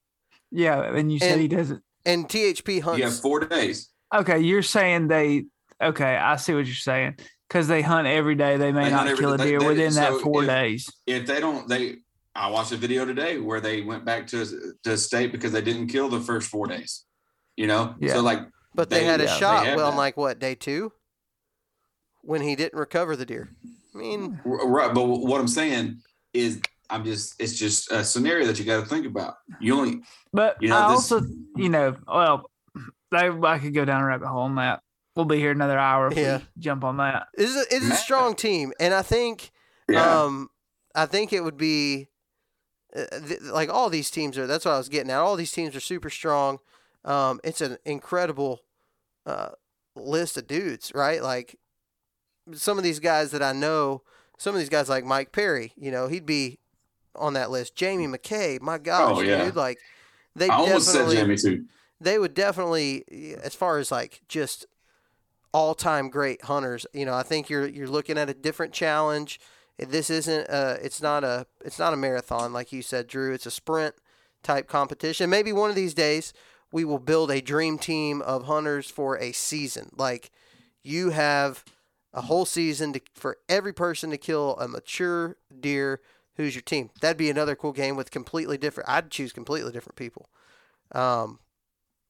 [0.51, 0.83] yeah.
[0.83, 1.83] And you said And- he doesn't.
[2.05, 2.97] and THP hunts.
[2.99, 3.89] You have four days.
[4.13, 5.45] Okay, you're saying they.
[5.81, 7.17] Okay, I see what you're saying.
[7.47, 9.67] Because they hunt every day, they may They hunt not every- kill a deer they-
[9.67, 10.91] within that four if- days.
[11.07, 11.97] If they don't, they
[12.35, 15.87] I watched a video today where they went back to to state because they didn't
[15.87, 17.05] kill the first four days.
[17.57, 18.13] You know, Yeah.
[18.13, 18.39] so like
[18.75, 19.65] But they, They- had a yeah, shot.
[19.65, 19.97] have Well, that.
[19.97, 20.91] like what day two,
[22.21, 23.49] when he didn't recover the deer.
[23.93, 26.01] I mean, Right, but what I'm saying
[26.33, 26.61] is,
[26.91, 29.35] I'm just it's just a scenario that you got to think about.
[29.59, 30.01] You only
[30.31, 32.49] But You know, I this- also, you know, well,
[33.11, 34.81] they, I could go down a rabbit hole on that.
[35.15, 36.37] We'll be here another hour if Yeah.
[36.37, 37.27] we jump on that.
[37.33, 39.51] it's a, it's a strong team, and I think,
[39.89, 40.21] yeah.
[40.23, 40.49] um,
[40.95, 42.07] I think it would be,
[42.93, 44.47] th- like all these teams are.
[44.47, 45.17] That's what I was getting at.
[45.19, 46.59] All these teams are super strong.
[47.05, 48.61] Um, it's an incredible,
[49.25, 49.49] uh,
[49.95, 51.21] list of dudes, right?
[51.23, 51.57] Like
[52.53, 54.01] some of these guys that I know,
[54.37, 56.59] some of these guys like Mike Perry, you know, he'd be
[57.15, 57.75] on that list.
[57.75, 59.43] Jamie McKay, my gosh, Oh, yeah.
[59.45, 59.77] dude, like
[60.35, 61.65] they I almost said definitely Jamie too.
[61.99, 63.03] they would definitely
[63.43, 64.65] as far as like just
[65.51, 69.39] all-time great hunters you know i think you're you're looking at a different challenge
[69.87, 73.33] this isn't uh it's not a it's not a marathon like you said drew.
[73.33, 73.95] It's a sprint
[74.43, 75.29] type competition.
[75.29, 76.33] Maybe one of these days
[76.71, 79.89] we will build a dream team of hunters for a season.
[79.97, 80.31] Like
[80.83, 81.63] you have
[82.13, 86.01] a whole season to, for every person to kill a mature deer
[86.35, 86.89] who's your team.
[87.01, 90.29] That'd be another cool game with completely different i'd choose completely different people.
[90.91, 91.39] Um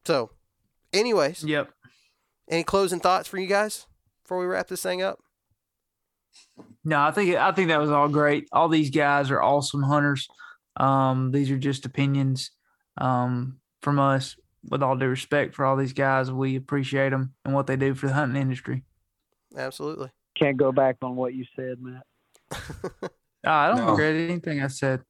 [0.06, 0.32] so,
[0.94, 1.72] anyways, Yep.
[2.50, 3.86] any closing thoughts for you guys
[4.24, 5.20] before we wrap this thing up?
[6.84, 8.48] No, I think I think that was all great.
[8.52, 10.28] All these guys are awesome hunters.
[10.78, 12.52] Um, these are just opinions
[12.98, 14.36] um, from us.
[14.70, 17.96] With all due respect for all these guys, we appreciate them and what they do
[17.96, 18.84] for the hunting industry.
[19.58, 20.10] Absolutely.
[20.38, 22.04] Can't go back on what you said, Matt.
[23.46, 23.92] Ah, I don't No.
[23.92, 25.02] regret anything I said.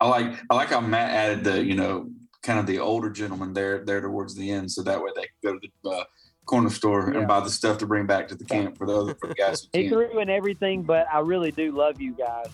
[0.00, 2.08] I like I like how Matt added the you know
[2.42, 5.30] kind of the older gentleman there there towards the end, so that way they can
[5.44, 6.04] go to the uh,
[6.46, 7.18] corner store Yeah.
[7.20, 9.34] and buy the stuff to bring back to the camp for the other for the
[9.34, 9.92] guys who He can't.
[10.10, 12.48] threw in everything, but I really do love you guys.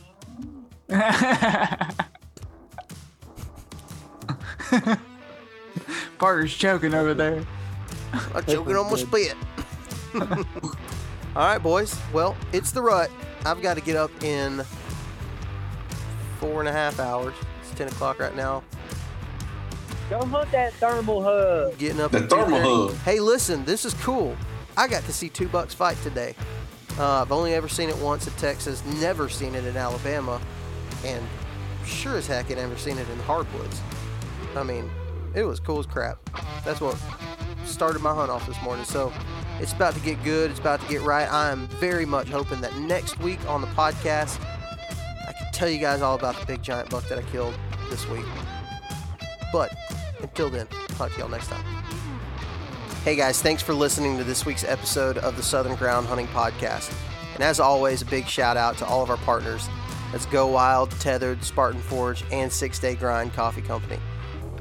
[6.18, 7.44] Parker's choking over there.
[8.34, 9.34] I'm choking on my spit.
[10.14, 10.26] All
[11.46, 11.98] right, boys.
[12.12, 13.10] Well, it's the rut.
[13.46, 14.62] I've got to get up in
[16.38, 17.34] four and a half hours.
[17.62, 18.62] It's 10 o'clock right now.
[20.12, 21.78] Go hunt that thermal hub.
[21.78, 22.98] Getting up The thermal hub.
[22.98, 24.36] Hey, listen, this is cool.
[24.76, 26.34] I got to see Two Bucks fight today.
[26.98, 30.38] Uh, I've only ever seen it once in Texas, never seen it in Alabama,
[31.02, 31.26] and
[31.86, 33.80] sure as heck had never seen it in the hardwoods.
[34.54, 34.90] I mean,
[35.34, 36.18] it was cool as crap.
[36.62, 36.98] That's what
[37.64, 38.84] started my hunt off this morning.
[38.84, 39.10] So
[39.60, 40.50] it's about to get good.
[40.50, 41.26] It's about to get right.
[41.26, 44.38] I am very much hoping that next week on the podcast,
[45.26, 47.54] I can tell you guys all about the big giant buck that I killed
[47.88, 48.26] this week.
[49.54, 49.74] But
[50.22, 51.64] until then, talk to y'all next time.
[53.04, 56.94] Hey guys, thanks for listening to this week's episode of the Southern Ground Hunting Podcast.
[57.34, 59.68] And as always, a big shout out to all of our partners
[60.12, 63.98] That's Go Wild, Tethered, Spartan Forge, and Six Day Grind Coffee Company.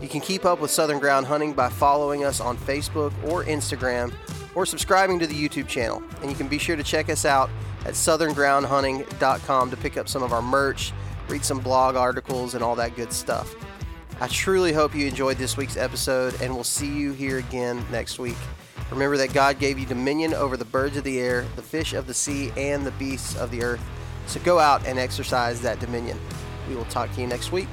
[0.02, 4.12] You can keep up with Southern Ground Hunting by following us on Facebook or Instagram
[4.56, 6.02] or subscribing to the YouTube channel.
[6.22, 7.52] And you can be sure to check us out
[7.86, 10.92] at southerngroundhunting.com to pick up some of our merch,
[11.28, 13.54] read some blog articles, and all that good stuff.
[14.22, 18.20] I truly hope you enjoyed this week's episode, and we'll see you here again next
[18.20, 18.38] week.
[18.92, 22.06] Remember that God gave you dominion over the birds of the air, the fish of
[22.06, 23.84] the sea, and the beasts of the earth.
[24.28, 26.20] So go out and exercise that dominion.
[26.70, 27.68] We will talk to you next week.